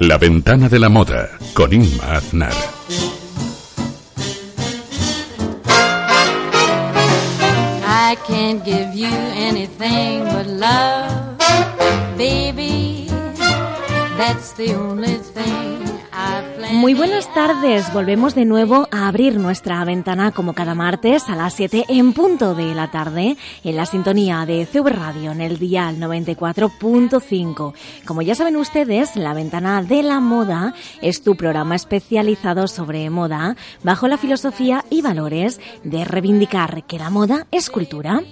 La 0.00 0.16
ventana 0.16 0.68
de 0.68 0.78
la 0.78 0.88
moda 0.88 1.28
con 1.54 1.72
Inma 1.72 2.16
Aznar. 2.16 2.52
I 7.84 8.16
can't 8.24 8.64
give 8.64 8.94
you 8.94 9.10
anything 9.34 10.22
but 10.24 10.46
love, 10.46 11.36
baby. 12.16 13.08
That's 14.16 14.52
the 14.52 14.74
only. 14.74 15.17
Muy 16.78 16.94
buenas 16.94 17.34
tardes, 17.34 17.92
volvemos 17.92 18.36
de 18.36 18.44
nuevo 18.44 18.86
a 18.92 19.08
abrir 19.08 19.36
nuestra 19.36 19.84
ventana 19.84 20.30
como 20.30 20.52
cada 20.52 20.76
martes 20.76 21.28
a 21.28 21.34
las 21.34 21.54
7 21.54 21.86
en 21.88 22.12
punto 22.12 22.54
de 22.54 22.72
la 22.72 22.88
tarde 22.88 23.36
en 23.64 23.76
la 23.76 23.84
sintonía 23.84 24.46
de 24.46 24.64
CV 24.64 24.90
Radio 24.90 25.32
en 25.32 25.40
el 25.40 25.58
dial 25.58 25.96
94.5. 25.98 27.74
Como 28.06 28.22
ya 28.22 28.36
saben 28.36 28.54
ustedes, 28.54 29.16
la 29.16 29.34
ventana 29.34 29.82
de 29.82 30.04
la 30.04 30.20
moda 30.20 30.72
es 31.02 31.24
tu 31.24 31.34
programa 31.34 31.74
especializado 31.74 32.68
sobre 32.68 33.10
moda 33.10 33.56
bajo 33.82 34.06
la 34.06 34.16
filosofía 34.16 34.84
y 34.88 35.02
valores 35.02 35.60
de 35.82 36.04
reivindicar 36.04 36.84
que 36.84 37.00
la 37.00 37.10
moda 37.10 37.48
es 37.50 37.70
cultura. 37.70 38.22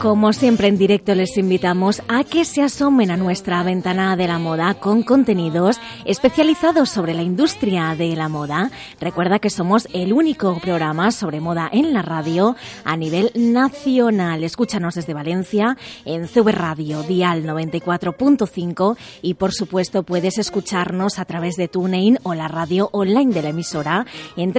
Como 0.00 0.32
siempre 0.32 0.68
en 0.68 0.78
directo 0.78 1.14
les 1.14 1.36
invitamos 1.36 2.02
a 2.08 2.24
que 2.24 2.44
se 2.44 2.62
asomen 2.62 3.10
a 3.10 3.16
nuestra 3.16 3.62
ventana 3.62 4.16
de 4.16 4.28
la 4.28 4.38
moda 4.38 4.74
con 4.74 5.02
contenidos 5.02 5.78
especializados 6.04 6.90
sobre 6.90 7.14
la 7.14 7.22
industria 7.22 7.94
de 7.96 8.16
la 8.16 8.28
moda. 8.28 8.70
Recuerda 9.00 9.38
que 9.38 9.50
somos 9.50 9.88
el 9.92 10.12
único 10.12 10.58
programa 10.60 11.10
sobre 11.10 11.40
moda 11.40 11.68
en 11.72 11.92
la 11.92 12.02
radio 12.02 12.56
a 12.84 12.96
nivel 12.96 13.30
nacional. 13.34 14.44
Escúchanos 14.44 14.94
desde 14.94 15.14
Valencia 15.14 15.76
en 16.04 16.28
CV 16.28 16.52
Radio 16.52 17.02
Dial 17.02 17.44
94.5 17.44 18.96
y 19.22 19.34
por 19.34 19.52
supuesto 19.52 20.02
puedes 20.02 20.38
escucharnos 20.38 21.18
a 21.18 21.24
través 21.24 21.56
de 21.56 21.68
TuneIn 21.68 22.18
o 22.22 22.34
la 22.34 22.48
radio 22.48 22.88
online 22.92 23.34
de 23.34 23.42
la 23.42 23.50
emisora 23.50 24.06
en 24.36 24.52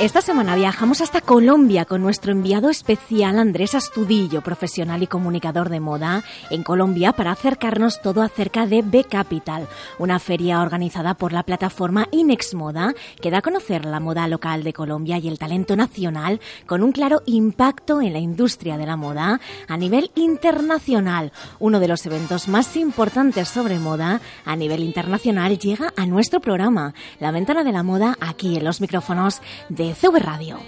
Esta 0.00 0.22
semana 0.22 0.56
viajamos 0.56 1.02
hasta 1.02 1.20
Colombia 1.20 1.84
con 1.84 2.00
nuestro 2.00 2.32
enviado 2.32 2.70
especial 2.70 3.38
Andrés 3.38 3.74
Astudillo, 3.74 4.40
profesional 4.40 5.02
y 5.02 5.06
comunicador 5.06 5.68
de 5.68 5.78
moda 5.78 6.24
en 6.48 6.62
Colombia, 6.62 7.12
para 7.12 7.32
acercarnos 7.32 8.00
todo 8.00 8.22
acerca 8.22 8.64
de 8.66 8.80
B 8.80 9.04
Capital, 9.04 9.68
una 9.98 10.18
feria 10.18 10.62
organizada 10.62 11.12
por 11.12 11.34
la 11.34 11.42
plataforma 11.42 12.08
Inex 12.12 12.54
Moda 12.54 12.94
que 13.20 13.30
da 13.30 13.38
a 13.38 13.42
conocer 13.42 13.84
la 13.84 14.00
moda 14.00 14.26
local 14.26 14.64
de 14.64 14.72
Colombia 14.72 15.18
y 15.18 15.28
el 15.28 15.38
talento 15.38 15.76
nacional 15.76 16.40
con 16.64 16.82
un 16.82 16.92
claro 16.92 17.20
impacto 17.26 18.00
en 18.00 18.14
la 18.14 18.20
industria 18.20 18.78
de 18.78 18.86
la 18.86 18.96
moda 18.96 19.38
a 19.68 19.76
nivel 19.76 20.12
internacional. 20.14 21.30
Uno 21.58 21.78
de 21.78 21.88
los 21.88 22.06
eventos 22.06 22.48
más 22.48 22.74
importantes 22.74 23.48
sobre 23.48 23.78
moda 23.78 24.22
a 24.46 24.56
nivel 24.56 24.80
internacional 24.80 25.58
llega 25.58 25.92
a 25.94 26.06
nuestro 26.06 26.40
programa, 26.40 26.94
La 27.18 27.32
Ventana 27.32 27.64
de 27.64 27.72
la 27.72 27.82
Moda, 27.82 28.16
aquí 28.18 28.56
en 28.56 28.64
los 28.64 28.80
micrófonos 28.80 29.42
de 29.68 29.89
CV 29.94 30.20
Radio. 30.20 30.58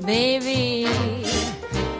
Baby, 0.00 0.86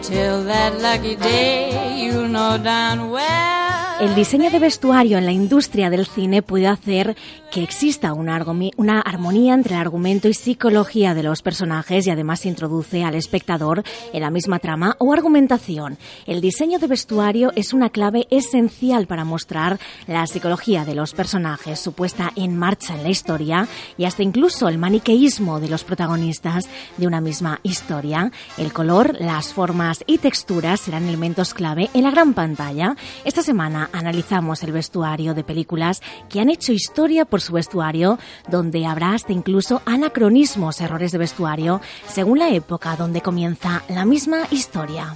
till 0.01 0.45
that 0.45 0.73
lucky 0.81 1.15
day, 1.15 2.03
you 2.03 2.27
know 2.27 2.57
darn 2.57 3.11
well. 3.11 3.80
El 4.01 4.15
diseño 4.15 4.49
de 4.49 4.57
vestuario 4.57 5.19
en 5.19 5.27
la 5.27 5.31
industria 5.31 5.91
del 5.91 6.07
cine 6.07 6.41
puede 6.41 6.65
hacer 6.65 7.15
que 7.51 7.61
exista 7.61 8.13
una, 8.13 8.35
armonía 8.35 9.53
entre 9.53 9.75
el 9.75 9.79
argumento 9.79 10.27
y 10.27 10.33
psicología 10.33 11.13
de 11.13 11.21
los 11.21 11.43
personajes 11.43 12.07
y 12.07 12.09
además 12.09 12.47
introduce 12.47 13.03
al 13.03 13.13
espectador 13.13 13.83
en 14.11 14.21
la 14.21 14.31
misma 14.31 14.57
trama 14.57 14.95
o 14.97 15.13
argumentación. 15.13 15.99
El 16.25 16.41
diseño 16.41 16.79
de 16.79 16.87
vestuario 16.87 17.51
es 17.55 17.73
una 17.73 17.91
clave 17.91 18.25
esencial 18.31 19.05
para 19.05 19.23
mostrar 19.23 19.79
la 20.07 20.25
psicología 20.25 20.83
de 20.83 20.95
los 20.95 21.13
personajes, 21.13 21.79
su 21.79 21.93
puesta 21.93 22.31
en 22.35 22.57
marcha 22.57 22.95
en 22.95 23.03
la 23.03 23.09
historia 23.09 23.67
y 23.99 24.05
hasta 24.05 24.23
incluso 24.23 24.67
el 24.67 24.79
maniqueísmo 24.79 25.59
de 25.59 25.69
los 25.69 25.83
protagonistas 25.83 26.67
de 26.97 27.05
una 27.05 27.21
misma 27.21 27.59
historia. 27.61 28.31
El 28.57 28.73
color, 28.73 29.15
las 29.19 29.53
formas 29.53 30.03
y 30.07 30.17
texturas 30.17 30.79
serán 30.79 31.07
elementos 31.07 31.53
clave 31.53 31.91
en 31.93 32.01
la 32.01 32.09
gran 32.09 32.33
pantalla. 32.33 32.95
Esta 33.25 33.43
semana 33.43 33.89
analizamos 33.93 34.63
el 34.63 34.71
vestuario 34.71 35.33
de 35.33 35.43
películas 35.43 36.01
que 36.29 36.39
han 36.39 36.49
hecho 36.49 36.73
historia 36.73 37.25
por 37.25 37.41
su 37.41 37.53
vestuario, 37.53 38.19
donde 38.49 38.85
habrá 38.85 39.13
hasta 39.13 39.33
incluso 39.33 39.81
anacronismos, 39.85 40.81
errores 40.81 41.11
de 41.11 41.17
vestuario, 41.17 41.81
según 42.07 42.39
la 42.39 42.49
época 42.49 42.95
donde 42.95 43.21
comienza 43.21 43.83
la 43.89 44.05
misma 44.05 44.47
historia. 44.51 45.13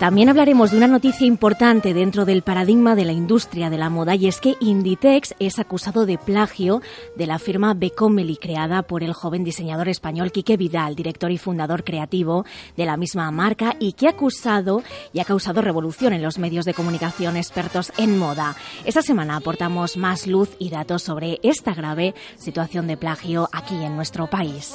También 0.00 0.30
hablaremos 0.30 0.70
de 0.70 0.78
una 0.78 0.86
noticia 0.86 1.26
importante 1.26 1.92
dentro 1.92 2.24
del 2.24 2.40
paradigma 2.40 2.94
de 2.94 3.04
la 3.04 3.12
industria 3.12 3.68
de 3.68 3.76
la 3.76 3.90
moda 3.90 4.14
y 4.14 4.28
es 4.28 4.40
que 4.40 4.56
Inditex 4.58 5.34
es 5.38 5.58
acusado 5.58 6.06
de 6.06 6.16
plagio 6.16 6.80
de 7.16 7.26
la 7.26 7.38
firma 7.38 7.74
Becomeli 7.74 8.38
creada 8.38 8.80
por 8.80 9.02
el 9.02 9.12
joven 9.12 9.44
diseñador 9.44 9.90
español 9.90 10.32
Quique 10.32 10.56
Vidal, 10.56 10.96
director 10.96 11.30
y 11.30 11.36
fundador 11.36 11.84
creativo 11.84 12.46
de 12.78 12.86
la 12.86 12.96
misma 12.96 13.30
marca 13.30 13.76
y 13.78 13.92
que 13.92 14.06
ha 14.06 14.12
acusado 14.12 14.82
y 15.12 15.20
ha 15.20 15.26
causado 15.26 15.60
revolución 15.60 16.14
en 16.14 16.22
los 16.22 16.38
medios 16.38 16.64
de 16.64 16.72
comunicación 16.72 17.36
expertos 17.36 17.92
en 17.98 18.16
moda. 18.16 18.56
Esta 18.86 19.02
semana 19.02 19.36
aportamos 19.36 19.98
más 19.98 20.26
luz 20.26 20.48
y 20.58 20.70
datos 20.70 21.02
sobre 21.02 21.40
esta 21.42 21.74
grave 21.74 22.14
situación 22.38 22.86
de 22.86 22.96
plagio 22.96 23.50
aquí 23.52 23.84
en 23.84 23.96
nuestro 23.96 24.28
país. 24.28 24.74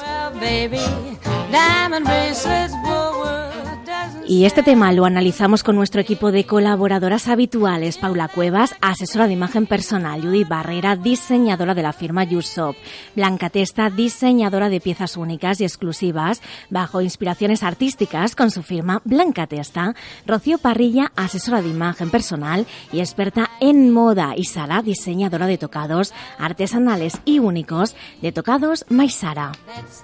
Y 4.28 4.46
este 4.46 4.64
tema 4.64 4.92
lo 4.92 5.06
analizamos 5.16 5.64
con 5.64 5.78
nuestro 5.78 6.02
equipo 6.02 6.34
de 6.34 6.46
colaboradoras 6.46 7.30
habituales, 7.30 7.98
Paula 7.98 8.28
Cuevas, 8.28 8.76
asesora 8.82 9.28
de 9.28 9.34
imagen 9.34 9.66
personal, 9.66 10.22
Judith 10.22 10.50
Barrera, 10.50 10.98
diseñadora 10.98 11.74
de 11.74 11.84
la 11.84 11.94
firma 11.94 12.26
Yushop, 12.26 12.76
Blanca 13.16 13.50
Testa, 13.50 13.90
diseñadora 13.90 14.68
de 14.68 14.82
piezas 14.82 15.16
únicas 15.16 15.62
y 15.62 15.64
exclusivas 15.64 16.42
bajo 16.70 17.00
inspiraciones 17.00 17.64
artísticas 17.64 18.36
con 18.36 18.52
su 18.52 18.62
firma 18.62 19.02
Blanca 19.06 19.48
Testa, 19.48 19.96
Rocío 20.28 20.58
Parrilla, 20.58 21.14
asesora 21.16 21.62
de 21.62 21.70
imagen 21.70 22.10
personal 22.10 22.68
y 22.92 23.00
experta 23.00 23.52
en 23.62 23.94
moda, 23.94 24.34
y 24.36 24.44
Sara, 24.44 24.82
diseñadora 24.82 25.48
de 25.48 25.58
tocados 25.58 26.14
artesanales 26.38 27.22
y 27.24 27.40
únicos 27.40 27.96
de 28.22 28.34
tocados 28.34 28.84
Maisara. 28.90 29.54
That's 29.66 30.04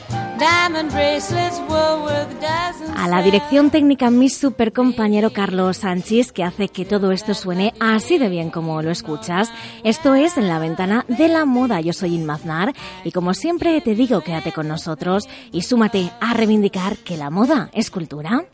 A 2.96 3.08
la 3.08 3.22
dirección 3.22 3.70
técnica 3.70 4.10
mi 4.10 4.30
super 4.30 4.74
compañero 4.74 5.32
Carlos 5.32 5.78
Sánchez, 5.78 6.32
que 6.32 6.44
hace 6.44 6.68
que 6.68 6.86
todo 6.86 7.12
esto 7.12 7.34
suene 7.34 7.74
así 7.80 8.18
de 8.18 8.30
bien 8.30 8.50
como 8.50 8.82
lo 8.82 8.92
escuchas. 8.92 9.50
Esto 9.84 10.16
es 10.16 10.38
En 10.38 10.48
la 10.48 10.60
Ventana 10.60 11.06
de 11.08 11.28
la 11.28 11.46
Moda. 11.46 11.82
Yo 11.82 11.94
soy 11.94 12.16
Inmaznar 12.16 12.74
y 13.04 13.12
como 13.12 13.34
siempre 13.34 13.80
te 13.82 13.96
digo, 13.96 14.22
quédate 14.22 14.52
con 14.52 14.68
nosotros 14.68 15.30
y 15.52 15.62
súmate 15.62 16.12
a 16.20 16.34
reivindicar 16.34 16.98
que 16.98 17.18
la 17.18 17.30
moda 17.30 17.70
es 17.74 17.90
cultura. 17.90 18.46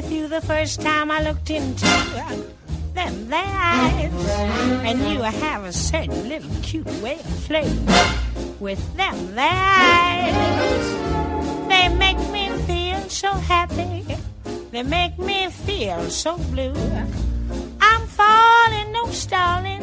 With 0.00 0.12
you 0.12 0.28
the 0.28 0.40
first 0.40 0.80
time 0.80 1.10
I 1.10 1.20
looked 1.20 1.50
into 1.50 1.84
them 2.94 3.28
their 3.28 3.44
eyes. 3.44 4.12
And 4.86 4.98
you 5.12 5.20
have 5.20 5.64
a 5.64 5.72
certain 5.72 6.26
little 6.26 6.50
cute 6.62 6.90
way 7.02 7.14
of 7.14 7.38
flirting 7.44 7.86
with 8.60 8.82
them 8.96 9.34
their 9.34 9.62
eyes. 9.84 10.88
They 11.68 11.88
make 11.96 12.20
me 12.30 12.48
feel 12.68 13.00
so 13.10 13.30
happy. 13.32 14.16
They 14.70 14.82
make 14.82 15.18
me 15.18 15.50
feel 15.50 16.08
so 16.08 16.38
blue. 16.52 16.74
I'm 17.80 18.06
falling, 18.06 18.92
no 18.92 19.04
stalling. 19.10 19.82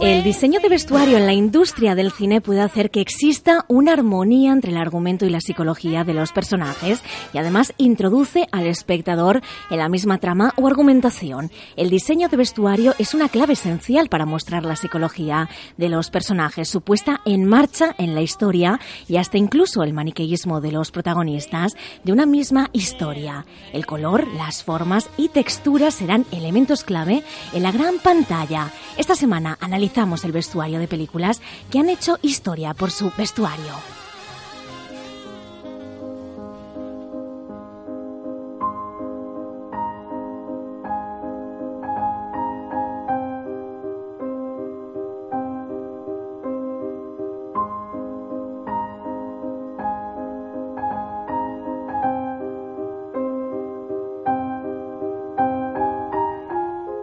El 0.00 0.24
diseño 0.24 0.58
de 0.60 0.68
vestuario 0.68 1.18
en 1.18 1.26
la 1.26 1.32
industria 1.32 1.94
del 1.94 2.10
cine 2.10 2.40
puede 2.40 2.60
hacer 2.60 2.90
que 2.90 3.00
exista 3.00 3.64
una 3.68 3.92
armonía 3.92 4.52
entre 4.52 4.72
el 4.72 4.76
argumento 4.76 5.24
y 5.24 5.30
la 5.30 5.40
psicología 5.40 6.02
de 6.02 6.14
los 6.14 6.32
personajes 6.32 7.02
y 7.32 7.38
además 7.38 7.72
introduce 7.78 8.48
al 8.50 8.66
espectador 8.66 9.40
en 9.70 9.78
la 9.78 9.88
misma 9.88 10.18
trama 10.18 10.52
o 10.56 10.66
argumentación. 10.66 11.52
El 11.76 11.90
diseño 11.90 12.28
de 12.28 12.36
vestuario 12.36 12.94
es 12.98 13.14
una 13.14 13.28
clave 13.28 13.52
esencial 13.52 14.08
para 14.08 14.26
mostrar 14.26 14.64
la 14.64 14.74
psicología 14.74 15.48
de 15.76 15.88
los 15.88 16.10
personajes, 16.10 16.68
su 16.68 16.80
puesta 16.80 17.20
en 17.24 17.44
marcha 17.44 17.94
en 17.98 18.16
la 18.16 18.22
historia 18.22 18.80
y 19.06 19.16
hasta 19.16 19.38
incluso 19.38 19.84
el 19.84 19.94
maniqueísmo 19.94 20.60
de 20.60 20.72
los 20.72 20.90
protagonistas 20.90 21.76
de 22.02 22.12
una 22.12 22.26
misma 22.26 22.68
historia. 22.72 23.46
El 23.72 23.86
color, 23.86 24.26
las 24.34 24.64
formas 24.64 25.08
y 25.16 25.28
texturas 25.28 25.94
serán 25.94 26.26
elementos 26.32 26.82
clave 26.82 27.22
en 27.52 27.62
la 27.62 27.70
gran 27.70 27.98
pantalla. 27.98 28.72
Esta 28.98 29.14
semana 29.14 29.56
analizamos 29.60 30.24
el 30.24 30.32
vestuario 30.32 30.80
de 30.80 30.88
películas 30.88 31.40
que 31.70 31.78
han 31.78 31.88
hecho 31.88 32.18
historia 32.20 32.74
por 32.74 32.90
su 32.90 33.12
vestuario. 33.16 33.97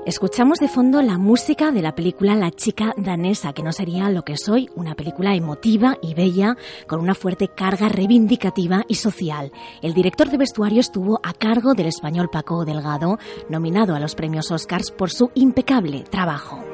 Escuchamos 0.06 0.60
de 0.60 0.68
fondo 0.68 1.02
la 1.02 1.18
música 1.18 1.72
de 1.72 1.82
la 1.82 1.96
película 1.96 2.36
La 2.36 2.52
chica 2.52 2.94
danesa, 2.96 3.54
que 3.54 3.64
no 3.64 3.72
sería 3.72 4.12
lo 4.12 4.22
que 4.22 4.38
soy, 4.38 4.70
una 4.76 4.94
película 4.94 5.34
emotiva 5.34 5.98
y 6.00 6.14
bella, 6.14 6.58
con 6.86 7.00
una 7.00 7.16
fuerte 7.16 7.48
carga 7.48 7.90
reivindicativa 7.90 8.84
y 8.88 8.96
social. 8.96 9.52
El 9.82 9.96
director 9.96 10.30
de 10.30 10.38
vestuario 10.38 10.80
estuvo 10.80 11.20
a 11.24 11.34
cargo 11.34 11.74
del 11.74 11.88
español 11.88 12.30
Paco 12.32 12.66
Delgado, 12.66 13.18
nominado 13.50 13.96
a 13.96 14.00
los 14.00 14.14
premios 14.14 14.52
Oscars 14.52 14.92
por 14.92 15.10
su 15.10 15.32
impecable 15.34 16.04
trabajo. 16.04 16.65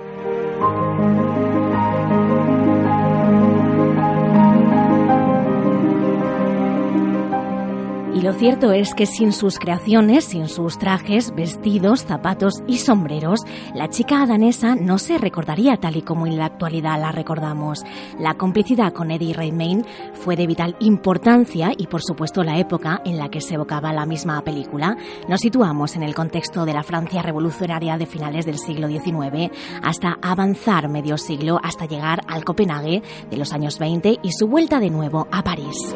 Lo 8.21 8.33
cierto 8.33 8.71
es 8.71 8.94
que 8.94 9.07
sin 9.07 9.33
sus 9.33 9.57
creaciones, 9.57 10.25
sin 10.25 10.47
sus 10.47 10.77
trajes, 10.77 11.33
vestidos, 11.33 12.06
zapatos 12.06 12.62
y 12.68 12.77
sombreros, 12.77 13.39
la 13.73 13.89
chica 13.89 14.23
danesa 14.27 14.75
no 14.75 15.00
se 15.00 15.18
recordaría 15.18 15.77
tal 15.77 15.97
y 15.97 16.03
como 16.03 16.27
en 16.27 16.38
la 16.38 16.45
actualidad 16.45 17.01
la 17.01 17.12
recordamos. 17.12 17.83
La 18.19 18.35
complicidad 18.35 18.94
con 18.94 19.09
Eddie 19.09 19.33
Redmayne 19.33 19.85
fue 20.13 20.35
de 20.35 20.45
vital 20.45 20.75
importancia 20.81 21.71
y 21.75 21.88
por 21.88 22.03
supuesto 22.03 22.44
la 22.44 22.59
época 22.59 23.01
en 23.06 23.18
la 23.18 23.29
que 23.29 23.41
se 23.41 23.56
evocaba 23.56 23.91
la 23.91 24.06
misma 24.06 24.39
película. 24.44 24.97
Nos 25.27 25.41
situamos 25.41 25.95
en 25.95 26.03
el 26.03 26.13
contexto 26.13 26.63
de 26.65 26.73
la 26.73 26.83
Francia 26.83 27.23
revolucionaria 27.23 27.97
de 27.97 28.06
finales 28.06 28.45
del 28.45 28.59
siglo 28.59 28.88
XIX 28.88 29.50
hasta 29.81 30.19
avanzar 30.21 30.89
medio 30.89 31.18
siglo 31.18 31.59
hasta 31.63 31.88
llegar 31.88 32.21
al 32.27 32.45
Copenhague 32.45 33.01
de 33.31 33.38
los 33.38 33.51
años 33.51 33.79
20 33.79 34.19
y 34.21 34.31
su 34.31 34.47
vuelta 34.47 34.79
de 34.79 34.91
nuevo 34.91 35.27
a 35.31 35.44
París. 35.44 35.95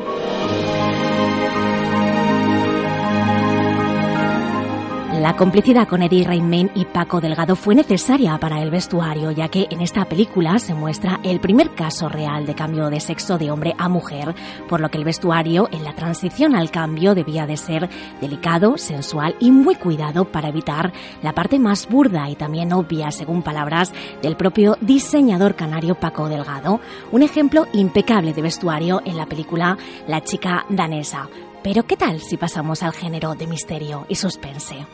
La 5.25 5.35
complicidad 5.35 5.87
con 5.87 6.03
Eddie 6.03 6.23
Redmayne 6.23 6.69
y 6.75 6.85
Paco 6.85 7.19
Delgado 7.19 7.55
fue 7.55 7.73
necesaria 7.73 8.37
para 8.37 8.61
el 8.61 8.69
vestuario, 8.69 9.31
ya 9.31 9.47
que 9.47 9.65
en 9.71 9.81
esta 9.81 10.05
película 10.05 10.59
se 10.59 10.75
muestra 10.75 11.19
el 11.23 11.39
primer 11.39 11.73
caso 11.73 12.09
real 12.09 12.45
de 12.45 12.53
cambio 12.53 12.91
de 12.91 12.99
sexo 12.99 13.39
de 13.39 13.49
hombre 13.49 13.73
a 13.79 13.89
mujer, 13.89 14.35
por 14.69 14.81
lo 14.81 14.89
que 14.89 14.99
el 14.99 15.03
vestuario 15.03 15.67
en 15.71 15.83
la 15.83 15.95
transición 15.95 16.55
al 16.55 16.69
cambio 16.69 17.15
debía 17.15 17.47
de 17.47 17.57
ser 17.57 17.89
delicado, 18.21 18.77
sensual 18.77 19.35
y 19.39 19.49
muy 19.49 19.73
cuidado 19.73 20.25
para 20.25 20.49
evitar 20.49 20.93
la 21.23 21.33
parte 21.33 21.57
más 21.57 21.89
burda 21.89 22.29
y 22.29 22.35
también 22.35 22.71
obvia, 22.71 23.09
según 23.09 23.41
palabras 23.41 23.93
del 24.21 24.37
propio 24.37 24.77
diseñador 24.79 25.55
canario 25.55 25.95
Paco 25.95 26.29
Delgado. 26.29 26.81
Un 27.11 27.23
ejemplo 27.23 27.65
impecable 27.73 28.31
de 28.31 28.43
vestuario 28.43 29.01
en 29.05 29.17
la 29.17 29.25
película 29.25 29.75
La 30.07 30.23
chica 30.23 30.67
danesa. 30.69 31.29
Pero 31.63 31.81
¿qué 31.87 31.97
tal 31.97 32.19
si 32.19 32.37
pasamos 32.37 32.83
al 32.83 32.93
género 32.93 33.33
de 33.33 33.47
misterio 33.47 34.05
y 34.07 34.13
suspense? 34.13 34.85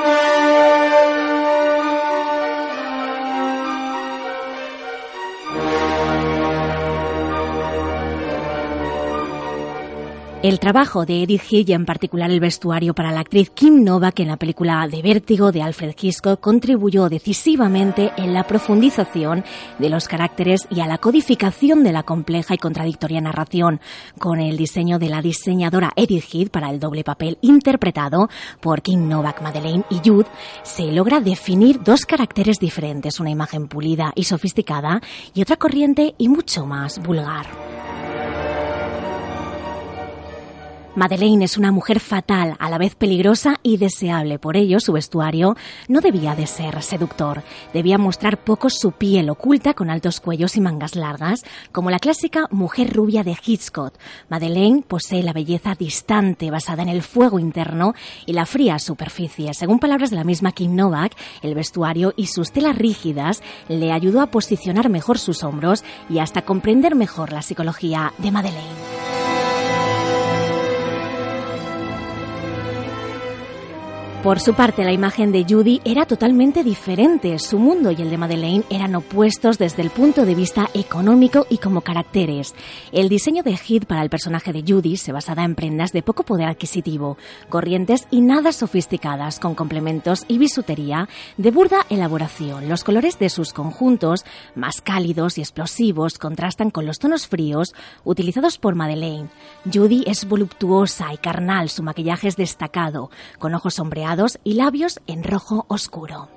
Thank. 0.00 0.37
El 10.40 10.60
trabajo 10.60 11.04
de 11.04 11.24
Edith 11.24 11.42
Heath 11.50 11.68
y 11.68 11.72
en 11.72 11.84
particular 11.84 12.30
el 12.30 12.38
vestuario 12.38 12.94
para 12.94 13.10
la 13.10 13.18
actriz 13.18 13.50
Kim 13.50 13.82
Novak 13.82 14.20
en 14.20 14.28
la 14.28 14.36
película 14.36 14.86
de 14.86 15.02
Vértigo 15.02 15.50
de 15.50 15.62
Alfred 15.62 15.96
Hitchcock 16.00 16.38
contribuyó 16.38 17.08
decisivamente 17.08 18.12
en 18.16 18.34
la 18.34 18.44
profundización 18.44 19.42
de 19.80 19.90
los 19.90 20.06
caracteres 20.06 20.68
y 20.70 20.78
a 20.78 20.86
la 20.86 20.98
codificación 20.98 21.82
de 21.82 21.90
la 21.90 22.04
compleja 22.04 22.54
y 22.54 22.58
contradictoria 22.58 23.20
narración, 23.20 23.80
con 24.20 24.38
el 24.38 24.56
diseño 24.56 25.00
de 25.00 25.08
la 25.08 25.22
diseñadora 25.22 25.90
Edith 25.96 26.32
Heath 26.32 26.50
para 26.50 26.70
el 26.70 26.78
doble 26.78 27.02
papel 27.02 27.38
interpretado 27.40 28.28
por 28.60 28.80
Kim 28.80 29.08
Novak, 29.08 29.42
Madeleine 29.42 29.86
y 29.90 30.08
Jude, 30.08 30.28
se 30.62 30.92
logra 30.92 31.18
definir 31.18 31.82
dos 31.82 32.06
caracteres 32.06 32.60
diferentes, 32.60 33.18
una 33.18 33.30
imagen 33.30 33.66
pulida 33.66 34.12
y 34.14 34.22
sofisticada 34.22 35.00
y 35.34 35.42
otra 35.42 35.56
corriente 35.56 36.14
y 36.16 36.28
mucho 36.28 36.64
más 36.64 37.02
vulgar. 37.02 37.67
Madeleine 40.98 41.44
es 41.44 41.56
una 41.56 41.70
mujer 41.70 42.00
fatal, 42.00 42.56
a 42.58 42.68
la 42.68 42.76
vez 42.76 42.96
peligrosa 42.96 43.60
y 43.62 43.76
deseable. 43.76 44.40
Por 44.40 44.56
ello, 44.56 44.80
su 44.80 44.92
vestuario 44.92 45.54
no 45.86 46.00
debía 46.00 46.34
de 46.34 46.48
ser 46.48 46.82
seductor. 46.82 47.44
Debía 47.72 47.98
mostrar 47.98 48.36
poco 48.38 48.68
su 48.68 48.90
piel 48.90 49.30
oculta 49.30 49.74
con 49.74 49.90
altos 49.90 50.18
cuellos 50.18 50.56
y 50.56 50.60
mangas 50.60 50.96
largas, 50.96 51.44
como 51.70 51.92
la 51.92 52.00
clásica 52.00 52.48
mujer 52.50 52.92
rubia 52.92 53.22
de 53.22 53.36
Hitchcock. 53.40 53.94
Madeleine 54.28 54.82
posee 54.82 55.22
la 55.22 55.32
belleza 55.32 55.76
distante, 55.76 56.50
basada 56.50 56.82
en 56.82 56.88
el 56.88 57.02
fuego 57.02 57.38
interno 57.38 57.94
y 58.26 58.32
la 58.32 58.44
fría 58.44 58.80
superficie. 58.80 59.54
Según 59.54 59.78
palabras 59.78 60.10
de 60.10 60.16
la 60.16 60.24
misma 60.24 60.50
Kim 60.50 60.74
Novak, 60.74 61.14
el 61.42 61.54
vestuario 61.54 62.12
y 62.16 62.26
sus 62.26 62.50
telas 62.50 62.76
rígidas 62.76 63.40
le 63.68 63.92
ayudó 63.92 64.20
a 64.20 64.32
posicionar 64.32 64.88
mejor 64.88 65.20
sus 65.20 65.44
hombros 65.44 65.84
y 66.10 66.18
hasta 66.18 66.42
comprender 66.42 66.96
mejor 66.96 67.32
la 67.32 67.42
psicología 67.42 68.12
de 68.18 68.32
Madeleine. 68.32 69.17
Por 74.22 74.40
su 74.40 74.54
parte, 74.54 74.82
la 74.82 74.92
imagen 74.92 75.30
de 75.30 75.46
Judy 75.48 75.80
era 75.84 76.04
totalmente 76.04 76.64
diferente. 76.64 77.38
Su 77.38 77.60
mundo 77.60 77.92
y 77.92 78.02
el 78.02 78.10
de 78.10 78.18
Madeleine 78.18 78.64
eran 78.68 78.96
opuestos 78.96 79.58
desde 79.58 79.80
el 79.80 79.90
punto 79.90 80.26
de 80.26 80.34
vista 80.34 80.68
económico 80.74 81.46
y 81.48 81.58
como 81.58 81.82
caracteres. 81.82 82.56
El 82.90 83.08
diseño 83.08 83.44
de 83.44 83.52
Heath 83.52 83.86
para 83.86 84.02
el 84.02 84.10
personaje 84.10 84.52
de 84.52 84.64
Judy 84.66 84.96
se 84.96 85.12
basaba 85.12 85.44
en 85.44 85.54
prendas 85.54 85.92
de 85.92 86.02
poco 86.02 86.24
poder 86.24 86.48
adquisitivo, 86.48 87.16
corrientes 87.48 88.08
y 88.10 88.20
nada 88.20 88.50
sofisticadas, 88.50 89.38
con 89.38 89.54
complementos 89.54 90.24
y 90.26 90.38
bisutería 90.38 91.08
de 91.36 91.52
burda 91.52 91.86
elaboración. 91.88 92.68
Los 92.68 92.82
colores 92.82 93.20
de 93.20 93.30
sus 93.30 93.52
conjuntos, 93.52 94.24
más 94.56 94.80
cálidos 94.80 95.38
y 95.38 95.42
explosivos, 95.42 96.18
contrastan 96.18 96.70
con 96.70 96.86
los 96.86 96.98
tonos 96.98 97.28
fríos 97.28 97.72
utilizados 98.02 98.58
por 98.58 98.74
Madeleine. 98.74 99.28
Judy 99.72 100.02
es 100.08 100.26
voluptuosa 100.26 101.14
y 101.14 101.18
carnal, 101.18 101.68
su 101.68 101.84
maquillaje 101.84 102.26
es 102.26 102.36
destacado, 102.36 103.12
con 103.38 103.54
ojos 103.54 103.74
sombreados 103.74 104.07
y 104.42 104.54
labios 104.54 105.00
en 105.06 105.22
rojo 105.22 105.66
oscuro. 105.68 106.28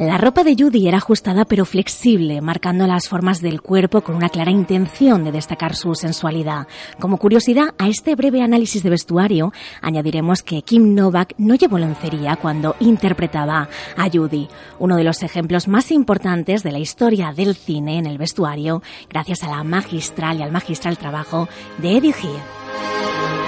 La 0.00 0.16
ropa 0.16 0.44
de 0.44 0.56
Judy 0.58 0.88
era 0.88 0.96
ajustada 0.96 1.44
pero 1.44 1.66
flexible, 1.66 2.40
marcando 2.40 2.86
las 2.86 3.06
formas 3.06 3.42
del 3.42 3.60
cuerpo 3.60 4.00
con 4.00 4.16
una 4.16 4.30
clara 4.30 4.50
intención 4.50 5.24
de 5.24 5.30
destacar 5.30 5.76
su 5.76 5.94
sensualidad. 5.94 6.68
Como 6.98 7.18
curiosidad, 7.18 7.74
a 7.76 7.86
este 7.86 8.14
breve 8.14 8.40
análisis 8.40 8.82
de 8.82 8.88
vestuario 8.88 9.52
añadiremos 9.82 10.42
que 10.42 10.62
Kim 10.62 10.94
Novak 10.94 11.34
no 11.36 11.54
llevó 11.54 11.76
lencería 11.76 12.36
cuando 12.36 12.76
interpretaba 12.80 13.68
a 13.94 14.08
Judy, 14.10 14.48
uno 14.78 14.96
de 14.96 15.04
los 15.04 15.22
ejemplos 15.22 15.68
más 15.68 15.90
importantes 15.90 16.62
de 16.62 16.72
la 16.72 16.78
historia 16.78 17.34
del 17.36 17.54
cine 17.54 17.98
en 17.98 18.06
el 18.06 18.16
vestuario, 18.16 18.82
gracias 19.10 19.42
a 19.42 19.50
la 19.50 19.62
magistral 19.64 20.38
y 20.38 20.42
al 20.42 20.50
magistral 20.50 20.96
trabajo 20.96 21.46
de 21.76 21.98
Eddie 21.98 22.14
Heath. 22.14 23.39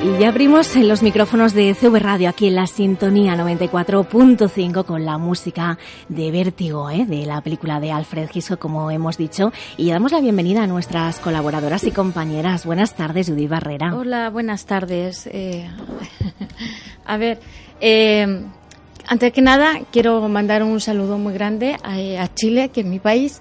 Y 0.00 0.20
ya 0.20 0.28
abrimos 0.28 0.76
los 0.76 1.02
micrófonos 1.02 1.54
de 1.54 1.74
CV 1.74 1.98
Radio 1.98 2.28
aquí 2.28 2.46
en 2.46 2.54
la 2.54 2.68
sintonía 2.68 3.34
94.5 3.34 4.84
con 4.84 5.04
la 5.04 5.18
música 5.18 5.76
de 6.08 6.30
Vértigo, 6.30 6.88
¿eh? 6.88 7.04
de 7.04 7.26
la 7.26 7.40
película 7.40 7.80
de 7.80 7.90
Alfred 7.90 8.30
Hitchcock, 8.32 8.60
como 8.60 8.92
hemos 8.92 9.18
dicho. 9.18 9.52
Y 9.76 9.90
damos 9.90 10.12
la 10.12 10.20
bienvenida 10.20 10.62
a 10.62 10.66
nuestras 10.68 11.18
colaboradoras 11.18 11.82
y 11.82 11.90
compañeras. 11.90 12.64
Buenas 12.64 12.94
tardes, 12.94 13.28
Judith 13.28 13.50
Barrera. 13.50 13.96
Hola, 13.96 14.30
buenas 14.30 14.66
tardes. 14.66 15.28
Eh, 15.32 15.68
a 17.04 17.16
ver, 17.16 17.40
eh, 17.80 18.44
antes 19.08 19.32
que 19.32 19.40
nada, 19.40 19.80
quiero 19.90 20.28
mandar 20.28 20.62
un 20.62 20.80
saludo 20.80 21.18
muy 21.18 21.32
grande 21.32 21.76
a, 21.82 22.32
Chile, 22.34 22.68
que 22.68 22.82
es 22.82 22.86
mi 22.86 23.00
país. 23.00 23.40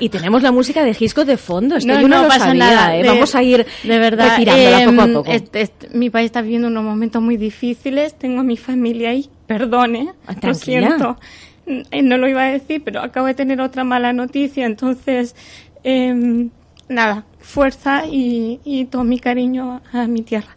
Y 0.00 0.08
tenemos 0.08 0.42
la 0.42 0.50
música 0.52 0.82
de 0.84 0.92
Gisco 0.94 1.24
de 1.24 1.36
fondo. 1.36 1.76
Esto 1.76 1.92
No, 1.92 2.00
yo 2.00 2.08
no, 2.08 2.16
no 2.16 2.22
lo 2.22 2.28
pasa 2.28 2.46
sabía, 2.46 2.64
nada, 2.64 2.96
¿eh? 2.96 3.02
de- 3.02 3.08
Vamos 3.08 3.34
a 3.34 3.42
ir 3.42 3.64
de 3.84 3.98
verdad 3.98 4.30
retirándola 4.38 4.82
eh, 4.82 4.86
poco 4.86 5.00
a 5.02 5.06
poco. 5.06 5.30
est- 5.30 5.56
est- 5.56 5.94
mi 5.94 6.10
país 6.10 6.26
está 6.26 6.42
viviendo 6.42 6.68
unos 6.68 6.82
momentos 6.84 7.22
muy 7.22 7.36
difíciles 7.36 8.14
tengo 8.18 8.40
a 8.40 8.44
mi 8.44 8.56
familia 8.56 9.10
ahí 9.10 9.28
perdone 9.46 10.10
Ah, 10.26 10.32
lo 10.34 10.40
tranquila. 10.40 10.88
siento 10.88 11.16
Eh, 11.90 12.02
no 12.02 12.18
lo 12.18 12.28
iba 12.28 12.42
a 12.42 12.46
decir 12.52 12.82
pero 12.84 13.00
acabo 13.00 13.26
de 13.26 13.34
tener 13.34 13.60
otra 13.60 13.84
mala 13.84 14.12
noticia 14.12 14.66
entonces 14.66 15.34
em, 15.82 16.50
nada 16.88 17.24
fuerza 17.40 18.04
y, 18.06 18.60
y 18.64 18.84
todo 18.86 19.04
mi 19.04 19.18
cariño 19.18 19.80
a 19.92 20.06
mi 20.06 20.22
tierra 20.22 20.48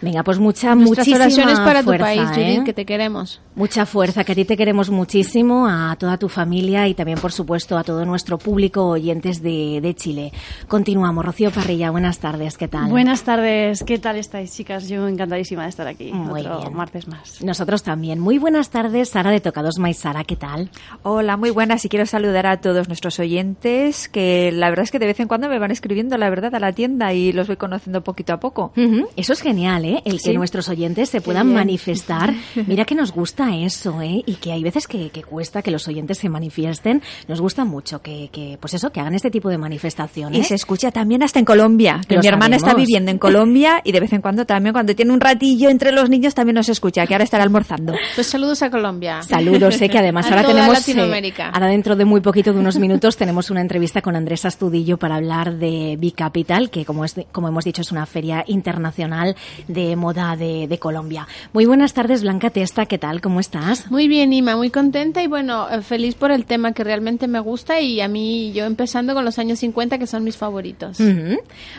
Venga, 0.00 0.22
pues 0.22 0.38
mucha, 0.38 0.74
Nuestras 0.76 1.08
muchísima 1.08 1.24
oraciones 1.24 1.58
para 1.60 1.82
fuerza, 1.82 2.12
tu 2.12 2.18
país, 2.20 2.30
¿eh? 2.36 2.44
Judith, 2.52 2.64
que 2.64 2.72
te 2.72 2.84
queremos. 2.84 3.40
Mucha 3.58 3.86
fuerza, 3.86 4.22
que 4.22 4.30
a 4.30 4.34
ti 4.36 4.44
te 4.44 4.56
queremos 4.56 4.88
muchísimo, 4.88 5.66
a 5.66 5.96
toda 5.98 6.16
tu 6.16 6.28
familia 6.28 6.86
y 6.86 6.94
también, 6.94 7.18
por 7.18 7.32
supuesto, 7.32 7.76
a 7.76 7.82
todo 7.82 8.04
nuestro 8.06 8.38
público 8.38 8.86
oyentes 8.86 9.42
de, 9.42 9.80
de 9.82 9.94
Chile. 9.96 10.32
Continuamos. 10.68 11.24
Rocío 11.24 11.50
Parrilla, 11.50 11.90
buenas 11.90 12.20
tardes, 12.20 12.56
¿qué 12.56 12.68
tal? 12.68 12.88
Buenas 12.88 13.24
tardes, 13.24 13.82
¿qué 13.82 13.98
tal 13.98 14.14
estáis, 14.14 14.54
chicas? 14.54 14.88
Yo 14.88 15.08
encantadísima 15.08 15.64
de 15.64 15.70
estar 15.70 15.88
aquí. 15.88 16.12
Muy 16.12 16.42
otro 16.42 16.60
bien. 16.60 16.76
martes 16.76 17.08
más. 17.08 17.42
Nosotros 17.42 17.82
también. 17.82 18.20
Muy 18.20 18.38
buenas 18.38 18.70
tardes, 18.70 19.08
Sara 19.08 19.32
de 19.32 19.40
Tocados 19.40 19.80
Mais. 19.80 19.98
Sara, 19.98 20.22
¿qué 20.22 20.36
tal? 20.36 20.70
Hola, 21.02 21.36
muy 21.36 21.50
buenas 21.50 21.84
y 21.84 21.88
quiero 21.88 22.06
saludar 22.06 22.46
a 22.46 22.60
todos 22.60 22.86
nuestros 22.86 23.18
oyentes 23.18 24.08
que 24.08 24.52
la 24.52 24.70
verdad 24.70 24.84
es 24.84 24.92
que 24.92 25.00
de 25.00 25.06
vez 25.06 25.18
en 25.18 25.26
cuando 25.26 25.48
me 25.48 25.58
van 25.58 25.72
escribiendo 25.72 26.16
la 26.16 26.30
verdad 26.30 26.54
a 26.54 26.60
la 26.60 26.70
tienda 26.70 27.12
y 27.12 27.32
los 27.32 27.48
voy 27.48 27.56
conociendo 27.56 28.04
poquito 28.04 28.34
a 28.34 28.38
poco. 28.38 28.72
Eso 29.16 29.32
es 29.32 29.40
genial, 29.40 29.84
¿eh? 29.84 30.00
El 30.04 30.22
que 30.22 30.32
nuestros 30.34 30.68
oyentes 30.68 31.08
se 31.08 31.20
puedan 31.20 31.52
manifestar. 31.52 32.32
Mira 32.68 32.84
que 32.84 32.94
nos 32.94 33.10
gusta 33.10 33.47
eso, 33.54 34.00
¿eh? 34.02 34.22
Y 34.26 34.34
que 34.36 34.52
hay 34.52 34.62
veces 34.62 34.86
que, 34.86 35.10
que 35.10 35.22
cuesta 35.22 35.62
que 35.62 35.70
los 35.70 35.86
oyentes 35.88 36.18
se 36.18 36.28
manifiesten. 36.28 37.02
Nos 37.26 37.40
gusta 37.40 37.64
mucho 37.64 38.00
que, 38.02 38.28
que, 38.32 38.58
pues 38.60 38.74
eso, 38.74 38.90
que 38.90 39.00
hagan 39.00 39.14
este 39.14 39.30
tipo 39.30 39.48
de 39.48 39.58
manifestaciones. 39.58 40.38
Y 40.40 40.44
se 40.44 40.54
escucha 40.54 40.90
también 40.90 41.22
hasta 41.22 41.38
en 41.38 41.44
Colombia, 41.44 42.00
que 42.08 42.16
Lo 42.16 42.20
mi 42.20 42.28
hermana 42.28 42.56
está 42.56 42.70
sabemos. 42.70 42.86
viviendo 42.86 43.10
en 43.10 43.18
Colombia 43.18 43.80
y 43.84 43.92
de 43.92 44.00
vez 44.00 44.12
en 44.12 44.20
cuando 44.20 44.44
también 44.44 44.72
cuando 44.72 44.94
tiene 44.94 45.12
un 45.12 45.20
ratillo 45.20 45.68
entre 45.70 45.92
los 45.92 46.08
niños 46.10 46.34
también 46.34 46.54
nos 46.56 46.68
escucha, 46.68 47.06
que 47.06 47.14
ahora 47.14 47.24
estará 47.24 47.44
almorzando. 47.44 47.94
Pues 48.14 48.26
saludos 48.26 48.62
a 48.62 48.70
Colombia. 48.70 49.22
Saludos, 49.22 49.74
sé 49.76 49.88
que 49.88 49.98
además 49.98 50.26
A 50.28 50.30
ahora 50.30 50.42
toda 50.42 50.54
tenemos, 50.54 50.76
eh, 50.76 50.80
Latinoamérica. 50.94 51.48
ahora 51.50 51.66
dentro 51.68 51.96
de 51.96 52.04
muy 52.04 52.20
poquito, 52.20 52.52
de 52.52 52.58
unos 52.60 52.78
minutos, 52.78 53.16
tenemos 53.16 53.50
una 53.50 53.60
entrevista 53.60 54.02
con 54.02 54.16
Andrés 54.16 54.44
Astudillo 54.44 54.96
para 54.98 55.16
hablar 55.16 55.56
de 55.56 55.96
Bicapital, 55.98 56.70
que 56.70 56.84
como, 56.84 57.04
es, 57.04 57.14
como 57.32 57.48
hemos 57.48 57.64
dicho 57.64 57.82
es 57.82 57.92
una 57.92 58.06
feria 58.06 58.44
internacional 58.46 59.36
de 59.66 59.96
moda 59.96 60.36
de, 60.36 60.66
de 60.68 60.78
Colombia. 60.78 61.26
Muy 61.52 61.66
buenas 61.66 61.94
tardes, 61.94 62.22
Blanca 62.22 62.50
Testa, 62.50 62.86
¿qué 62.86 62.98
tal? 62.98 63.20
¿Cómo 63.20 63.37
estás? 63.40 63.90
Muy 63.90 64.08
bien, 64.08 64.32
Ima, 64.32 64.56
muy 64.56 64.70
contenta 64.70 65.22
y 65.22 65.26
bueno, 65.26 65.68
eh, 65.70 65.82
feliz 65.82 66.14
por 66.14 66.30
el 66.30 66.44
tema 66.44 66.72
que 66.72 66.84
realmente 66.84 67.28
me 67.28 67.40
gusta 67.40 67.80
y 67.80 68.00
a 68.00 68.08
mí, 68.08 68.52
yo 68.52 68.64
empezando 68.64 69.14
con 69.14 69.24
los 69.24 69.38
años 69.38 69.58
50, 69.60 69.98
que 69.98 70.06
son 70.06 70.24
mis 70.24 70.36
favoritos. 70.36 70.98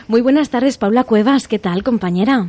Muy 0.08 0.20
buenas 0.20 0.50
tardes, 0.50 0.78
Paula 0.78 1.04
Cuevas, 1.04 1.48
¿qué 1.48 1.58
tal, 1.58 1.82
compañera? 1.82 2.48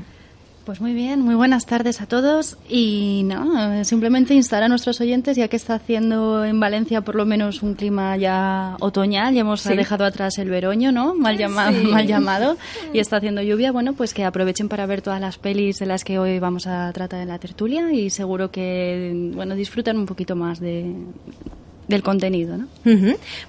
Pues 0.65 0.79
muy 0.79 0.93
bien, 0.93 1.21
muy 1.21 1.33
buenas 1.33 1.65
tardes 1.65 2.01
a 2.01 2.05
todos 2.05 2.55
y 2.69 3.23
no, 3.25 3.83
simplemente 3.83 4.35
instar 4.35 4.61
a 4.61 4.67
nuestros 4.67 5.01
oyentes 5.01 5.35
ya 5.35 5.47
que 5.47 5.55
está 5.55 5.73
haciendo 5.73 6.45
en 6.45 6.59
Valencia 6.59 7.01
por 7.01 7.15
lo 7.15 7.25
menos 7.25 7.63
un 7.63 7.73
clima 7.73 8.15
ya 8.15 8.77
otoñal, 8.79 9.33
ya 9.33 9.41
hemos 9.41 9.63
dejado 9.63 10.05
atrás 10.05 10.37
el 10.37 10.49
veroño, 10.49 10.91
¿no? 10.91 11.15
Mal, 11.15 11.35
llama- 11.37 11.71
mal 11.91 12.05
llamado 12.05 12.57
y 12.93 12.99
está 12.99 13.17
haciendo 13.17 13.41
lluvia, 13.41 13.71
bueno, 13.71 13.93
pues 13.93 14.13
que 14.13 14.23
aprovechen 14.23 14.69
para 14.69 14.85
ver 14.85 15.01
todas 15.01 15.19
las 15.19 15.39
pelis 15.39 15.79
de 15.79 15.87
las 15.87 16.03
que 16.03 16.19
hoy 16.19 16.37
vamos 16.37 16.67
a 16.67 16.93
tratar 16.93 17.21
en 17.21 17.29
la 17.29 17.39
tertulia 17.39 17.91
y 17.91 18.11
seguro 18.11 18.51
que, 18.51 19.31
bueno, 19.33 19.55
disfrutan 19.55 19.97
un 19.97 20.05
poquito 20.05 20.35
más 20.35 20.59
de, 20.59 20.93
del 21.91 22.01
contenido, 22.01 22.57
¿no? 22.57 22.67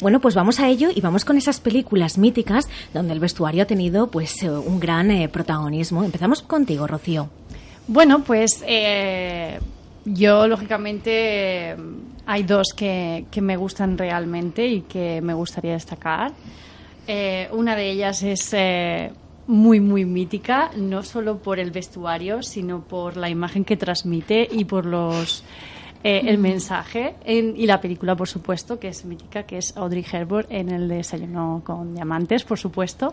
Bueno, 0.00 0.20
pues 0.20 0.34
vamos 0.34 0.61
a 0.61 0.68
ello 0.68 0.90
y 0.94 1.00
vamos 1.00 1.25
con 1.25 1.37
esas 1.38 1.61
películas 1.61 2.18
míticas 2.18 2.68
donde 2.92 3.14
el 3.14 3.20
vestuario 3.20 3.62
ha 3.62 3.66
tenido 3.66 4.08
pues 4.08 4.42
eh, 4.42 4.50
un 4.50 4.78
gran 4.78 5.11
eh, 5.11 5.28
protagonismo. 5.28 6.04
Empezamos 6.04 6.42
contigo, 6.42 6.87
Rocío. 6.87 7.30
Bueno, 7.88 8.22
pues 8.22 8.62
eh, 8.66 9.58
yo 10.04 10.46
lógicamente 10.46 11.75
hay 12.26 12.42
dos 12.42 12.68
que, 12.76 13.25
que 13.30 13.40
me 13.40 13.56
gustan 13.56 13.99
realmente 13.99 14.66
y 14.66 14.82
que 14.82 15.20
me 15.20 15.34
gustaría 15.34 15.72
destacar. 15.72 16.32
Eh, 17.06 17.49
una 17.52 17.75
de 17.75 17.90
ellas 17.90 18.22
es 18.22 18.50
eh, 18.52 19.11
muy, 19.46 19.80
muy 19.80 20.04
mítica, 20.04 20.70
no 20.76 21.02
solo 21.02 21.38
por 21.38 21.58
el 21.58 21.72
vestuario, 21.72 22.42
sino 22.42 22.82
por 22.82 23.16
la 23.16 23.28
imagen 23.28 23.64
que 23.64 23.76
transmite 23.76 24.49
y 24.50 24.64
por 24.64 24.87
los... 24.87 25.42
eh, 26.04 26.23
el 26.26 26.38
mensaje 26.38 27.14
en- 27.25 27.54
y 27.56 27.66
la 27.66 27.80
película, 27.80 28.16
por 28.16 28.28
supuesto, 28.28 28.78
que 28.80 28.88
es 28.88 29.04
mítica, 29.04 29.44
que 29.44 29.59
es 29.59 29.76
Audrey 29.76 30.04
Hepburn 30.11 30.47
en 30.50 30.68
el 30.71 30.88
desayuno 30.88 31.62
con 31.64 31.94
diamantes, 31.94 32.42
por 32.44 32.59
supuesto. 32.59 33.12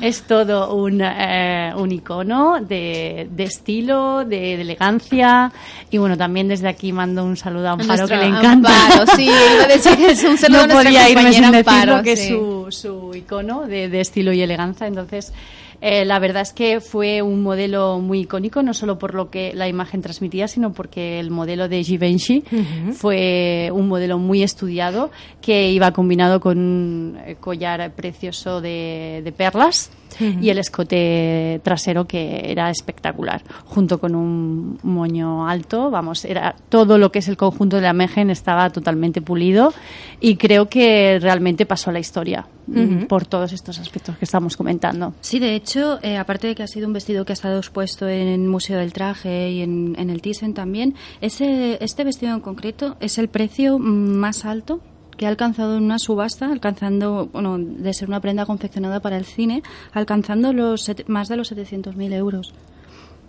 Es 0.00 0.22
todo 0.22 0.74
un, 0.74 1.00
eh, 1.02 1.72
un 1.76 1.90
icono 1.90 2.60
de, 2.60 3.28
de 3.30 3.42
estilo, 3.44 4.24
de, 4.24 4.56
de 4.56 4.60
elegancia. 4.60 5.52
Y 5.90 5.98
bueno, 5.98 6.16
también 6.16 6.48
desde 6.48 6.68
aquí 6.68 6.92
mando 6.92 7.24
un 7.24 7.36
saludo 7.36 7.68
a 7.68 7.72
Amparo, 7.72 8.06
que 8.06 8.16
le 8.16 8.26
encanta. 8.26 8.70
Amparo, 8.86 9.06
sí, 9.16 9.28
a 9.28 9.66
es 10.10 10.24
un 10.24 10.38
saludo 10.38 10.60
a 10.62 10.66
no 10.66 10.74
nuestra 10.74 10.90
podía 10.90 11.10
irme 11.10 11.32
sin 11.32 11.50
decirlo, 11.50 11.58
Amparo, 11.58 12.02
que 12.02 12.16
sí. 12.16 12.22
es 12.22 12.28
su, 12.28 12.66
su 12.70 13.14
icono 13.14 13.66
de, 13.66 13.88
de 13.88 14.00
estilo 14.00 14.32
y 14.32 14.40
elegancia. 14.42 14.86
Entonces, 14.86 15.32
eh, 15.80 16.04
la 16.04 16.18
verdad 16.18 16.42
es 16.42 16.52
que 16.52 16.80
fue 16.80 17.22
un 17.22 17.42
modelo 17.42 17.98
muy 18.00 18.20
icónico, 18.20 18.62
no 18.62 18.74
solo 18.74 18.98
por 18.98 19.14
lo 19.14 19.30
que 19.30 19.52
la 19.54 19.68
imagen 19.68 20.02
transmitía, 20.02 20.48
sino 20.48 20.72
porque 20.72 21.18
el 21.20 21.30
modelo 21.30 21.68
de 21.68 21.82
Givenchy 21.82 22.44
fue 22.92 23.70
un 23.72 23.88
modelo 23.88 24.18
muy 24.18 24.42
estudiado 24.42 25.10
que 25.40 25.70
iba 25.70 25.92
combinado 25.92 26.40
con 26.40 26.58
un 26.58 27.18
collar 27.40 27.92
precioso 27.92 28.60
de, 28.60 29.22
de 29.24 29.32
perlas 29.32 29.90
y 30.18 30.50
el 30.50 30.58
escote 30.58 31.60
trasero 31.62 32.06
que 32.06 32.50
era 32.50 32.70
espectacular, 32.70 33.42
junto 33.64 33.98
con 33.98 34.14
un 34.14 34.78
moño 34.82 35.48
alto, 35.48 35.90
vamos, 35.90 36.24
era 36.24 36.54
todo 36.68 36.98
lo 36.98 37.12
que 37.12 37.20
es 37.20 37.28
el 37.28 37.36
conjunto 37.36 37.76
de 37.76 37.82
la 37.82 37.90
imagen 37.90 38.30
estaba 38.30 38.70
totalmente 38.70 39.22
pulido 39.22 39.72
y 40.20 40.36
creo 40.36 40.68
que 40.68 41.18
realmente 41.20 41.66
pasó 41.66 41.90
a 41.90 41.92
la 41.92 41.98
historia 41.98 42.46
mm, 42.66 43.04
por 43.04 43.26
todos 43.26 43.52
estos 43.52 43.78
aspectos 43.78 44.16
que 44.16 44.24
estamos 44.24 44.56
comentando. 44.56 45.14
Sí, 45.20 45.38
de 45.38 45.54
hecho, 45.54 45.98
eh, 46.02 46.16
aparte 46.16 46.48
de 46.48 46.54
que 46.54 46.62
ha 46.62 46.68
sido 46.68 46.86
un 46.86 46.92
vestido 46.92 47.24
que 47.24 47.32
ha 47.32 47.34
estado 47.34 47.58
expuesto 47.58 48.08
en 48.08 48.28
el 48.28 48.40
Museo 48.40 48.78
del 48.78 48.92
Traje 48.92 49.50
y 49.50 49.62
en, 49.62 49.94
en 49.98 50.10
el 50.10 50.20
Thyssen 50.20 50.54
también, 50.54 50.94
ese, 51.20 51.82
este 51.82 52.04
vestido 52.04 52.34
en 52.34 52.40
concreto 52.40 52.96
es 53.00 53.18
el 53.18 53.28
precio 53.28 53.78
mm, 53.78 53.82
más 53.82 54.44
alto 54.44 54.80
que 55.20 55.26
ha 55.26 55.28
alcanzado 55.28 55.76
en 55.76 55.82
una 55.84 55.98
subasta, 55.98 56.50
alcanzando, 56.50 57.28
bueno, 57.30 57.58
de 57.58 57.92
ser 57.92 58.08
una 58.08 58.20
prenda 58.20 58.46
confeccionada 58.46 59.00
para 59.00 59.18
el 59.18 59.26
cine, 59.26 59.62
alcanzando 59.92 60.54
los 60.54 60.80
set- 60.88 61.06
más 61.08 61.28
de 61.28 61.36
los 61.36 61.52
700.000 61.52 62.14
euros. 62.14 62.54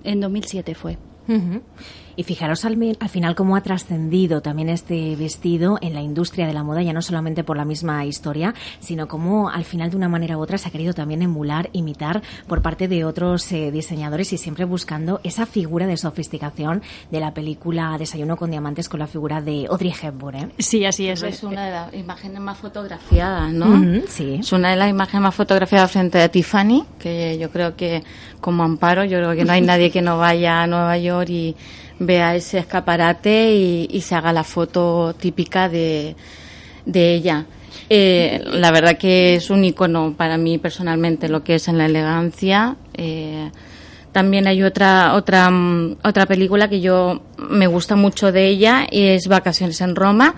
En 0.05 0.21
2007 0.21 0.73
fue. 0.73 0.97
Ujú. 1.27 1.59
Y 2.21 2.23
fijaros 2.23 2.65
al, 2.65 2.77
final 3.09 3.33
cómo 3.33 3.55
ha 3.55 3.63
trascendido 3.63 4.41
también 4.41 4.69
este 4.69 5.15
vestido 5.15 5.79
en 5.81 5.95
la 5.95 6.01
industria 6.01 6.45
de 6.45 6.53
la 6.53 6.61
moda, 6.61 6.83
ya 6.83 6.93
no 6.93 7.01
solamente 7.01 7.43
por 7.43 7.57
la 7.57 7.65
misma 7.65 8.05
historia, 8.05 8.53
sino 8.79 9.07
cómo 9.07 9.49
al 9.49 9.65
final 9.65 9.89
de 9.89 9.97
una 9.97 10.07
manera 10.07 10.37
u 10.37 10.41
otra 10.41 10.59
se 10.59 10.67
ha 10.67 10.71
querido 10.71 10.93
también 10.93 11.23
emular, 11.23 11.71
imitar 11.73 12.21
por 12.45 12.61
parte 12.61 12.87
de 12.87 13.05
otros 13.05 13.51
eh, 13.51 13.71
diseñadores 13.71 14.33
y 14.33 14.37
siempre 14.37 14.65
buscando 14.65 15.19
esa 15.23 15.47
figura 15.47 15.87
de 15.87 15.97
sofisticación 15.97 16.83
de 17.09 17.19
la 17.19 17.33
película 17.33 17.95
Desayuno 17.97 18.37
con 18.37 18.51
Diamantes 18.51 18.87
con 18.87 18.99
la 18.99 19.07
figura 19.07 19.41
de 19.41 19.65
Audrey 19.67 19.91
Hepburn. 19.99 20.35
¿eh? 20.35 20.49
Sí, 20.59 20.85
así 20.85 21.09
es. 21.09 21.23
Es 21.23 21.41
una 21.41 21.65
de 21.65 21.71
las 21.71 21.93
imágenes 21.95 22.39
más 22.39 22.59
fotografiadas, 22.59 23.51
¿no? 23.51 23.81
Sí. 24.07 24.35
Es 24.41 24.51
una 24.51 24.69
de 24.69 24.75
las 24.75 24.91
imágenes 24.91 25.23
más 25.23 25.33
fotografiadas 25.33 25.91
frente 25.91 26.21
a 26.21 26.29
Tiffany, 26.29 26.85
que 26.99 27.39
yo 27.39 27.49
creo 27.49 27.75
que 27.75 28.03
como 28.39 28.61
amparo, 28.61 29.05
yo 29.05 29.17
creo 29.17 29.35
que 29.35 29.43
no 29.43 29.53
hay 29.53 29.61
nadie 29.61 29.89
que 29.89 30.03
no 30.03 30.19
vaya 30.19 30.61
a 30.61 30.67
Nueva 30.67 30.99
York 30.99 31.29
y 31.29 31.55
vea 32.01 32.35
ese 32.35 32.59
escaparate 32.59 33.53
y, 33.53 33.87
y 33.89 34.01
se 34.01 34.15
haga 34.15 34.33
la 34.33 34.43
foto 34.43 35.13
típica 35.17 35.69
de, 35.69 36.15
de 36.85 37.13
ella. 37.13 37.45
Eh, 37.89 38.41
la 38.45 38.71
verdad 38.71 38.97
que 38.97 39.35
es 39.35 39.49
un 39.49 39.63
icono 39.63 40.13
para 40.17 40.37
mí 40.37 40.57
personalmente 40.57 41.29
lo 41.29 41.43
que 41.43 41.55
es 41.55 41.67
en 41.67 41.77
la 41.77 41.85
elegancia. 41.85 42.75
Eh, 42.93 43.51
también 44.11 44.47
hay 44.47 44.63
otra 44.63 45.13
otra 45.13 45.49
mm, 45.49 45.97
otra 46.03 46.25
película 46.25 46.69
que 46.69 46.81
yo 46.81 47.21
me 47.37 47.67
gusta 47.67 47.95
mucho 47.95 48.31
de 48.31 48.47
ella 48.47 48.87
y 48.89 49.07
es 49.07 49.27
Vacaciones 49.27 49.79
en 49.81 49.95
Roma. 49.95 50.35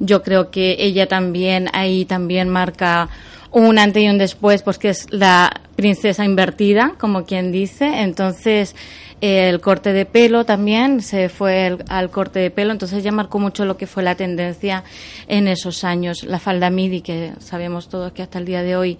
Yo 0.00 0.22
creo 0.22 0.50
que 0.50 0.76
ella 0.78 1.06
también 1.06 1.68
ahí 1.72 2.04
también 2.04 2.48
marca 2.48 3.08
un 3.52 3.78
antes 3.78 4.02
y 4.02 4.08
un 4.08 4.18
después, 4.18 4.62
pues 4.62 4.76
que 4.76 4.90
es 4.90 5.06
la 5.10 5.62
princesa 5.76 6.24
invertida, 6.24 6.94
como 6.98 7.24
quien 7.24 7.52
dice. 7.52 8.02
Entonces 8.02 8.74
el 9.20 9.60
corte 9.60 9.92
de 9.94 10.04
pelo 10.04 10.44
también 10.44 11.00
se 11.00 11.28
fue 11.28 11.66
el- 11.68 11.84
al 11.88 12.10
corte 12.10 12.38
de 12.38 12.50
pelo, 12.50 12.72
entonces 12.72 13.02
ya 13.02 13.12
marcó 13.12 13.38
mucho 13.38 13.64
lo 13.64 13.76
que 13.78 13.86
fue 13.86 14.02
la 14.02 14.14
tendencia 14.14 14.84
en 15.26 15.48
esos 15.48 15.84
años. 15.84 16.22
La 16.24 16.38
falda 16.38 16.68
midi, 16.70 17.00
que 17.00 17.32
sabemos 17.38 17.88
todos 17.88 18.12
que 18.12 18.22
hasta 18.22 18.38
el 18.38 18.44
día 18.44 18.62
de 18.62 18.76
hoy 18.76 18.98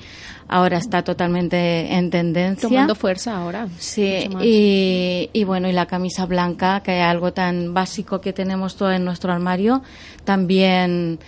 ahora 0.48 0.78
está 0.78 1.02
totalmente 1.02 1.92
en 1.94 2.08
tendencia. 2.10 2.68
Tomando 2.68 2.94
fuerza 2.94 3.36
ahora. 3.36 3.68
Sí, 3.78 4.26
y, 4.42 5.28
y 5.32 5.44
bueno, 5.44 5.68
y 5.68 5.72
la 5.72 5.86
camisa 5.86 6.24
blanca, 6.24 6.80
que 6.82 6.98
es 7.00 7.04
algo 7.04 7.32
tan 7.32 7.74
básico 7.74 8.20
que 8.20 8.32
tenemos 8.32 8.76
todo 8.76 8.92
en 8.92 9.04
nuestro 9.04 9.32
armario, 9.32 9.82
también 10.24 11.18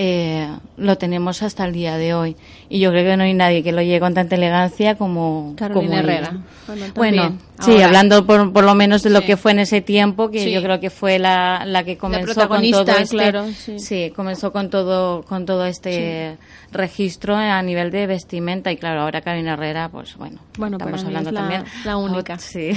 eh, 0.00 0.46
lo 0.76 0.96
tenemos 0.96 1.42
hasta 1.42 1.64
el 1.64 1.72
día 1.72 1.96
de 1.96 2.14
hoy. 2.14 2.36
Y 2.68 2.78
yo 2.78 2.90
creo 2.90 3.04
que 3.04 3.16
no 3.16 3.24
hay 3.24 3.34
nadie 3.34 3.64
que 3.64 3.72
lo 3.72 3.82
lleve 3.82 3.98
con 3.98 4.14
tanta 4.14 4.36
elegancia 4.36 4.94
como 4.94 5.54
Carolina 5.56 5.80
como 5.80 5.92
ella. 5.92 6.12
Herrera. 6.14 6.92
Bueno, 6.94 7.38
sí, 7.60 7.82
hablando 7.82 8.24
por, 8.24 8.52
por 8.52 8.62
lo 8.62 8.76
menos 8.76 9.02
de 9.02 9.10
lo 9.10 9.20
Sí. 9.20 9.26
que 9.26 9.36
fue 9.36 9.50
en 9.52 9.58
ese 9.58 9.80
tiempo, 9.80 10.30
que 10.30 10.44
Sí. 10.44 10.52
yo 10.52 10.62
creo 10.62 10.78
que 10.78 10.90
fue 10.90 11.18
la, 11.18 11.64
la 11.66 11.82
que 11.82 11.96
comenzó 11.98 12.46
con 12.48 12.62
todo 12.70 12.92
este, 12.96 13.16
claro, 13.16 13.46
sí. 13.78 14.12
comenzó 14.14 14.52
con 14.52 14.70
todo 14.70 15.22
con 15.24 15.46
todo 15.46 15.64
este 15.66 16.36
registro 16.70 17.34
a 17.34 17.60
nivel 17.62 17.90
de 17.90 18.06
vestimenta 18.06 18.70
y 18.70 18.76
claro, 18.76 19.00
ahora 19.00 19.20
Carolina 19.22 19.54
Herrera, 19.54 19.88
pues 19.88 20.14
bueno, 20.16 20.38
Bueno, 20.58 20.76
estamos 20.76 21.02
hablando 21.04 21.30
es 21.30 21.34
la- 21.34 21.40
también 21.40 21.64
la 21.84 21.96
única. 21.96 22.38
Sí. 22.38 22.70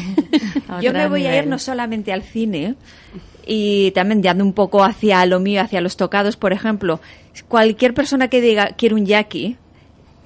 Yo 0.81 0.91
me 0.91 1.07
voy 1.07 1.27
a 1.27 1.37
ir 1.37 1.45
no 1.45 1.59
solamente 1.59 2.11
al 2.13 2.23
cine 2.23 2.73
y 3.53 3.91
también 3.91 4.23
yendo 4.23 4.45
un 4.45 4.53
poco 4.53 4.81
hacia 4.81 5.25
lo 5.25 5.41
mío, 5.41 5.61
hacia 5.61 5.81
los 5.81 5.97
tocados, 5.97 6.37
por 6.37 6.53
ejemplo, 6.53 7.01
cualquier 7.49 7.93
persona 7.93 8.29
que 8.29 8.39
diga 8.39 8.69
quiero 8.77 8.95
un 8.95 9.05
yaqui, 9.05 9.57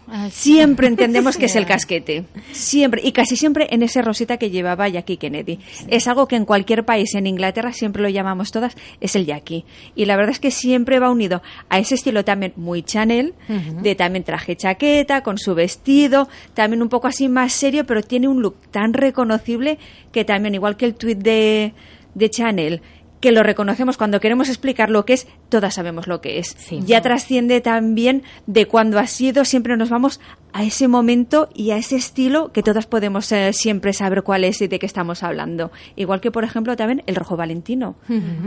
Ah, 0.08 0.28
sí. 0.30 0.52
siempre 0.54 0.86
entendemos 0.86 1.36
que 1.40 1.46
es 1.46 1.56
el 1.56 1.66
casquete. 1.66 2.26
Siempre. 2.52 3.02
Y 3.04 3.12
casi 3.12 3.36
siempre 3.36 3.68
en 3.72 3.82
ese 3.82 4.04
rosita 4.04 4.38
que 4.38 4.52
llevaba 4.52 4.88
Jackie 4.88 5.18
Kennedy. 5.18 5.58
Es 5.88 6.08
algo 6.08 6.28
que 6.28 6.36
en 6.36 6.46
cualquier 6.46 6.86
país, 6.86 7.16
en 7.16 7.26
Inglaterra 7.26 7.74
siempre 7.74 8.04
lo 8.04 8.10
llamamos 8.10 8.52
todas, 8.52 8.76
es 9.02 9.16
el 9.16 9.26
Jackie. 9.26 9.66
Y 9.96 10.06
la 10.06 10.16
verdad 10.16 10.34
es 10.34 10.40
que 10.40 10.52
siempre 10.52 11.00
va 11.00 11.10
unido 11.10 11.42
a 11.70 11.80
ese 11.80 11.96
estilo 11.96 12.24
también 12.24 12.54
muy 12.56 12.84
Chanel, 12.84 13.34
de 13.82 13.96
también 13.96 14.24
traje 14.24 14.56
chaqueta, 14.56 15.22
con 15.22 15.40
su 15.40 15.56
vestido, 15.56 16.30
también 16.54 16.84
un 16.84 16.90
poco 16.90 17.08
así 17.08 17.28
más 17.28 17.54
serio, 17.54 17.88
pero 17.88 18.04
tiene 18.04 18.28
un 18.28 18.44
look 18.44 18.58
tan 18.70 18.94
reconocible 18.94 19.80
que 20.12 20.24
también, 20.24 20.54
igual 20.54 20.78
que 20.78 20.86
el 20.86 20.94
tweet 20.94 21.16
de, 21.16 21.74
de 22.14 22.30
Chanel, 22.30 22.82
que 23.26 23.32
lo 23.32 23.42
reconocemos 23.42 23.98
cuando 23.98 24.20
queremos 24.20 24.50
explicar 24.50 24.92
lo 24.92 25.04
que 25.04 25.14
es, 25.14 25.26
todas 25.50 25.74
sabemos 25.74 26.06
lo 26.06 26.22
que 26.22 26.38
es. 26.38 26.56
Sí. 26.60 26.82
Ya 26.86 27.02
trasciende 27.02 27.60
también 27.60 28.22
de 28.46 28.68
cuando 28.68 29.00
ha 29.00 29.08
sido, 29.08 29.46
siempre 29.46 29.78
nos 29.78 29.90
vamos 29.90 30.20
a 30.58 30.64
ese 30.64 30.88
momento 30.88 31.50
y 31.54 31.72
a 31.72 31.78
ese 31.78 31.98
estilo 31.98 32.54
que 32.54 32.64
todas 32.64 32.86
podemos 32.88 33.30
eh, 33.34 33.52
siempre 33.52 33.92
saber 33.92 34.24
cuál 34.24 34.46
es 34.46 34.62
y 34.62 34.68
de 34.70 34.80
qué 34.80 34.86
estamos 34.86 35.22
hablando. 35.22 35.70
Igual 35.98 36.22
que, 36.22 36.32
por 36.32 36.46
ejemplo, 36.46 36.78
también 36.78 37.04
el 37.08 37.16
rojo 37.18 37.36
valentino, 37.36 37.96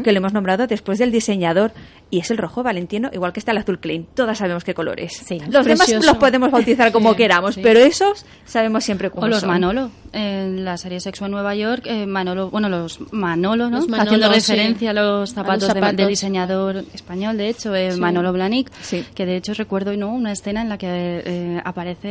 que 0.03 0.13
lo 0.13 0.17
hemos 0.17 0.33
nombrado 0.33 0.67
después 0.67 0.99
del 0.99 1.13
diseñador, 1.13 1.73
y 2.11 2.21
es 2.21 2.31
el 2.31 2.39
rojo 2.39 2.63
valentino, 2.63 3.11
igual 3.13 3.35
que 3.35 3.41
está 3.41 3.53
el 3.53 3.59
azul 3.59 3.79
clean. 3.79 4.07
Todas 4.15 4.39
sabemos 4.39 4.65
qué 4.65 4.73
colores. 4.73 5.13
Sí. 5.27 5.39
Los 5.51 5.67
demás 5.67 5.93
los 6.03 6.17
podemos 6.17 6.51
bautizar 6.51 6.91
como 6.93 7.11
Sí, 7.13 7.17
queramos, 7.19 7.55
sí. 7.57 7.61
pero 7.63 7.79
esos 7.81 8.25
sabemos 8.47 8.85
siempre 8.85 9.11
cómo 9.11 9.27
O 9.27 9.29
los 9.29 9.41
son. 9.41 9.51
Manolo. 9.51 9.91
En 10.13 10.65
la 10.65 10.79
serie 10.79 11.01
Sexo 11.01 11.27
en 11.27 11.33
Nueva 11.33 11.55
York, 11.55 11.83
eh, 11.85 12.07
Manolo, 12.07 12.49
bueno, 12.49 12.71
los 12.71 13.01
Manolo, 13.13 13.69
¿no? 13.69 13.77
Los 13.81 13.89
Manolo, 13.91 14.09
Haciendo 14.11 14.29
sí. 14.41 14.53
referencia 14.53 14.91
a 14.91 14.95
los 14.95 15.35
zapatos, 15.35 15.69
de- 15.69 15.75
zapatos. 15.75 15.97
del 15.99 16.09
diseñador 16.09 16.85
español, 16.95 17.37
de 17.37 17.51
hecho, 17.51 17.75
eh, 17.75 17.93
Sí. 17.93 18.01
Manolo 18.01 18.33
Blahnik, 18.33 18.71
Sí. 18.81 19.05
que 19.15 19.27
de 19.27 19.37
hecho 19.37 19.53
recuerdo 19.53 19.95
¿no? 19.99 20.09
una 20.15 20.33
escena 20.33 20.63
en 20.63 20.71
la 20.71 20.79
que 20.79 20.89
eh, 21.27 21.61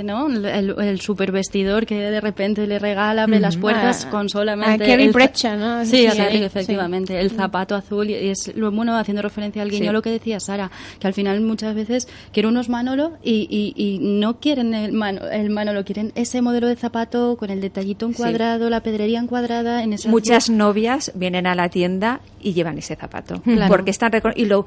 ¿no? 0.04 0.28
el, 0.28 0.45
el 0.80 1.02
super 1.02 1.32
vestidor 1.32 1.86
que 1.86 1.95
de 2.00 2.19
repente 2.21 2.67
le 2.67 2.80
regala, 2.80 3.23
abre 3.23 3.39
las 3.39 3.58
puertas 3.58 4.06
Ah, 4.06 4.10
con 4.10 4.28
solamente... 4.30 4.84
a 4.93 4.97
za- 4.97 5.12
Bradshaw, 5.13 5.58
¿no? 5.58 5.86
Sí, 5.86 6.06
efectivamente, 6.06 7.19
el 7.19 7.32
zapato 7.32 7.76
azul 7.76 8.10
y 8.10 8.15
es 8.30 8.52
lo 8.56 8.71
bueno 8.71 8.97
haciendo 8.97 9.21
referencia 9.21 9.62
al 9.62 9.69
guiño 9.69 9.88
Sí. 9.91 9.93
lo 9.93 10.02
que 10.02 10.10
decía 10.12 10.39
Sara, 10.39 10.69
que 11.00 11.08
al 11.08 11.13
final 11.13 11.39
muchas 11.41 11.73
veces 11.76 12.08
quieren 12.34 12.52
unos 12.52 12.67
Manolo 12.69 13.13
y, 13.23 13.47
y, 13.50 13.73
y 13.82 14.00
no 14.00 14.39
quieren 14.39 14.73
el, 14.73 14.91
Mano- 14.93 15.28
el 15.30 15.50
Manolo, 15.50 15.86
quieren 15.86 16.12
ese 16.15 16.41
modelo 16.41 16.67
de 16.67 16.76
zapato 16.76 17.38
con 17.38 17.50
el 17.50 17.62
detallito 17.62 18.08
encuadrado, 18.08 18.69
la 18.69 18.82
pedrería 18.82 19.19
encuadrada 19.19 19.84
en 19.84 19.93
ese 19.93 20.10
Muchas 20.10 20.50
novias 20.50 21.12
vienen 21.15 21.47
a 21.47 21.56
la 21.56 21.69
tienda 21.69 22.19
y 22.41 22.54
llevan 22.54 22.78
ese 22.78 22.95
zapato. 22.95 23.41
Claro. 23.41 23.67
Porque 23.69 23.91
están 23.91 24.12
y 24.36 24.45
lo, 24.45 24.65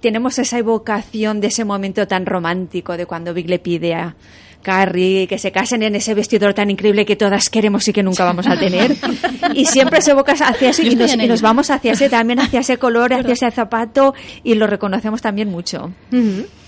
tenemos 0.00 0.38
esa 0.38 0.58
evocación 0.58 1.40
de 1.40 1.48
ese 1.48 1.64
momento 1.64 2.06
tan 2.06 2.26
romántico 2.26 2.96
de 2.96 3.06
cuando 3.06 3.34
Big 3.34 3.48
le 3.48 3.58
pide 3.58 3.94
a 3.94 4.14
Carrie 4.62 5.26
que 5.28 5.38
se 5.38 5.52
casen 5.52 5.82
en 5.82 5.94
ese 5.96 6.14
vestidor 6.14 6.54
tan 6.54 6.70
increíble 6.70 7.04
que 7.04 7.16
todas 7.16 7.50
queremos 7.50 7.86
y 7.88 7.92
que 7.92 8.02
nunca 8.02 8.24
vamos 8.24 8.46
a 8.46 8.58
tener. 8.58 8.96
y 9.54 9.64
siempre 9.66 10.00
se 10.00 10.12
evoca 10.12 10.32
hacia 10.32 10.70
ese 10.70 10.86
y 10.86 10.94
nos, 10.94 11.14
y 11.14 11.42
vamos 11.42 11.70
hacia 11.70 11.92
ese 11.92 12.08
también, 12.08 12.40
hacia 12.40 12.60
ese 12.60 12.78
color, 12.78 13.12
hacia 13.12 13.32
ese 13.34 13.50
zapato 13.50 14.14
y 14.42 14.54
lo 14.54 14.66
reconocemos 14.66 15.20
también 15.20 15.48
mucho. 15.50 15.92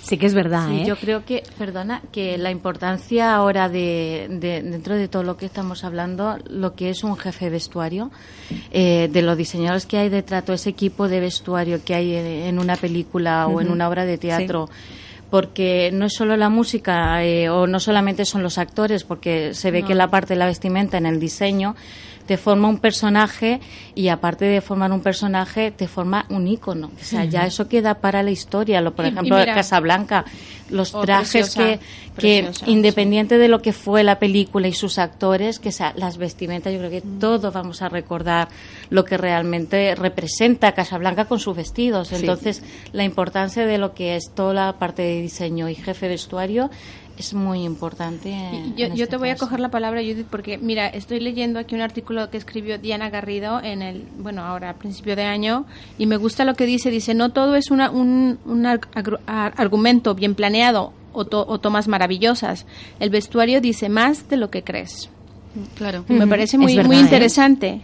Sí 0.02 0.18
que 0.18 0.26
es 0.26 0.34
verdad, 0.34 0.68
Sí, 0.68 0.80
¿eh? 0.82 0.84
yo 0.86 0.96
creo 0.96 1.24
que, 1.24 1.42
perdona, 1.56 2.02
que 2.12 2.36
la 2.36 2.50
importancia 2.50 3.34
ahora 3.34 3.70
de, 3.70 4.26
de- 4.28 4.60
dentro 4.62 4.96
de 4.96 5.08
todo 5.08 5.22
lo 5.22 5.38
que 5.38 5.46
estamos 5.46 5.82
hablando, 5.82 6.36
lo 6.50 6.74
que 6.74 6.90
es 6.90 7.04
un 7.04 7.16
jefe 7.16 7.46
de 7.46 7.52
vestuario, 7.52 8.10
eh, 8.70 9.08
de 9.10 9.22
los 9.22 9.34
diseñadores 9.38 9.86
que 9.86 9.96
hay 9.96 10.10
detrás, 10.10 10.44
todo 10.44 10.56
ese 10.56 10.68
equipo 10.68 11.08
de 11.08 11.20
vestuario 11.20 11.82
que 11.82 11.94
hay 11.94 12.14
en, 12.16 12.26
en 12.26 12.58
una 12.58 12.76
película 12.76 13.46
o 13.46 13.62
en 13.62 13.70
una 13.70 13.88
obra 13.88 14.04
de 14.04 14.18
teatro. 14.18 14.68
Porque 15.30 15.90
no 15.92 16.06
es 16.06 16.14
solo 16.14 16.36
la 16.36 16.48
música 16.48 17.24
eh, 17.24 17.48
o 17.48 17.66
no 17.66 17.80
solamente 17.80 18.24
son 18.24 18.42
los 18.42 18.58
actores, 18.58 19.04
porque 19.04 19.54
se 19.54 19.70
ve 19.70 19.82
que 19.82 19.94
la 19.94 20.08
parte 20.08 20.34
de 20.34 20.38
la 20.38 20.46
vestimenta 20.46 20.96
en 20.96 21.06
el 21.06 21.18
diseño 21.18 21.74
te 22.26 22.36
forma 22.36 22.68
un 22.68 22.78
personaje 22.78 23.60
y 23.94 24.08
aparte 24.08 24.44
de 24.46 24.60
formar 24.60 24.92
un 24.92 25.00
personaje 25.02 25.70
te 25.70 25.86
forma 25.88 26.26
un 26.30 26.48
ícono. 26.48 26.90
O 27.00 27.04
sea, 27.04 27.24
ya 27.24 27.44
eso 27.46 27.68
queda 27.68 27.94
para 27.94 28.22
la 28.22 28.30
historia. 28.30 28.80
Lo, 28.80 28.94
por 28.94 29.04
Y- 29.04 29.08
y 29.08 29.12
ejemplo, 29.12 29.36
mira- 29.38 29.54
Casablanca, 29.54 30.24
los 30.70 30.94
Oh, 30.94 31.02
trajes 31.02 31.54
preciosa, 31.54 31.80
que, 32.16 32.50
independiente 32.66 33.36
de 33.38 33.48
lo 33.48 33.60
que 33.60 33.72
fue 33.74 34.02
la 34.02 34.18
película 34.18 34.66
y 34.68 34.72
sus 34.72 34.98
actores, 34.98 35.58
que 35.58 35.70
sea, 35.72 35.92
las 35.96 36.16
vestimentas, 36.16 36.72
yo 36.72 36.78
creo 36.78 36.90
que 36.90 37.02
Mm. 37.06 37.18
todos 37.18 37.52
vamos 37.52 37.82
a 37.82 37.88
recordar 37.90 38.48
lo 38.90 39.04
que 39.04 39.16
realmente 39.18 39.94
representa 39.94 40.72
Casablanca 40.72 41.26
con 41.26 41.38
sus 41.38 41.54
vestidos. 41.54 42.12
Entonces, 42.12 42.62
la 42.92 43.04
importancia 43.04 43.66
de 43.66 43.78
lo 43.78 43.94
que 43.94 44.16
es 44.16 44.30
toda 44.34 44.54
la 44.54 44.72
parte 44.78 45.02
de 45.02 45.20
diseño 45.20 45.68
y 45.68 45.74
jefe 45.74 46.06
de 46.06 46.12
vestuario 46.14 46.70
es 47.16 47.32
muy 47.34 47.62
importante. 47.64 48.30
Yo, 48.76 48.86
en 48.86 48.94
yo 48.96 49.04
este 49.04 49.06
te 49.12 49.16
voy 49.16 49.28
a 49.30 49.36
coger 49.36 49.60
la 49.60 49.70
palabra, 49.70 50.00
Judith, 50.00 50.26
porque 50.30 50.58
mira, 50.58 50.88
estoy 50.88 51.20
leyendo 51.20 51.58
aquí 51.58 51.74
un 51.74 51.80
artículo 51.80 52.28
que 52.30 52.36
escribió 52.36 52.78
Diana 52.78 53.10
Garrido 53.10 53.60
en 53.62 53.82
el, 53.82 54.04
bueno, 54.18 54.42
ahora 54.42 54.70
a 54.70 54.74
principio 54.74 55.14
de 55.16 55.24
año, 55.24 55.66
y 55.98 56.06
me 56.06 56.16
gusta 56.16 56.44
lo 56.44 56.54
que 56.54 56.66
dice. 56.66 56.90
Dice, 56.90 57.14
no 57.14 57.30
todo 57.30 57.54
es 57.56 57.70
una, 57.70 57.90
un, 57.90 58.38
un 58.44 58.64
agru- 58.64 59.20
argumento 59.26 60.14
bien 60.14 60.34
planeado 60.34 60.92
o, 61.12 61.24
to- 61.24 61.46
o 61.48 61.58
tomas 61.60 61.86
maravillosas. 61.88 62.66
El 63.00 63.10
vestuario 63.10 63.60
dice 63.60 63.88
más 63.88 64.28
de 64.28 64.36
lo 64.36 64.50
que 64.50 64.62
crees. 64.64 65.08
Claro. 65.76 66.04
Me 66.08 66.26
parece 66.26 66.58
muy, 66.58 66.74
verdad, 66.74 66.88
muy 66.88 66.96
¿eh? 66.96 67.00
interesante. 67.00 67.80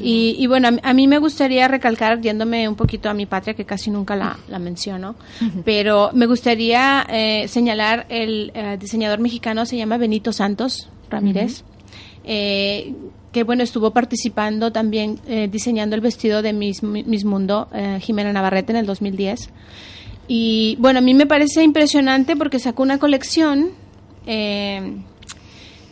Y, 0.00 0.36
y 0.38 0.46
bueno, 0.46 0.68
a 0.82 0.92
mí- 0.94 1.06
me 1.06 1.18
gustaría 1.18 1.68
recalcar, 1.68 2.20
yéndome 2.20 2.68
un 2.68 2.74
poquito 2.76 3.08
a 3.10 3.14
mi 3.14 3.26
patria, 3.26 3.54
que 3.54 3.64
casi 3.64 3.90
nunca 3.90 4.16
la, 4.16 4.38
la 4.48 4.58
menciono, 4.58 5.14
pero 5.64 6.10
me 6.14 6.26
gustaría 6.26 7.06
eh, 7.10 7.46
señalar 7.48 8.06
el 8.08 8.50
eh, 8.54 8.76
diseñador 8.80 9.20
mexicano, 9.20 9.66
se 9.66 9.76
llama 9.76 9.96
Benito 9.98 10.32
Santos 10.32 10.88
Ramírez, 11.10 11.62
eh, 12.24 12.94
que 13.32 13.42
bueno, 13.44 13.62
estuvo 13.62 13.90
participando 13.90 14.72
también 14.72 15.18
eh, 15.26 15.48
diseñando 15.50 15.94
el 15.96 16.00
vestido 16.00 16.40
de 16.40 16.52
Miss, 16.52 16.82
Miss 16.82 17.24
Mundo, 17.24 17.68
Jimena 18.00 18.32
Navarrete, 18.32 18.72
en 18.72 18.78
el 18.78 18.86
2010. 18.86 19.50
Y 20.26 20.76
bueno, 20.80 21.00
a 21.00 21.02
mí 21.02 21.12
me 21.14 21.26
parece 21.26 21.62
impresionante 21.62 22.34
porque 22.36 22.58
sacó 22.58 22.82
una 22.82 22.98
colección 22.98 23.70
eh, 24.26 24.96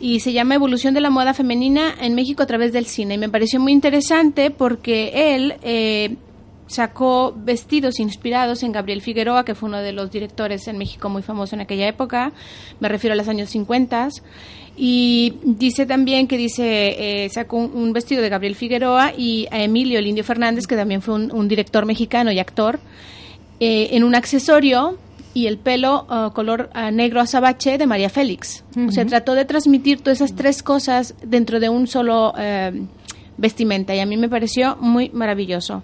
y 0.03 0.19
se 0.19 0.33
llama 0.33 0.55
Evolución 0.55 0.93
de 0.93 0.99
la 0.99 1.09
Moda 1.09 1.33
Femenina 1.33 1.95
en 2.01 2.13
México 2.13 2.43
a 2.43 2.45
través 2.45 2.73
del 2.73 2.87
cine. 2.87 3.13
Y 3.13 3.17
me 3.17 3.29
pareció 3.29 3.61
muy 3.61 3.71
interesante 3.71 4.51
porque 4.51 5.33
él 5.33 5.55
eh, 5.61 6.17
sacó 6.67 7.33
vestidos 7.33 8.01
inspirados 8.01 8.63
en 8.63 8.73
Gabriel 8.73 9.01
Figueroa, 9.01 9.45
que 9.45 9.55
fue 9.55 9.69
uno 9.69 9.79
de 9.79 9.93
los 9.93 10.11
directores 10.11 10.67
en 10.67 10.77
México 10.77 11.07
muy 11.07 11.21
famoso 11.21 11.55
en 11.55 11.61
aquella 11.61 11.87
época, 11.87 12.33
me 12.81 12.89
refiero 12.89 13.13
a 13.13 13.15
los 13.15 13.29
años 13.29 13.49
50. 13.51 14.09
Y 14.75 15.35
dice 15.45 15.85
también 15.85 16.27
que 16.27 16.35
dice 16.35 17.23
eh, 17.23 17.29
sacó 17.29 17.55
un, 17.55 17.93
vestido 17.93 18.21
de 18.21 18.27
Gabriel 18.27 18.55
Figueroa 18.55 19.13
y 19.17 19.47
a 19.51 19.63
Emilio 19.63 19.99
el 19.99 20.07
Indio 20.07 20.25
Fernández, 20.25 20.67
que 20.67 20.75
también 20.75 21.01
fue 21.01 21.13
un, 21.13 21.31
un 21.31 21.47
director 21.47 21.85
mexicano 21.85 22.29
y 22.29 22.39
actor, 22.39 22.81
eh, 23.61 23.87
en 23.91 24.03
un 24.03 24.15
accesorio 24.15 24.97
y 25.33 25.47
el 25.47 25.57
pelo 25.57 26.05
ah, 26.09 26.31
color 26.33 26.69
ah, 26.73 26.91
negro 26.91 27.21
azabache 27.21 27.77
de 27.77 27.87
María 27.87 28.09
Félix. 28.09 28.63
O 28.87 28.91
sea, 28.91 29.05
trató 29.05 29.35
de 29.35 29.45
transmitir 29.45 30.01
todas 30.01 30.21
esas 30.21 30.35
tres 30.35 30.63
cosas 30.63 31.15
dentro 31.23 31.59
de 31.59 31.69
un 31.69 31.87
solo 31.87 32.33
eh, 32.37 32.85
vestimenta 33.37 33.95
y 33.95 33.99
a 33.99 34.05
mí 34.05 34.17
me 34.17 34.29
pareció 34.29 34.77
muy 34.79 35.09
maravilloso. 35.09 35.83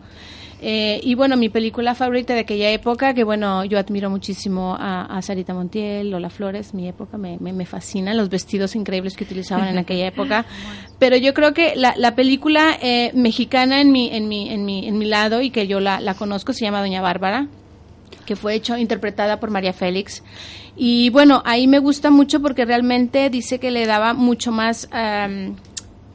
Eh, 0.62 1.00
y 1.04 1.16
bueno, 1.16 1.38
mi 1.38 1.48
película 1.48 1.96
favorita 1.96 2.34
de 2.34 2.42
aquella 2.42 2.70
época, 2.72 3.14
que 3.14 3.24
bueno, 3.24 3.64
yo 3.64 3.80
admiro 3.80 4.10
muchísimo 4.10 4.76
a, 4.78 5.06
a 5.06 5.22
Sarita 5.22 5.54
Montiel, 5.54 6.12
Lola 6.12 6.30
Flores, 6.30 6.74
mi 6.74 6.86
época, 6.86 7.18
me, 7.18 7.38
me, 7.40 7.54
me 7.54 7.66
fascinan 7.66 8.18
los 8.18 8.28
vestidos 8.30 8.76
increíbles 8.76 9.16
que 9.16 9.24
utilizaban 9.24 9.70
en 9.70 9.78
aquella 9.78 10.08
época. 10.14 10.46
Pero 11.00 11.16
yo 11.16 11.34
creo 11.34 11.54
que 11.54 11.78
la, 11.78 11.94
la 11.96 12.14
película 12.14 12.78
eh, 12.82 13.12
mexicana 13.14 13.80
en 13.80 13.94
mi, 13.94 14.10
en, 14.12 14.28
mi, 14.28 14.50
en, 14.50 14.66
mi, 14.66 14.86
en 14.86 14.98
mi 14.98 15.06
lado 15.06 15.42
y 15.42 15.50
que 15.50 15.66
yo 15.66 15.80
la, 15.80 16.02
la 16.02 16.14
conozco 16.14 16.52
se 16.52 16.66
llama 16.66 16.82
Doña 16.82 17.02
Bárbara 17.02 17.48
que 18.30 18.36
fue 18.36 18.54
hecho 18.54 18.78
interpretada 18.78 19.39
por 19.39 19.50
María 19.50 19.74
Félix. 19.74 20.22
Y 20.78 21.10
bueno 21.10 21.42
ahí 21.46 21.65
me 21.65 21.80
gusta 21.80 22.12
mucho 22.12 22.39
porque 22.44 22.63
realmente 22.63 23.32
dice 23.32 23.58
que 23.58 23.72
le 23.72 23.88
daba 23.88 24.13
mucho 24.13 24.52
más 24.52 24.88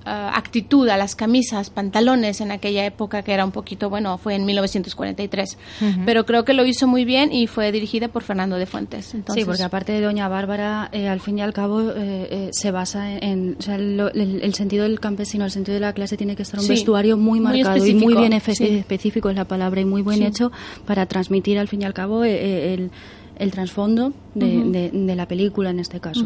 actitud 0.04 0.88
a 0.88 0.96
las 0.96 1.14
camisas, 1.14 1.70
pantalones 1.70 2.40
en 2.40 2.50
aquella 2.52 2.84
época 2.84 3.22
que 3.22 3.32
era 3.32 3.44
un 3.44 3.50
poquito, 3.52 3.88
bueno, 3.90 4.18
fue 4.18 4.34
en 4.34 4.44
1943, 4.44 5.58
pero 6.04 6.26
creo 6.26 6.44
que 6.44 6.52
lo 6.54 6.64
hizo 6.64 6.86
muy 6.86 7.04
bien 7.04 7.32
y 7.32 7.46
fue 7.46 7.72
dirigida 7.72 8.08
por 8.08 8.22
Fernando 8.22 8.56
de 8.56 8.66
Fuentes. 8.66 9.14
Entonces, 9.14 9.42
sí, 9.42 9.46
porque 9.46 9.62
aparte 9.62 9.92
de 9.92 10.00
Doña 10.00 10.28
Bárbara, 10.28 10.88
eh, 10.92 11.08
al 11.08 11.20
fin 11.20 11.38
y 11.38 11.42
al 11.42 11.52
cabo 11.52 11.80
eh, 11.80 11.94
eh, 11.96 12.48
se 12.52 12.70
basa 12.70 13.12
en, 13.18 13.56
o 13.58 13.62
sea, 13.62 13.78
lo- 13.78 14.10
el, 14.12 14.40
el 14.42 14.54
sentido 14.54 14.84
del 14.84 15.00
campesino, 15.00 15.44
el 15.44 15.50
sentido 15.50 15.74
de 15.74 15.80
la 15.80 15.92
clase 15.92 16.16
tiene 16.16 16.36
que 16.36 16.42
estar 16.42 16.60
un 16.60 16.66
Sí, 16.66 16.72
vestuario 16.72 17.16
muy 17.16 17.40
muy 17.40 17.62
marcado 17.62 17.84
y 17.86 17.94
muy 17.94 18.14
bien 18.14 18.38
sí. 18.40 18.64
específico 18.78 19.30
es 19.30 19.36
la 19.36 19.44
palabra 19.46 19.80
y 19.80 19.84
muy 19.84 20.02
buen 20.02 20.18
Sí. 20.18 20.24
hecho 20.24 20.52
para 20.86 21.06
transmitir 21.06 21.58
al 21.58 21.68
fin 21.68 21.82
y 21.82 21.84
al 21.84 21.94
cabo 21.94 22.24
eh, 22.24 22.30
eh, 22.34 22.74
el, 22.74 22.90
el 23.38 23.50
trasfondo 23.50 24.12
de, 24.34 24.62
de- 24.64 24.90
de 24.90 25.16
la 25.16 25.26
película 25.26 25.70
en 25.70 25.80
este 25.80 25.98
caso. 26.00 26.24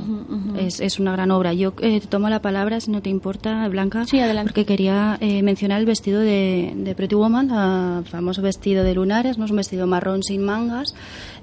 es, 0.58 0.80
es 0.80 0.98
una 1.00 1.12
gran 1.12 1.30
obra. 1.30 1.52
Yo 1.54 1.72
eh, 1.80 2.00
te 2.00 2.06
tomo 2.06 2.28
la 2.28 2.40
palabra, 2.42 2.80
si 2.80 2.90
no 2.90 3.00
te 3.02 3.08
importa, 3.10 3.66
Blanca, 3.68 4.04
Sí, 4.06 4.18
adelante. 4.20 4.50
porque 4.50 4.66
quería 4.66 5.16
eh, 5.20 5.42
mencionar 5.42 5.80
el 5.80 5.86
vestido 5.86 6.20
de, 6.20 6.72
de 6.76 6.94
Pretty 6.94 7.14
Woman, 7.14 7.50
el 7.98 8.04
famoso 8.04 8.42
vestido 8.42 8.84
de 8.84 8.94
lunares, 8.94 9.38
no 9.38 9.44
es 9.46 9.50
un 9.50 9.56
vestido 9.56 9.86
marrón 9.86 10.22
sin 10.22 10.44
mangas, 10.44 10.94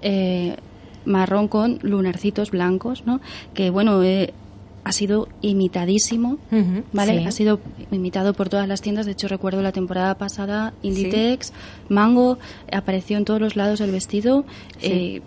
eh, 0.02 0.56
marrón 1.06 1.48
con 1.48 1.80
lunarcitos 1.82 2.52
blancos, 2.52 3.04
¿no? 3.06 3.20
Que 3.54 3.70
bueno, 3.70 4.02
eh, 4.04 4.34
ha 4.84 4.92
sido 4.92 5.28
imitadísimo, 5.42 6.38
¿vale? 6.94 7.20
sí. 7.22 7.26
Ha 7.26 7.32
sido 7.32 7.60
imitado 7.92 8.34
por 8.34 8.50
todas 8.50 8.68
las 8.68 8.82
tiendas. 8.82 9.08
De 9.08 9.14
hecho, 9.14 9.28
recuerdo 9.28 9.64
la 9.64 9.72
temporada 9.72 10.14
pasada, 10.16 10.74
Inditex, 10.84 11.54
Mango, 11.90 12.38
apareció 12.72 13.18
en 13.18 13.26
todos 13.26 13.42
los 13.42 13.56
lados 13.56 13.82
el 13.82 13.90
vestido. 13.92 14.46
Eh, 14.84 15.22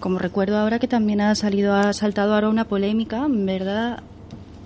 como 0.00 0.18
recuerdo 0.18 0.58
ahora 0.58 0.78
que 0.78 0.88
también 0.88 1.20
ha 1.20 1.34
salido, 1.34 1.74
ha 1.74 1.92
saltado 1.92 2.34
ahora 2.34 2.48
una 2.48 2.64
polémica, 2.64 3.26
¿verdad? 3.28 4.00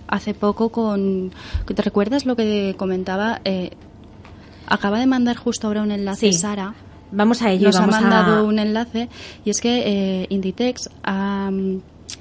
Hace 0.09 0.35
poco 0.35 0.71
con... 0.71 1.31
¿Te 1.67 1.83
recuerdas 1.83 2.27
lo 2.27 2.35
que 2.37 2.75
comentaba? 2.77 3.41
Eh, 3.45 3.71
acaba 4.67 4.99
de 4.99 5.07
mandar 5.07 5.37
justo 5.37 5.67
ahora 5.69 5.83
un 5.83 5.93
enlace 5.93 6.33
Sí. 6.33 6.39
Sara. 6.39 6.75
Vamos 7.13 7.43
a 7.43 7.51
ello. 7.51 7.67
Nos 7.69 7.77
ha 7.77 7.87
mandado 7.87 8.39
a... 8.39 8.43
un 8.43 8.59
enlace 8.59 9.09
y 9.45 9.51
es 9.51 9.61
que 9.61 9.83
eh, 10.23 10.27
Inditex, 10.31 10.89
mm, 11.07 11.77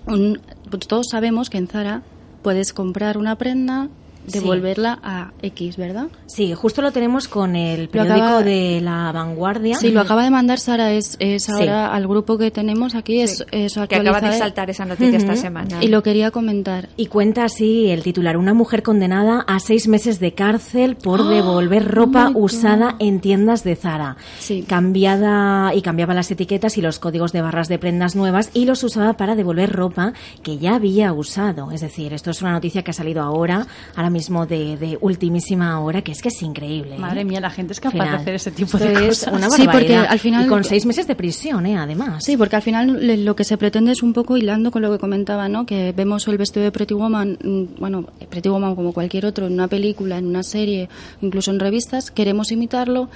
un- 0.07 0.39
pues 0.69 0.87
todos 0.87 1.07
sabemos 1.09 1.49
que 1.49 1.57
en 1.57 1.67
Zara 1.67 2.01
puedes 2.43 2.73
comprar 2.73 3.17
una 3.17 3.35
prenda, 3.35 3.87
Sí. 4.29 4.39
devolverla 4.39 4.99
a 5.03 5.31
X, 5.41 5.77
¿verdad? 5.77 6.07
Sí, 6.27 6.53
justo 6.53 6.81
lo 6.81 6.91
tenemos 6.91 7.27
con 7.27 7.55
el 7.55 7.89
periódico 7.89 8.25
acaba- 8.25 8.43
de 8.43 8.81
La 8.81 9.11
Vanguardia. 9.11 9.75
Sí, 9.75 9.91
lo 9.91 10.01
acaba 10.01 10.23
de 10.23 10.29
mandar 10.29 10.59
Sara, 10.59 10.91
es, 10.91 11.15
es 11.19 11.43
Sí. 11.43 11.51
ahora 11.51 11.93
al 11.93 12.07
grupo 12.07 12.37
que 12.37 12.51
tenemos 12.51 12.95
aquí, 12.95 13.21
es, 13.21 13.37
Sí, 13.37 13.43
es 13.51 13.73
que 13.87 13.95
acaba 13.95 14.21
de 14.21 14.37
saltar 14.37 14.69
esa 14.69 14.85
noticia 14.85 15.17
esta 15.17 15.33
Ujú. 15.33 15.41
semana. 15.41 15.83
Y 15.83 15.87
lo 15.87 16.03
quería 16.03 16.31
comentar. 16.31 16.89
Y 16.97 17.07
cuenta 17.07 17.43
así 17.45 17.89
el 17.89 18.03
titular, 18.03 18.37
una 18.37 18.53
mujer 18.53 18.83
condenada 18.83 19.41
a 19.47 19.59
seis 19.59 19.87
meses 19.87 20.19
de 20.19 20.33
cárcel 20.33 20.95
por 20.95 21.27
devolver 21.27 21.87
ropa 21.87 22.29
God. 22.29 22.41
usada 22.43 22.95
en 22.99 23.19
tiendas 23.19 23.63
de 23.63 23.75
Zara. 23.75 24.17
Sí. 24.39 24.63
Cambiada 24.67 25.73
y 25.73 25.81
cambiaba 25.81 26.13
las 26.13 26.29
etiquetas 26.31 26.77
y 26.77 26.81
los 26.81 26.99
códigos 26.99 27.31
de 27.31 27.41
barras 27.41 27.67
de 27.69 27.79
prendas 27.79 28.15
nuevas 28.15 28.51
y 28.53 28.65
los 28.65 28.83
usaba 28.83 29.13
para 29.13 29.35
devolver 29.35 29.71
ropa 29.71 30.13
que 30.43 30.57
ya 30.57 30.75
había 30.75 31.13
usado. 31.13 31.71
Es 31.71 31.81
decir, 31.81 32.13
esto 32.13 32.31
es 32.31 32.41
una 32.41 32.51
noticia 32.51 32.83
que 32.83 32.91
ha 32.91 32.93
salido 32.93 33.21
ahora, 33.21 33.65
ahora 33.95 34.09
mismo 34.09 34.18
de, 34.27 34.77
de 34.77 34.97
ultimísima 35.01 35.79
hora, 35.79 36.01
que 36.01 36.11
es 36.11 36.21
que 36.21 36.27
es 36.27 36.41
increíble. 36.41 36.95
¿eh? 36.95 36.99
Madre 36.99 37.23
mía, 37.25 37.39
la 37.39 37.49
gente 37.49 37.73
es 37.73 37.79
capaz 37.79 37.93
Final. 37.93 38.09
de 38.11 38.15
hacer 38.17 38.35
ese 38.35 38.51
tipo 38.51 38.77
Esto 38.77 38.89
de 38.89 38.93
es 39.07 39.19
cosas. 39.19 39.33
una 39.33 39.49
Sí, 39.49 39.63
porque 39.63 39.67
barbaridad. 39.67 40.05
al 40.09 40.19
final- 40.19 40.45
Y 40.45 40.47
con 40.49 40.63
seis 40.63 40.85
meses 40.85 41.07
de 41.07 41.15
prisión, 41.15 41.65
¿eh? 41.65 41.77
Además. 41.77 42.23
Sí, 42.25 42.35
porque 42.37 42.55
al 42.57 42.61
final 42.61 43.05
le- 43.07 43.17
lo 43.17 43.35
que 43.35 43.43
se 43.43 43.57
pretende 43.57 43.91
es 43.91 44.03
un 44.03 44.13
poco 44.13 44.35
hilando 44.37 44.71
con 44.71 44.81
lo 44.81 44.91
que 44.91 44.99
comentaba, 44.99 45.47
¿no? 45.47 45.65
Que 45.65 45.91
vemos 45.93 46.27
el 46.27 46.37
vestido 46.37 46.63
de 46.63 46.71
Pretty 46.71 46.93
Woman, 46.93 47.37
mm, 47.43 47.79
bueno, 47.79 48.05
Pretty 48.29 48.49
Woman 48.49 48.75
como 48.75 48.93
cualquier 48.93 49.25
otro, 49.25 49.47
en 49.47 49.53
una 49.53 49.67
película, 49.67 50.17
en 50.17 50.25
una 50.27 50.43
serie, 50.43 50.89
incluso 51.21 51.51
en 51.51 51.59
revistas, 51.59 52.11
queremos 52.11 52.51
imitarlo 52.51 53.09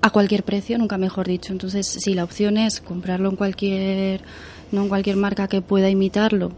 a 0.00 0.10
cualquier 0.10 0.44
precio, 0.44 0.78
nunca 0.78 0.96
mejor 0.98 1.26
dicho. 1.26 1.52
Entonces, 1.52 1.86
si 1.86 2.14
la 2.14 2.24
opción 2.24 2.56
es 2.56 2.80
comprarlo 2.80 3.30
en 3.30 3.36
cualquier, 3.36 4.20
no 4.70 4.82
en 4.82 4.88
cualquier 4.88 5.16
marca 5.16 5.48
que 5.48 5.60
pueda 5.60 5.90
imitarlo. 5.90 6.52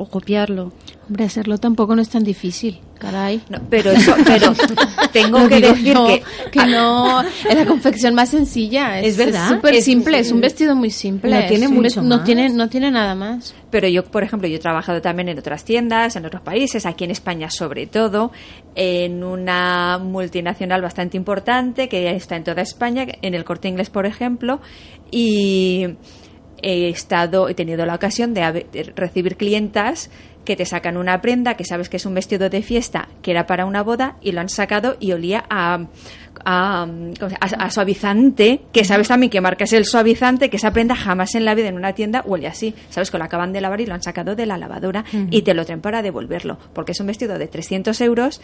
O 0.00 0.06
copiarlo, 0.08 0.72
hombre, 1.06 1.24
hacerlo 1.26 1.58
tampoco 1.58 1.94
no 1.94 2.00
es 2.00 2.08
tan 2.08 2.24
difícil, 2.24 2.80
caray. 2.98 3.42
No, 3.50 3.58
pero 3.68 3.90
eso, 3.90 4.14
pero 4.24 4.54
tengo 5.12 5.40
No 5.40 5.48
que 5.48 5.56
digo 5.56 5.68
decir 5.74 5.94
que, 5.94 6.22
que 6.50 6.66
no, 6.66 7.20
es 7.20 7.54
la 7.54 7.66
confección 7.66 8.14
más 8.14 8.30
sencilla. 8.30 8.98
Es 8.98 9.18
verdad. 9.18 9.50
súper 9.50 9.82
simple, 9.82 10.18
es 10.18 10.32
un 10.32 10.40
vestido 10.40 10.74
muy 10.74 10.88
simple. 10.88 11.38
No 11.38 11.46
tiene 11.46 11.68
mucho 11.68 12.00
no 12.00 12.16
más. 12.16 12.24
tiene, 12.24 12.48
no 12.48 12.70
tiene 12.70 12.90
nada 12.90 13.14
más. 13.14 13.54
Pero 13.70 13.88
yo, 13.88 14.02
por 14.02 14.22
ejemplo, 14.22 14.48
yo 14.48 14.56
he 14.56 14.60
trabajado 14.60 15.02
también 15.02 15.28
en 15.28 15.38
otras 15.38 15.64
tiendas, 15.64 16.16
en 16.16 16.24
otros 16.24 16.40
países, 16.40 16.86
aquí 16.86 17.04
en 17.04 17.10
España 17.10 17.50
sobre 17.50 17.86
todo, 17.86 18.32
en 18.74 19.22
una 19.22 19.98
multinacional 19.98 20.80
bastante 20.80 21.18
importante 21.18 21.90
que 21.90 22.02
ya 22.02 22.12
está 22.12 22.36
en 22.36 22.44
toda 22.44 22.62
España, 22.62 23.06
en 23.20 23.34
el 23.34 23.44
Corte 23.44 23.68
Inglés, 23.68 23.90
por 23.90 24.06
ejemplo, 24.06 24.60
y 25.10 25.88
he 26.62 26.88
estado, 26.88 27.48
he 27.48 27.54
tenido 27.54 27.84
la 27.86 27.94
ocasión 27.94 28.34
de, 28.34 28.42
haber- 28.42 28.70
de 28.70 28.92
recibir 28.96 29.36
clientas 29.36 30.10
que 30.44 30.56
te 30.56 30.64
sacan 30.64 30.96
una 30.96 31.20
prenda 31.20 31.54
que 31.54 31.64
sabes 31.64 31.88
que 31.90 31.98
es 31.98 32.06
un 32.06 32.14
vestido 32.14 32.48
de 32.48 32.62
fiesta 32.62 33.08
que 33.22 33.30
era 33.30 33.46
para 33.46 33.66
una 33.66 33.82
boda 33.82 34.16
y 34.22 34.32
lo 34.32 34.40
han 34.40 34.48
sacado 34.48 34.96
y 34.98 35.12
olía 35.12 35.44
a, 35.50 35.84
a, 36.44 36.86
¿cómo 37.18 37.30
se- 37.30 37.36
a- 37.40 37.64
a 37.64 37.70
suavizante, 37.70 38.62
que 38.72 38.84
sabes 38.84 39.08
también 39.08 39.30
que 39.30 39.40
marca 39.42 39.64
es 39.64 39.72
el 39.74 39.84
suavizante, 39.84 40.48
que 40.48 40.56
esa 40.56 40.72
prenda 40.72 40.94
jamás 40.96 41.34
en 41.34 41.44
la 41.44 41.54
vida 41.54 41.68
en 41.68 41.76
una 41.76 41.92
tienda 41.94 42.22
huele 42.24 42.46
así. 42.46 42.74
Sabes 42.88 43.10
que 43.10 43.18
lo 43.18 43.24
acaban 43.24 43.52
de 43.52 43.60
lavar 43.60 43.80
y 43.82 43.86
lo 43.86 43.94
han 43.94 44.02
sacado 44.02 44.34
de 44.34 44.46
la 44.46 44.56
lavadora 44.56 45.04
y 45.30 45.42
te 45.42 45.52
lo 45.54 45.64
traen 45.66 45.82
para 45.82 46.00
devolverlo, 46.02 46.58
porque 46.72 46.92
es 46.92 47.00
un 47.00 47.06
vestido 47.08 47.38
de 47.38 47.46
300 47.46 48.00
euros 48.00 48.40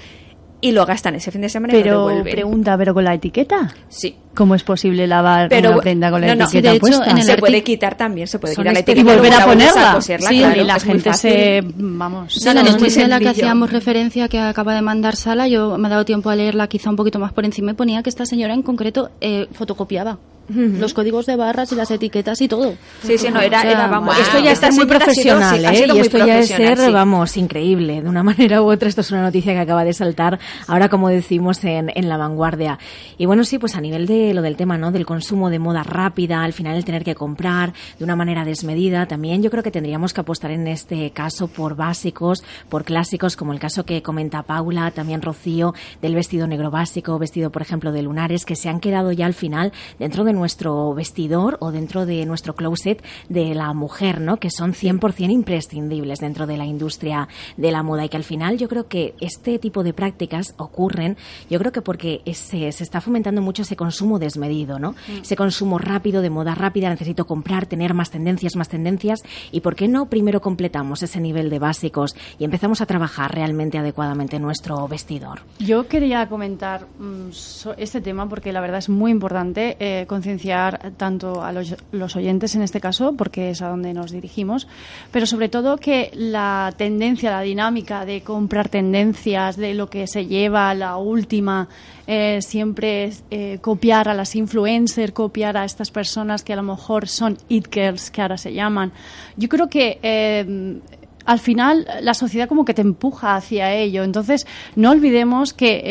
y 0.68 0.72
lo 0.72 0.84
gastan 0.86 1.14
ese 1.14 1.30
fin 1.30 1.40
de 1.42 1.48
semana 1.48 1.72
y 1.74 1.76
lo 1.78 1.82
Pero 1.82 2.06
devuelven. 2.08 2.32
pregunta, 2.34 2.76
¿pero 2.76 2.94
con 2.94 3.04
la 3.04 3.14
etiqueta? 3.14 3.72
Sí, 3.88 4.16
¿Cómo 4.34 4.54
es 4.54 4.62
posible 4.64 5.06
lavar 5.06 5.48
Pero 5.48 5.70
una 5.70 5.78
prenda 5.80 6.10
con 6.10 6.20
la 6.20 6.26
no, 6.26 6.34
no, 6.34 6.44
etiqueta 6.44 6.68
de 6.70 6.76
hecho, 6.76 6.80
puesta? 6.80 7.10
en 7.10 7.18
el 7.18 7.24
se 7.24 7.32
artic- 7.36 7.40
puede 7.40 7.62
quitar 7.62 7.96
también, 7.96 8.26
se 8.26 8.38
puede 8.38 8.54
quitar 8.54 8.72
la 8.74 8.80
etiqueta 8.80 9.00
y 9.00 9.16
volver 9.16 9.32
a 9.32 9.44
ponerla. 9.46 9.92
coserla, 9.94 10.28
sí, 10.28 10.38
claro, 10.38 10.60
y 10.60 10.64
la 10.64 10.78
gente 10.80 11.14
se... 11.14 11.62
Vamos... 11.76 12.34
Sí, 12.34 12.44
la 12.44 12.54
no, 12.62 12.68
es 12.68 12.94
de 12.94 13.08
la 13.08 13.18
que 13.20 13.28
hacíamos 13.28 13.72
referencia 13.72 14.28
que 14.28 14.38
acaba 14.38 14.74
de 14.74 14.82
mandar 14.82 15.16
Sala, 15.16 15.48
yo 15.48 15.78
me 15.78 15.88
he 15.88 15.90
dado 15.90 16.04
tiempo 16.04 16.28
a 16.30 16.36
leerla 16.36 16.66
quizá 16.66 16.90
un 16.90 16.96
poquito 16.96 17.18
más 17.18 17.32
por 17.32 17.44
encima 17.46 17.70
y 17.70 17.74
ponía 17.74 18.02
que 18.02 18.10
esta 18.10 18.26
señora 18.26 18.52
en 18.52 18.62
concreto 18.62 19.10
eh, 19.22 19.46
fotocopiaba 19.52 20.18
los 20.48 20.94
códigos 20.94 21.26
de 21.26 21.36
barras 21.36 21.72
y 21.72 21.74
las 21.74 21.90
etiquetas 21.90 22.40
y 22.40 22.48
todo. 22.48 22.74
Sí, 23.02 23.18
sí, 23.18 23.28
no, 23.30 23.40
era, 23.40 23.62
era 23.62 23.86
vamos, 23.88 24.16
Esto 24.18 24.38
ya 24.40 24.52
está 24.52 24.68
muy 24.68 24.84
sido- 24.84 24.86
sí, 24.88 24.96
profesional, 24.96 25.64
ha 25.66 25.72
¿eh? 25.72 25.76
sido 25.76 25.88
Y 25.88 25.98
muy 25.98 26.00
esto 26.00 26.18
ya 26.18 26.38
es 26.38 26.46
profesional, 26.48 26.76
ser, 26.76 26.86
sí. 26.86 26.92
vamos, 26.92 27.36
increíble. 27.36 28.02
De 28.02 28.08
una 28.08 28.22
manera 28.24 28.62
u 28.62 28.70
otra, 28.70 28.88
esto 28.88 29.00
es 29.00 29.10
una 29.10 29.22
noticia 29.22 29.52
que 29.54 29.58
acaba 29.60 29.84
de 29.84 29.92
saltar 29.92 30.38
ahora, 30.68 30.88
como 30.88 31.08
decimos, 31.08 31.62
en, 31.64 31.90
en 31.94 32.08
la 32.08 32.16
vanguardia. 32.16 32.78
Y 33.18 33.26
bueno, 33.26 33.44
sí, 33.44 33.58
pues 33.58 33.74
a 33.76 33.80
nivel 33.80 34.06
de 34.06 34.34
lo 34.34 34.42
del 34.42 34.56
tema, 34.56 34.78
¿no? 34.78 34.92
Del 34.92 35.06
consumo 35.06 35.50
de 35.50 35.58
moda 35.58 35.82
rápida, 35.82 36.42
al 36.44 36.52
final 36.52 36.76
el 36.76 36.84
tener 36.84 37.02
que 37.04 37.14
comprar 37.14 37.72
de 37.98 38.04
una 38.04 38.16
manera 38.16 38.44
desmedida, 38.44 39.06
también 39.06 39.42
yo 39.42 39.50
creo 39.50 39.62
que 39.62 39.70
tendríamos 39.70 40.12
que 40.12 40.20
apostar 40.20 40.50
en 40.52 40.66
este 40.68 41.10
caso 41.10 41.48
por 41.48 41.74
básicos, 41.76 42.44
por 42.68 42.84
clásicos, 42.84 43.36
como 43.36 43.52
el 43.52 43.58
caso 43.58 43.84
que 43.84 44.02
comenta 44.02 44.42
Paula, 44.42 44.90
también 44.90 45.22
Rocío, 45.22 45.74
del 46.02 46.14
vestido 46.14 46.46
negro 46.46 46.70
básico, 46.70 47.18
vestido, 47.18 47.50
por 47.50 47.62
ejemplo, 47.62 47.92
de 47.92 48.02
lunares, 48.02 48.44
que 48.44 48.56
se 48.56 48.68
han 48.68 48.80
quedado 48.80 49.12
ya 49.12 49.26
al 49.26 49.34
final 49.34 49.72
dentro 49.98 50.24
de 50.24 50.35
nuestro 50.36 50.94
vestidor 50.94 51.56
o 51.60 51.72
dentro 51.72 52.06
de 52.06 52.24
nuestro 52.26 52.54
closet 52.54 53.02
de 53.28 53.54
la 53.54 53.72
mujer, 53.72 54.20
¿no? 54.20 54.36
Que 54.36 54.50
son 54.50 54.72
100% 54.72 55.30
imprescindibles 55.30 56.20
dentro 56.20 56.46
de 56.46 56.56
la 56.56 56.64
industria 56.64 57.28
de 57.56 57.70
la 57.72 57.82
moda 57.82 58.04
y 58.04 58.08
que 58.08 58.16
al 58.16 58.24
final 58.24 58.58
yo 58.58 58.68
creo 58.68 58.86
que 58.86 59.14
este 59.20 59.58
tipo 59.58 59.82
de 59.82 59.92
prácticas 59.92 60.54
ocurren, 60.58 61.16
yo 61.50 61.58
creo 61.58 61.72
que 61.72 61.82
porque 61.82 62.20
se, 62.32 62.70
se 62.70 62.84
está 62.84 63.00
fomentando 63.00 63.42
mucho 63.42 63.62
ese 63.62 63.74
consumo 63.74 64.18
desmedido, 64.18 64.78
¿no? 64.78 64.94
Ese 65.20 65.34
consumo 65.36 65.78
rápido, 65.78 66.22
de 66.22 66.30
moda 66.30 66.54
rápida, 66.54 66.90
necesito 66.90 67.26
comprar, 67.26 67.66
tener 67.66 67.94
más 67.94 68.10
tendencias, 68.10 68.54
más 68.56 68.68
tendencias 68.68 69.22
y 69.50 69.60
¿por 69.62 69.74
qué 69.74 69.88
no 69.88 70.06
primero 70.06 70.40
completamos 70.40 71.02
ese 71.02 71.20
nivel 71.20 71.50
de 71.50 71.58
básicos 71.58 72.14
y 72.38 72.44
empezamos 72.44 72.80
a 72.80 72.86
trabajar 72.86 73.34
realmente 73.34 73.78
adecuadamente 73.78 74.38
nuestro 74.38 74.86
vestidor? 74.86 75.40
Yo 75.58 75.88
quería 75.88 76.28
comentar 76.28 76.86
mm, 76.98 77.30
so- 77.32 77.74
este 77.78 78.00
tema 78.00 78.28
porque 78.28 78.52
la 78.52 78.60
verdad 78.60 78.78
es 78.78 78.88
muy 78.88 79.10
importante 79.10 79.76
eh, 79.80 80.04
concienciar 80.26 80.92
tanto 80.96 81.44
a 81.44 81.52
los, 81.52 82.16
oyentes 82.16 82.56
en 82.56 82.62
este 82.62 82.80
caso, 82.80 83.14
porque 83.16 83.50
es 83.50 83.62
a 83.62 83.68
donde 83.68 83.94
nos 83.94 84.10
dirigimos, 84.10 84.66
pero 85.12 85.24
sobre 85.24 85.48
todo 85.48 85.76
que 85.76 86.10
la 86.14 86.74
tendencia, 86.76 87.30
la 87.30 87.42
dinámica 87.42 88.04
de 88.04 88.22
comprar 88.22 88.68
tendencias, 88.68 89.56
de 89.56 89.74
lo 89.74 89.88
que 89.88 90.08
se 90.08 90.26
lleva, 90.26 90.74
la 90.74 90.96
última, 90.96 91.68
eh, 92.08 92.40
siempre 92.42 93.12
eh, 93.30 93.58
copiar 93.60 94.08
a 94.08 94.14
las 94.14 94.34
influencers, 94.34 95.12
copiar 95.12 95.56
a 95.56 95.64
estas 95.64 95.92
personas 95.92 96.42
que 96.42 96.52
a 96.52 96.56
lo 96.56 96.64
mejor 96.64 97.06
son 97.06 97.38
it 97.48 97.68
girls, 97.72 98.10
que 98.10 98.22
ahora 98.22 98.36
se 98.36 98.52
llaman. 98.52 98.90
Yo 99.36 99.48
creo 99.48 99.68
que 99.68 100.00
eh, 100.02 100.80
al 101.26 101.38
final 101.38 101.86
la 102.00 102.14
sociedad 102.14 102.48
como 102.48 102.64
que 102.64 102.74
te 102.74 102.82
empuja 102.82 103.36
hacia 103.36 103.74
ello. 103.74 104.04
Entonces, 104.04 104.46
no 104.74 104.90
olvidemos 104.90 105.52
que 105.52 105.82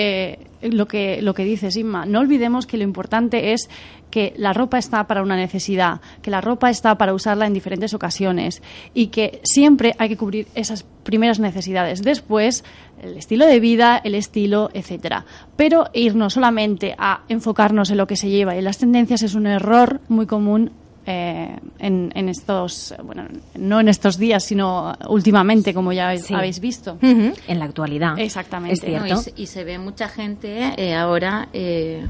eh, 0.62 0.70
lo 0.70 0.88
que 0.88 1.22
lo 1.22 1.34
que 1.34 1.44
dices, 1.44 1.76
Inma, 1.78 2.06
no 2.06 2.20
olvidemos 2.20 2.66
que 2.66 2.78
lo 2.78 2.84
importante 2.84 3.54
es 3.54 3.70
que 4.10 4.34
la 4.38 4.54
ropa 4.54 4.78
está 4.78 5.08
para 5.08 5.22
una 5.22 5.36
necesidad, 5.36 6.00
que 6.22 6.32
la 6.32 6.40
ropa 6.40 6.70
está 6.70 6.98
para 6.98 7.14
usarla 7.14 7.48
en 7.48 7.54
diferentes 7.54 7.94
ocasiones 7.94 8.62
y 8.94 9.08
que 9.08 9.42
siempre 9.44 9.94
hay 9.98 10.08
que 10.08 10.16
cubrir 10.18 10.48
esas 10.56 10.84
primeras 11.04 11.40
necesidades. 11.40 12.02
Después, 12.02 12.64
el 13.02 13.18
estilo 13.18 13.46
de 13.46 13.60
vida, 13.60 14.00
el 14.04 14.16
estilo, 14.16 14.70
etcétera. 14.74 15.26
Pero 15.58 15.90
irnos 15.94 16.34
solamente 16.34 16.96
a 16.98 17.24
enfocarnos 17.28 17.90
en 17.90 17.98
lo 17.98 18.08
que 18.08 18.16
se 18.16 18.30
lleva 18.30 18.56
y 18.56 18.60
en 18.60 18.64
las 18.64 18.78
tendencias 18.78 19.22
es 19.22 19.36
un 19.36 19.48
error 19.48 20.00
muy 20.08 20.26
común 20.26 20.72
eh, 21.06 21.56
en, 21.80 22.12
en 22.16 22.30
estos, 22.30 22.94
bueno, 23.04 23.26
no 23.58 23.80
en 23.80 23.88
estos 23.90 24.18
días, 24.18 24.44
sino 24.44 24.94
últimamente, 25.08 25.74
como 25.74 25.94
ya 25.94 26.08
habéis, 26.08 26.26
Sí. 26.26 26.34
habéis 26.34 26.60
visto. 26.60 26.98
En 27.02 27.60
la 27.60 27.66
actualidad. 27.66 28.18
Exactamente. 28.20 28.74
Es 28.76 28.82
No, 29.02 29.06
cierto. 29.06 29.22
y, 29.22 29.24
se, 29.24 29.34
y 29.44 29.46
se 29.48 29.64
ve 29.64 29.78
mucha 29.80 30.10
gente 30.10 30.74
eh, 30.78 30.96
ahora 30.96 31.48
eh, 31.54 32.06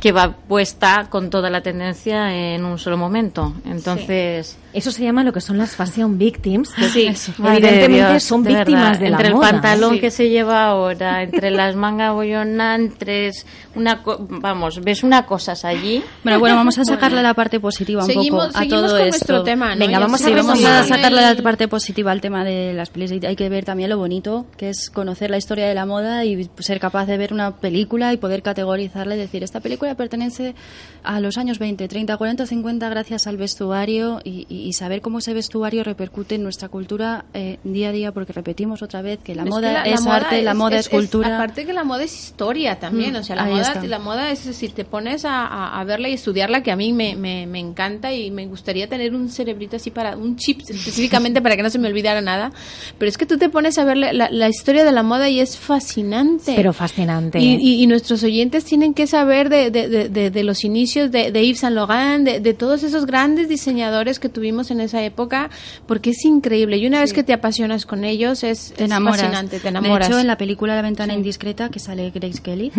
que 0.00 0.12
va 0.12 0.32
puesta 0.36 1.06
con 1.08 1.30
toda 1.30 1.48
la 1.48 1.62
tendencia 1.62 2.34
en 2.54 2.64
un 2.64 2.78
solo 2.78 2.96
momento. 2.98 3.54
Entonces, 3.64 4.58
Eso 4.74 4.90
se 4.90 5.04
llama 5.04 5.22
lo 5.24 5.32
que 5.32 5.40
son 5.40 5.56
las 5.56 5.76
fashion 5.76 6.18
victims. 6.18 6.70
que 6.74 6.88
sí, 6.88 7.06
evidentemente 7.38 7.88
Dios, 8.10 8.22
son 8.24 8.42
de 8.42 8.54
víctimas 8.56 8.98
verdad. 8.98 9.00
de 9.00 9.10
la 9.10 9.16
entre 9.18 9.32
moda. 9.34 9.46
el 9.48 9.52
pantalón 9.52 9.94
Sí. 9.94 10.00
que 10.00 10.10
se 10.10 10.28
lleva 10.28 10.64
ahora, 10.66 11.22
entre 11.22 11.50
las 11.52 11.76
mangas 11.76 12.12
bollonantes, 12.12 13.46
una 13.74 14.02
co- 14.02 14.26
vamos, 14.28 14.80
ves 14.82 15.02
una 15.02 15.26
cosas 15.26 15.64
allí. 15.64 16.02
Bueno, 16.22 16.38
bueno, 16.40 16.56
vamos 16.56 16.78
a 16.78 16.84
sacarle 16.84 17.22
la 17.22 17.34
parte 17.34 17.60
positiva 17.60 18.02
un 18.02 18.06
Seguimos, 18.06 18.46
poco 18.46 18.58
a 18.58 18.60
seguimos 18.60 18.80
todo 18.82 18.90
con 18.90 19.00
esto. 19.00 19.10
nuestro 19.10 19.42
tema, 19.44 19.74
¿no? 19.74 19.78
Venga, 19.86 19.98
vamos 19.98 20.14
a 20.20 20.24
Sí, 20.24 20.24
seguimos 20.24 20.46
vamos 20.62 20.64
a 20.64 20.84
sacarle 20.84 21.20
la 21.22 21.36
parte 21.42 21.68
positiva 21.68 22.12
al 22.12 22.20
tema 22.20 22.44
de 22.44 22.72
las 22.74 22.90
pelis. 22.90 23.12
Hay 23.24 23.36
que 23.36 23.48
ver 23.48 23.64
también 23.64 23.90
lo 23.90 23.98
bonito 23.98 24.46
que 24.56 24.70
es 24.70 24.90
conocer 24.90 25.30
la 25.30 25.36
historia 25.36 25.66
de 25.66 25.74
la 25.74 25.86
moda 25.86 26.24
y 26.24 26.48
ser 26.58 26.80
capaz 26.80 27.06
de 27.06 27.16
ver 27.16 27.32
una 27.32 27.52
película 27.56 28.12
y 28.12 28.16
poder 28.16 28.42
categorizarla 28.42 29.14
y 29.14 29.18
decir, 29.18 29.42
esta 29.42 29.60
película 29.60 29.94
pertenece 29.94 30.54
a 31.02 31.20
los 31.20 31.38
años 31.38 31.58
20, 31.58 31.86
30, 31.88 32.16
40, 32.16 32.46
50 32.46 32.88
gracias 32.88 33.26
al 33.26 33.36
vestuario 33.36 34.20
y, 34.24 34.46
y- 34.48 34.63
y 34.64 34.72
saber 34.72 35.00
cómo 35.00 35.18
ese 35.18 35.34
vestuario 35.34 35.84
repercute 35.84 36.34
en 36.36 36.42
nuestra 36.42 36.68
cultura 36.68 37.24
eh, 37.34 37.58
día 37.64 37.90
a 37.90 37.92
día, 37.92 38.12
porque 38.12 38.32
repetimos 38.32 38.82
otra 38.82 39.02
vez 39.02 39.18
que 39.22 39.34
la 39.34 39.42
Es 39.44 39.48
moda 39.50 39.68
que 39.68 39.72
la- 39.74 39.84
la 39.86 39.94
es 39.94 40.00
moda 40.02 40.16
arte, 40.16 40.42
la 40.42 40.54
moda 40.54 40.78
es, 40.78 40.88
cultura. 40.88 41.36
aparte 41.36 41.66
que 41.66 41.72
la 41.72 41.84
moda 41.84 42.02
es 42.04 42.14
historia 42.14 42.78
también, 42.80 43.12
Mm, 43.12 43.16
o 43.16 43.22
sea, 43.22 43.36
la 43.36 43.44
moda, 43.44 43.62
está. 43.62 43.82
la 43.84 43.98
moda 43.98 44.30
es 44.30 44.38
si 44.40 44.68
te 44.68 44.84
pones 44.84 45.24
a, 45.24 45.44
a- 45.46 45.80
a 45.80 45.84
verla 45.84 46.08
y 46.08 46.14
estudiarla, 46.14 46.62
que 46.62 46.70
a 46.72 46.76
mí 46.76 46.92
me, 46.92 47.14
me, 47.16 47.46
me 47.46 47.58
encanta 47.60 48.12
y 48.12 48.30
me 48.30 48.46
gustaría 48.46 48.88
tener 48.88 49.14
un 49.14 49.28
cerebrito 49.28 49.76
así 49.76 49.90
para, 49.90 50.16
un 50.16 50.36
chip 50.36 50.60
específicamente 50.68 51.42
para 51.42 51.56
que 51.56 51.62
no 51.62 51.70
se 51.70 51.78
me 51.78 51.88
olvidara 51.88 52.20
nada, 52.20 52.52
pero 52.98 53.08
es 53.08 53.18
que 53.18 53.26
tú 53.26 53.36
te 53.38 53.48
pones 53.48 53.76
a 53.78 53.84
ver 53.84 53.96
la, 53.96 54.12
la- 54.12 54.30
la 54.30 54.48
historia 54.48 54.84
de 54.84 54.92
la 54.92 55.02
moda 55.02 55.28
y 55.28 55.40
es 55.40 55.56
fascinante. 55.58 56.52
Pero 56.56 56.72
fascinante. 56.72 57.38
Y, 57.40 57.56
y- 57.56 57.82
y 57.82 57.86
nuestros 57.86 58.22
oyentes 58.22 58.64
tienen 58.64 58.94
que 58.94 59.06
saber 59.06 59.48
de, 59.48 59.70
de- 59.70 59.88
de- 59.88 60.08
de- 60.08 60.30
de 60.30 60.44
los 60.44 60.64
inicios 60.64 61.10
de, 61.10 61.30
de 61.32 61.46
Yves 61.46 61.58
Saint 61.60 61.74
Laurent, 61.76 62.24
de, 62.24 62.40
de 62.40 62.54
todos 62.54 62.82
esos 62.82 63.06
grandes 63.06 63.48
diseñadores 63.48 64.18
que 64.18 64.28
tuvimos 64.28 64.53
en 64.70 64.80
esa 64.80 65.02
época, 65.02 65.50
porque 65.86 66.10
es 66.10 66.24
increíble. 66.24 66.78
Y 66.78 66.86
una 66.86 67.00
vez 67.00 67.12
que 67.12 67.22
te 67.22 67.32
apasionas 67.32 67.86
con 67.86 68.04
ellos, 68.04 68.44
es, 68.44 68.72
te 68.76 68.84
es 68.84 68.90
fascinante, 68.90 69.60
te 69.60 69.68
enamoras. 69.68 70.08
De 70.08 70.14
hecho, 70.14 70.20
en 70.20 70.26
la 70.26 70.38
película 70.38 70.74
La 70.74 70.82
ventana 70.82 71.14
indiscreta, 71.14 71.68
que 71.70 71.78
sale 71.78 72.10
Grace 72.10 72.40
Kelly, 72.42 72.72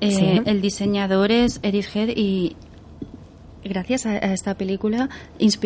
eh, 0.00 0.10
sí. 0.10 0.42
el 0.44 0.60
diseñador 0.60 1.32
es 1.32 1.60
Edith 1.62 1.86
Head 1.94 2.10
y 2.16 2.56
gracias 3.64 4.06
a, 4.06 4.10
a 4.10 4.32
esta 4.32 4.54
película 4.54 5.08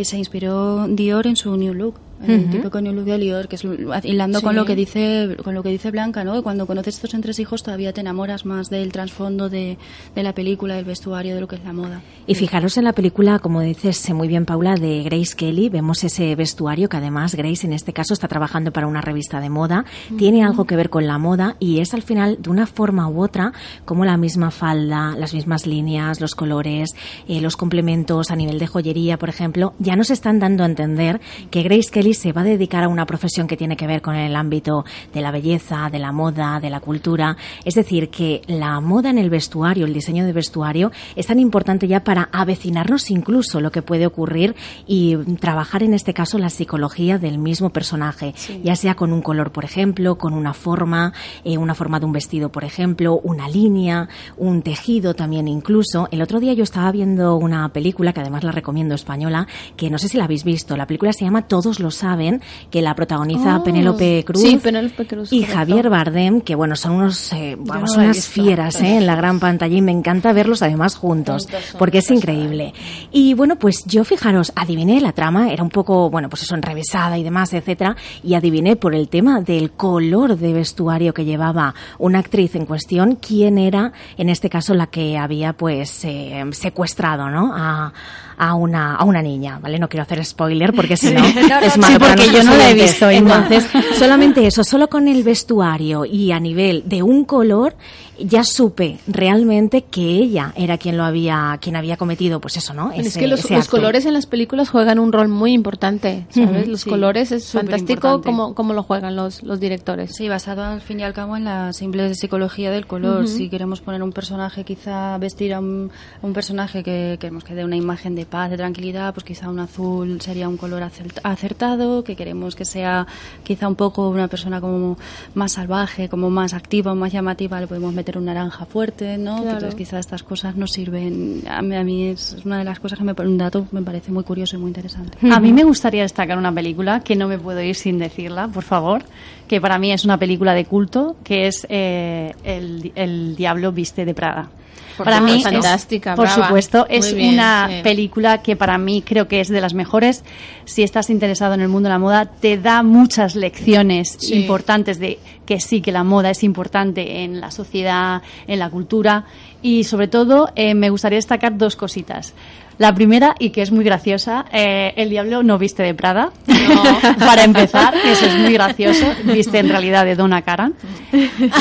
se 0.05 0.17
inspiró 0.17 0.87
Dior 0.89 1.27
en 1.27 1.37
su 1.37 1.57
New 1.57 1.75
Look. 1.75 2.10
El 2.27 2.51
New 2.51 2.93
Look 2.93 3.05
de 3.05 3.19
Dior, 3.19 3.49
que 3.49 3.57
es 3.57 3.65
hilando 4.05 4.43
con 4.43 4.53
Sí. 4.53 4.57
lo 4.57 4.65
que 4.67 4.77
dice 4.77 5.37
con 5.43 5.55
lo 5.55 5.63
que 5.63 5.71
dice 5.71 5.91
Blanca, 5.91 6.23
¿no? 6.25 6.35
Que 6.35 6.43
Cuando 6.43 6.67
conoces 6.67 6.97
estos 6.97 7.15
entresijos 7.15 7.63
todavía 7.63 7.93
te 7.93 8.01
enamoras 8.01 8.45
más 8.45 8.69
del 8.71 8.93
trasfondo 8.93 9.49
de, 9.49 9.79
de 10.15 10.23
la 10.23 10.35
película, 10.35 10.75
del 10.77 10.85
vestuario, 10.85 11.35
de 11.35 11.41
lo 11.41 11.49
que 11.49 11.57
es 11.57 11.65
la 11.65 11.73
moda. 11.73 12.03
Y 12.27 12.35
fijaros 12.35 12.77
en 12.77 12.85
la 12.85 12.93
película, 12.93 13.39
como 13.39 13.61
dices 13.61 14.09
muy 14.13 14.29
bien 14.29 14.45
Paula, 14.45 14.75
de 14.75 15.03
Grace 15.03 15.35
Kelly, 15.37 15.69
vemos 15.69 16.05
ese 16.05 16.35
vestuario 16.37 16.89
que 16.89 16.97
además 16.99 17.35
Grace 17.35 17.67
en 17.67 17.73
este 17.73 17.93
caso 17.93 18.13
está 18.15 18.29
trabajando 18.29 18.73
para 18.73 18.87
una 18.87 19.01
revista 19.01 19.41
de 19.41 19.49
moda, 19.51 19.85
tiene 20.19 20.45
algo 20.45 20.65
que 20.67 20.77
ver 20.77 20.91
con 20.91 21.07
la 21.07 21.19
moda 21.19 21.57
y 21.59 21.81
es 21.81 21.95
al 21.95 22.03
final 22.03 22.39
de 22.41 22.51
una 22.51 22.67
forma 22.67 23.09
u 23.09 23.23
otra 23.23 23.53
como 23.85 24.05
la 24.05 24.17
misma 24.17 24.51
falda, 24.51 25.15
las 25.17 25.33
mismas 25.35 25.67
líneas, 25.67 26.21
los 26.21 26.35
colores, 26.35 26.91
eh, 27.29 27.41
los 27.41 27.57
complementos 27.57 28.31
a 28.31 28.37
nivel 28.37 28.59
de 28.59 28.67
joyería, 28.67 29.19
por 29.19 29.29
ejemplo, 29.29 29.73
ya 29.79 29.97
nos 29.97 30.11
están 30.11 30.39
dando 30.39 30.63
a 30.63 30.67
entender 30.67 31.21
que 31.51 31.63
Grace 31.63 31.91
Kelly 31.91 32.10
se 32.15 32.33
va 32.33 32.43
a 32.43 32.45
dedicar 32.45 32.85
a 32.85 32.89
una 32.89 33.07
profesión 33.07 33.47
que 33.47 33.57
tiene 33.57 33.77
que 33.77 33.87
ver 33.87 34.03
con 34.03 34.15
el 34.15 34.37
ámbito 34.37 34.85
de 35.13 35.21
la 35.21 35.31
belleza, 35.31 35.89
de 35.91 35.99
la 35.99 36.13
moda, 36.13 36.61
de 36.61 36.71
la 36.71 36.81
cultura. 36.81 37.37
Es 37.65 37.75
decir, 37.75 38.11
que 38.11 38.43
la 38.47 38.81
moda 38.81 39.11
en 39.11 39.19
el 39.19 39.31
vestuario, 39.31 39.87
el 39.87 39.95
diseño 39.95 40.27
de 40.27 40.33
vestuario, 40.33 40.91
es 41.17 41.27
tan 41.27 41.41
importante 41.41 41.89
ya 41.89 42.05
para 42.05 42.29
avecinarnos 42.33 43.11
incluso 43.11 43.61
lo 43.61 43.71
que 43.71 43.83
puede 43.83 44.07
ocurrir 44.07 44.55
y 44.87 45.17
trabajar 45.37 45.83
en 45.83 45.95
este 45.95 46.15
caso 46.15 46.39
la 46.39 46.51
psicología 46.51 47.19
del 47.19 47.39
mismo 47.39 47.71
personaje, 47.71 48.35
ya 48.63 48.77
sea 48.77 48.95
con 48.95 49.13
un 49.13 49.23
color, 49.23 49.53
por 49.53 49.65
ejemplo, 49.65 50.17
con 50.17 50.35
una 50.35 50.55
forma, 50.55 51.13
eh, 51.45 51.59
una 51.59 51.75
forma 51.75 52.01
de 52.01 52.07
un 52.07 52.13
vestido, 52.13 52.51
por 52.51 52.65
ejemplo, 52.65 53.21
una 53.23 53.49
línea, 53.49 54.09
un 54.37 54.63
tejido 54.63 55.15
también 55.15 55.49
incluso. 55.49 56.09
El 56.11 56.23
otro 56.23 56.41
día 56.41 56.53
yo 56.53 56.63
estaba 56.63 56.91
viendo 56.93 57.37
una 57.37 57.69
película 57.71 58.13
que 58.13 58.21
además 58.21 58.45
la 58.45 58.53
recomiendo 58.53 58.95
española, 58.95 59.47
que 59.77 59.91
no 59.91 59.99
sé 59.99 60.09
si 60.09 60.17
la 60.17 60.25
habéis 60.25 60.45
visto. 60.45 60.77
La 60.77 60.87
película 60.87 61.13
se 61.13 61.25
llama 61.25 61.43
Todos 61.43 61.81
los 61.81 62.00
saben, 62.01 62.41
que 62.71 62.83
la 62.83 62.95
protagoniza 62.95 63.59
Oh, 63.59 63.65
Penélope 63.65 64.25
Cruz, 64.25 64.43
sí, 64.43 64.57
Penélope 64.63 65.07
Cruz, 65.07 65.33
y 65.33 65.41
correcto. 65.41 65.57
Javier 65.57 65.91
Bardem, 65.91 66.41
que 66.41 66.55
bueno, 66.55 66.77
son 66.77 66.93
unos, 66.93 67.33
eh, 67.33 67.57
vamos, 67.59 67.97
no 67.97 68.03
unas 68.03 68.17
visto. 68.17 68.33
fieras 68.33 68.81
eh, 68.83 68.97
en 68.99 69.07
la 69.07 69.15
gran 69.17 69.39
pantalla 69.41 69.77
y 69.77 69.83
me 69.83 69.93
encanta 69.93 70.33
verlos 70.33 70.63
además 70.63 70.97
juntos, 70.97 71.49
porque 71.79 71.99
es 71.99 72.11
increíble. 72.11 72.73
Y 73.13 73.35
bueno, 73.35 73.57
pues 73.57 73.85
yo 73.87 74.05
fijaros, 74.05 74.53
adiviné 74.57 75.01
la 75.01 75.13
trama, 75.13 75.51
era 75.53 75.63
un 75.63 75.71
poco, 75.71 76.11
bueno, 76.11 76.29
pues 76.29 76.43
eso, 76.43 76.55
enrevesada 76.55 77.19
y 77.19 77.23
demás, 77.23 77.53
etcétera, 77.53 77.97
y 78.23 78.35
adiviné 78.35 78.77
por 78.77 78.95
el 78.95 79.09
tema 79.09 79.41
del 79.41 79.73
color 79.73 80.37
de 80.37 80.53
vestuario 80.53 81.15
que 81.15 81.25
llevaba 81.25 81.75
una 81.99 82.19
actriz 82.21 82.55
en 82.55 82.67
cuestión, 82.67 83.17
quién 83.17 83.59
era, 83.59 83.93
en 84.17 84.29
este 84.29 84.49
caso, 84.51 84.75
la 84.75 84.87
que 84.89 85.19
había 85.19 85.53
pues 85.53 86.05
eh, 86.05 86.45
secuestrado, 86.53 87.29
¿no? 87.31 87.53
A, 87.55 87.93
a 88.41 88.55
una, 88.55 88.97
a 88.97 89.05
una 89.05 89.21
niña, 89.21 89.59
¿vale? 89.59 89.79
No 89.79 89.87
quiero 89.87 90.03
hacer 90.03 90.25
spoiler 90.25 90.73
porque 90.73 90.97
si 90.97 91.13
no, 91.13 91.23
es 91.63 91.77
malo 91.77 91.93
Sí, 91.93 91.99
porque 91.99 92.33
yo 92.33 92.43
no 92.43 92.57
la 92.57 92.71
he 92.71 92.75
visto. 92.75 93.11
Entonces, 93.11 93.67
solamente 93.99 94.47
eso, 94.47 94.65
solo 94.65 94.89
con 94.89 95.09
el 95.09 95.23
vestuario 95.23 96.07
y 96.07 96.33
a 96.33 96.41
nivel 96.41 96.85
de 96.87 97.03
un 97.03 97.27
color, 97.27 97.77
ya 98.21 98.45
supe 98.45 98.99
realmente 99.07 99.83
que 99.85 100.03
ella 100.03 100.53
era 100.57 100.79
quien 100.79 100.97
lo 100.97 101.05
había, 101.05 101.59
quien 101.61 101.77
había 101.77 101.97
cometido, 101.97 102.41
pues 102.41 102.57
eso, 102.57 102.75
¿no? 102.75 102.93
es 102.93 103.07
Ese- 103.07 103.21
que 103.21 103.27
los, 103.29 103.41
ese 103.41 103.55
los 103.55 103.65
acto. 103.65 103.77
colores 103.77 104.07
en 104.07 104.15
las 104.15 104.27
películas 104.27 104.69
juegan 104.71 104.99
un 104.99 105.13
rol 105.13 105.29
muy 105.29 105.53
importante, 105.53 106.27
¿sabes? 106.31 106.69
Los 106.69 106.83
Sí, 106.83 106.91
colores 106.91 107.33
es 107.33 107.51
fantástico 107.53 108.21
como, 108.23 108.55
como 108.55 108.73
lo 108.75 108.83
juegan 108.83 109.17
los, 109.17 109.43
los 109.43 109.61
directores. 109.61 110.15
Sí, 110.17 110.29
basado 110.29 110.65
al 110.65 110.81
fin 110.81 111.01
y 111.01 111.03
al 111.03 111.13
cabo 111.13 111.37
en 111.37 111.45
la 111.45 111.73
simple 111.73 112.15
psicología 112.15 112.71
del 112.71 112.87
color. 112.87 113.27
Si 113.29 113.49
queremos 113.49 113.81
poner 113.81 114.03
un 114.03 114.13
personaje, 114.13 114.65
quizá 114.65 115.17
vestir 115.19 115.55
a 115.55 115.61
un, 115.61 115.91
a 116.23 116.27
un 116.27 116.33
personaje 116.33 116.83
que 116.83 117.17
queremos 117.21 117.45
que 117.45 117.55
dé 117.55 117.65
una 117.65 117.77
imagen 117.77 118.15
de 118.15 118.27
paz, 118.27 118.51
de 118.51 118.57
tranquilidad, 118.57 119.13
pues 119.15 119.25
quizá 119.25 119.49
un 119.49 119.59
azul 119.61 120.21
sería 120.21 120.49
un 120.49 120.57
color 120.57 120.83
acert- 120.83 121.21
acertado, 121.23 122.05
que 122.05 122.17
queremos 122.17 122.55
que 122.57 122.65
sea 122.65 123.07
quizá 123.45 123.69
un 123.69 123.77
poco 123.77 124.09
una 124.09 124.29
persona 124.29 124.61
como 124.61 124.99
más 125.35 125.53
salvaje, 125.53 126.09
como 126.09 126.31
más 126.31 126.55
activa, 126.55 126.95
más 126.95 127.13
llamativa, 127.13 127.61
le 127.61 127.67
podemos 127.67 127.93
meter 127.95 128.10
un 128.19 128.27
naranja 128.27 128.65
fuerte, 128.65 129.19
¿no? 129.19 129.37
Claro. 129.37 129.51
Entonces 129.51 129.75
quizá 129.75 129.99
estas 129.99 130.23
cosas 130.23 130.57
nos 130.57 130.73
sirven. 130.73 131.43
A 131.49 131.63
mí, 131.63 131.77
a 131.77 131.85
mí 131.85 132.09
es 132.09 132.37
una 132.45 132.59
de 132.59 132.65
las 132.65 132.81
cosas 132.81 132.99
que 132.99 133.05
me, 133.05 133.13
un 133.13 133.39
dato 133.39 133.67
me 133.73 133.83
parece 133.83 134.13
muy 134.13 134.25
curioso 134.25 134.57
y 134.57 134.59
muy 134.59 134.69
interesante. 134.69 135.19
A 135.31 135.41
mí 135.41 135.53
me 135.53 135.65
gustaría 135.65 136.03
destacar 136.03 136.39
una 136.39 136.53
película 136.53 137.01
que 137.01 137.17
no 137.17 137.29
me 137.29 137.39
puedo 137.39 137.61
ir 137.61 137.75
sin 137.75 137.99
decirla, 137.99 138.49
por 138.49 138.65
favor, 138.65 139.03
que 139.49 139.61
para 139.61 139.79
mí 139.79 139.93
es 139.93 140.05
una 140.05 140.19
película 140.19 140.55
de 140.55 140.65
culto, 140.65 141.17
que 141.25 141.47
es 141.47 141.67
eh, 141.69 142.35
el, 142.45 142.93
el 142.95 143.37
Diablo 143.37 143.73
viste 143.73 144.05
de 144.05 144.15
Prada. 144.15 144.51
Para 144.97 145.21
mí, 145.21 145.37
es- 145.39 145.43
Fantástica, 145.45 146.15
por 146.15 146.27
brava. 146.27 146.45
supuesto, 146.47 146.87
es 146.91 147.15
bien, 147.15 147.35
una 147.35 147.69
sí. 147.69 147.81
película 147.83 148.43
que 148.43 148.55
para 148.57 148.77
mí 148.77 149.03
creo 149.03 149.29
que 149.29 149.41
es 149.41 149.49
de 149.49 149.61
las 149.61 149.73
mejores. 149.73 150.25
Si 150.67 150.83
estás 150.83 151.09
interesado 151.11 151.55
en 151.55 151.61
el 151.63 151.69
mundo 151.69 151.89
de 151.89 151.95
la 151.95 151.99
moda, 151.99 152.27
te 152.27 152.59
da 152.59 152.83
muchas 152.83 153.35
lecciones 153.35 154.17
Sí. 154.21 154.35
importantes 154.43 154.99
de 154.99 155.19
que 155.47 155.59
sí, 155.61 155.81
que 155.81 155.91
la 155.91 156.05
moda 156.05 156.31
es 156.31 156.45
importante 156.45 157.25
en 157.25 157.41
la 157.41 157.51
sociedad, 157.51 158.23
en 158.47 158.59
la 158.59 158.69
cultura 158.71 159.25
y 159.63 159.85
sobre 159.85 160.07
todo 160.09 160.51
eh, 160.55 160.75
me 160.75 160.91
gustaría 160.91 161.17
destacar 161.17 161.57
dos 161.59 161.77
cositas. 161.77 162.35
La 162.81 162.95
primera, 162.95 163.35
y 163.39 163.51
que 163.51 163.61
es 163.61 163.71
muy 163.73 163.85
graciosa, 163.85 164.47
eh, 164.55 164.95
el 164.97 165.11
diablo 165.11 165.43
no 165.43 165.59
viste 165.59 165.83
de 165.83 165.93
Prada. 165.93 166.33
Para 167.19 167.45
empezar, 167.45 167.93
eso 168.07 168.25
es 168.25 168.35
muy 168.39 168.55
gracioso. 168.55 169.05
Viste 169.25 169.59
en 169.59 169.69
realidad 169.69 170.07
de 170.07 170.17
Donna 170.17 170.41
Karan. 170.41 170.73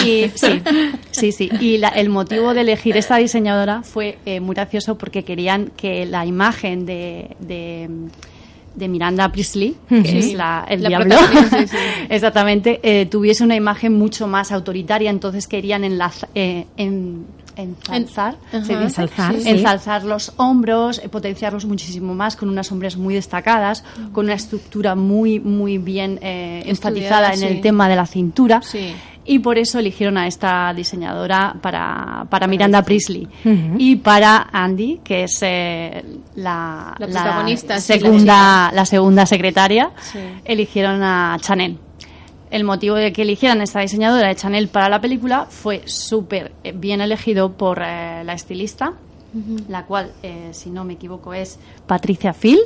Y 0.05 0.29
sí, 0.33 0.61
sí, 1.11 1.31
sí. 1.33 1.49
Y 1.59 1.77
la- 1.77 1.89
el 1.89 2.07
motivo 2.07 2.53
de 2.53 2.61
elegir 2.61 2.95
esta 2.95 3.17
diseñadora 3.17 3.83
fue 3.83 4.17
eh, 4.25 4.39
muy 4.39 4.55
gracioso 4.55 4.97
porque 4.97 5.23
querían 5.23 5.71
que 5.75 6.05
la 6.05 6.25
imagen 6.25 6.85
de, 6.85 7.35
de, 7.41 7.89
de 8.75 8.87
Miranda 8.87 9.29
Priestley, 9.29 9.75
que 9.89 10.03
Sí. 10.05 10.17
es 10.19 10.33
la, 10.35 10.65
el 10.69 10.81
La 10.83 10.87
diablo, 10.87 11.17
protagonista, 11.17 11.59
sí, 11.59 11.67
sí. 11.67 11.77
exactamente, 12.09 12.79
eh, 12.81 13.07
tuviese 13.07 13.43
una 13.43 13.57
imagen 13.57 13.93
mucho 13.93 14.25
más 14.27 14.53
autoritaria. 14.53 15.09
Entonces 15.09 15.47
querían 15.47 15.83
enlaza- 15.83 16.29
eh, 16.33 16.65
en, 16.77 17.25
ensalzar, 17.55 18.35
En- 18.51 18.65
¿se 18.65 18.73
ajá, 18.73 18.83
dice? 18.83 19.01
Ensalzar, 19.01 19.35
sí. 19.35 19.49
ensalzar 19.49 20.03
los 20.03 20.33
hombros, 20.37 20.99
eh, 21.03 21.09
potenciarlos 21.09 21.65
muchísimo 21.65 22.13
más, 22.13 22.35
con 22.35 22.49
unas 22.49 22.67
sombras 22.67 22.97
muy 22.97 23.13
destacadas, 23.15 23.83
con 24.11 24.25
una 24.25 24.35
estructura 24.35 24.95
muy, 24.95 25.39
muy 25.39 25.77
bien 25.77 26.19
eh, 26.21 26.63
enfatizada 26.65 27.33
en 27.33 27.43
el 27.43 27.61
tema 27.61 27.87
de 27.89 27.95
la 27.95 28.05
cintura. 28.05 28.61
Sí. 28.61 28.93
Y 29.25 29.39
por 29.39 29.59
eso 29.59 29.77
eligieron 29.77 30.17
a 30.17 30.25
esta 30.25 30.73
diseñadora 30.73 31.55
para, 31.61 32.25
para 32.29 32.47
Miranda 32.47 32.81
Priestley. 32.81 33.27
Y 33.77 33.97
para 33.97 34.47
Andy, 34.51 35.01
que 35.03 35.25
es 35.25 35.37
eh, 35.43 36.03
la, 36.35 36.95
La 36.97 37.05
protagonista, 37.05 37.79
sí, 37.79 37.93
la 37.93 37.99
segunda, 37.99 38.71
la 38.73 38.85
segunda 38.85 39.25
secretaria, 39.27 39.91
eligieron 40.45 41.03
a 41.03 41.37
Chanel. 41.41 41.77
El 42.51 42.63
motivo 42.63 42.95
de 42.95 43.13
que 43.13 43.21
eligieran 43.21 43.61
esta 43.61 43.79
diseñadora 43.81 44.27
de 44.27 44.35
Chanel 44.35 44.67
para 44.69 44.89
la 44.89 44.99
película 44.99 45.45
fue 45.49 45.83
súper 45.85 46.51
eh, 46.63 46.71
bien 46.75 46.99
elegido 47.01 47.51
por 47.53 47.81
eh, 47.85 48.23
la 48.23 48.33
estilista, 48.33 48.93
la 49.67 49.85
cual, 49.85 50.09
eh, 50.23 50.49
si 50.53 50.71
no 50.71 50.83
me 50.83 50.93
equivoco, 50.93 51.35
es 51.35 51.59
Patricia 51.85 52.33
Phil, 52.33 52.57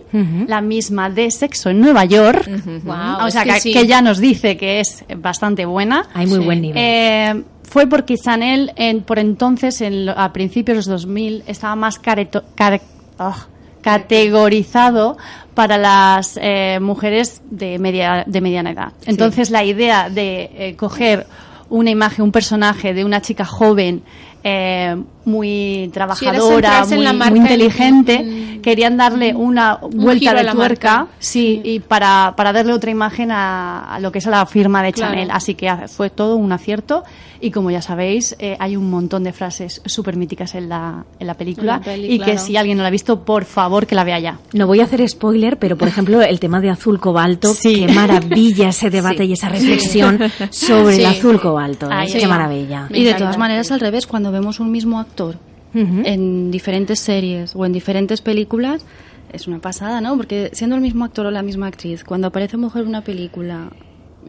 la 0.48 0.62
misma 0.62 1.10
de 1.10 1.30
Sexo 1.30 1.70
en 1.70 1.82
Nueva 1.82 2.06
York. 2.06 2.50
Guau, 2.86 3.28
o 3.28 3.30
sea, 3.30 3.44
que 3.44 3.50
que, 3.56 3.60
sí. 3.60 3.74
que 3.74 3.86
ya 3.86 4.02
nos 4.02 4.20
dice 4.20 4.56
que 4.56 4.80
es 4.80 5.04
bastante 5.18 5.66
buena. 5.66 6.08
Hay 6.14 6.26
muy 6.28 6.40
Sí. 6.40 6.46
buen 6.46 6.62
nivel. 6.62 6.78
Eh, 6.82 7.44
fue 7.64 7.88
porque 7.88 8.16
Chanel, 8.18 8.72
en- 8.78 9.02
por 9.02 9.20
entonces, 9.20 9.82
en 9.82 10.08
a 10.08 10.32
principios 10.32 10.86
de 10.86 10.92
los 10.94 11.02
2000, 11.04 11.44
estaba 11.48 11.76
más 11.76 12.00
careto- 12.00 12.44
care- 12.56 12.82
ah, 13.20 13.48
categorizado 13.84 15.18
para 15.54 15.78
las 15.78 16.40
eh, 16.42 16.80
mujeres 16.82 17.42
de, 17.52 17.78
media, 17.78 18.24
de 18.26 18.42
mediana 18.42 18.72
edad. 18.72 18.94
Entonces, 19.06 19.52
la 19.52 19.64
idea 19.64 20.10
de 20.10 20.50
eh, 20.56 20.76
coger 20.76 21.28
una 21.70 21.92
imagen, 21.92 22.26
un 22.26 22.32
personaje 22.32 22.94
de 22.94 23.06
una 23.06 23.22
chica 23.22 23.46
joven, 23.46 24.02
eh, 24.44 24.96
muy 25.26 25.90
trabajadora, 25.94 26.84
en 26.90 26.96
muy, 26.96 27.06
la 27.06 27.14
muy 27.14 27.40
inteligente, 27.40 28.16
en- 28.16 28.62
querían 28.62 28.98
darle 28.98 29.34
una 29.34 29.76
vuelta 29.76 30.32
a 30.32 30.34
de 30.34 30.52
tuerca, 30.52 30.98
marca. 30.98 31.08
sí, 31.20 31.62
y 31.64 31.80
para, 31.80 32.34
para 32.36 32.52
darle 32.54 32.74
otra 32.74 32.92
imagen 32.92 33.32
a, 33.32 33.94
a 33.96 34.00
lo 34.00 34.12
que 34.12 34.20
es 34.20 34.26
la 34.26 34.46
firma 34.46 34.84
de 34.84 34.92
Claro. 34.94 35.14
Chanel. 35.14 35.32
Así 35.32 35.56
que 35.56 35.70
fue 35.88 36.10
todo 36.10 36.36
un 36.36 36.52
acierto 36.52 37.04
y 37.42 37.52
como 37.52 37.72
ya 37.72 37.82
sabéis, 37.82 38.36
eh, 38.40 38.56
hay 38.60 38.78
un 38.78 38.90
montón 38.90 39.24
de 39.26 39.34
frases 39.34 39.82
súper 39.86 40.16
míticas 40.16 40.56
en 40.56 40.70
la, 40.70 41.04
en 41.20 41.28
la 41.28 41.34
película 41.34 41.74
la 41.74 41.82
peli, 41.82 42.08
y 42.14 42.20
que 42.20 42.24
claro. 42.26 42.40
si 42.40 42.56
alguien 42.58 42.78
no 42.78 42.84
la 42.84 42.88
ha 42.88 42.92
visto, 42.92 43.20
por 43.26 43.44
favor 43.46 43.86
que 43.86 43.96
la 43.96 44.04
vea 44.06 44.20
ya. 44.20 44.40
No 44.54 44.66
voy 44.68 44.80
a 44.80 44.84
hacer 44.86 45.08
spoiler, 45.10 45.58
pero 45.58 45.78
por 45.78 45.88
ejemplo 45.90 46.22
el 46.22 46.40
tema 46.40 46.62
de 46.62 46.70
azul 46.70 47.00
cobalto, 47.02 47.54
Sí. 47.54 47.86
qué 47.86 47.94
maravilla 47.94 48.70
ese 48.70 48.90
debate 48.90 49.24
Sí. 49.24 49.30
y 49.30 49.34
esa 49.34 49.50
reflexión 49.50 50.20
sobre 50.52 50.96
Sí. 50.96 51.02
el 51.02 51.06
azul 51.08 51.40
cobalto. 51.42 51.88
¿eh? 51.88 51.94
Ahí 51.94 52.14
qué 52.14 52.28
maravilla. 52.28 52.88
Me 52.90 53.00
y 53.00 53.04
de 53.04 53.14
todas 53.14 53.38
maneras, 53.38 53.72
al 53.72 53.80
revés, 53.82 54.08
cuando 54.08 54.32
vemos 54.34 54.60
un 54.60 54.72
mismo 54.72 55.00
actor 55.00 55.38
en 55.74 56.52
diferentes 56.52 57.00
series 57.00 57.56
o 57.56 57.66
en 57.66 57.74
diferentes 57.74 58.22
películas, 58.22 58.86
es 59.32 59.48
una 59.48 59.60
pasada, 59.60 60.02
¿no? 60.02 60.16
Porque 60.16 60.52
siendo 60.54 60.76
el 60.76 60.82
mismo 60.84 61.04
actor 61.04 61.26
o 61.26 61.32
la 61.32 61.42
misma 61.42 61.68
actriz, 61.68 62.04
cuando 62.04 62.28
aparece 62.28 62.58
mujer 62.58 62.84
en 62.84 62.90
una 62.90 63.04
película 63.04 63.72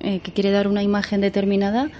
eh, 0.01 0.21
que 0.21 0.33
quiere 0.33 0.51
dar 0.51 0.69
una 0.69 0.83
imagen 0.83 1.21
determinada, 1.21 1.90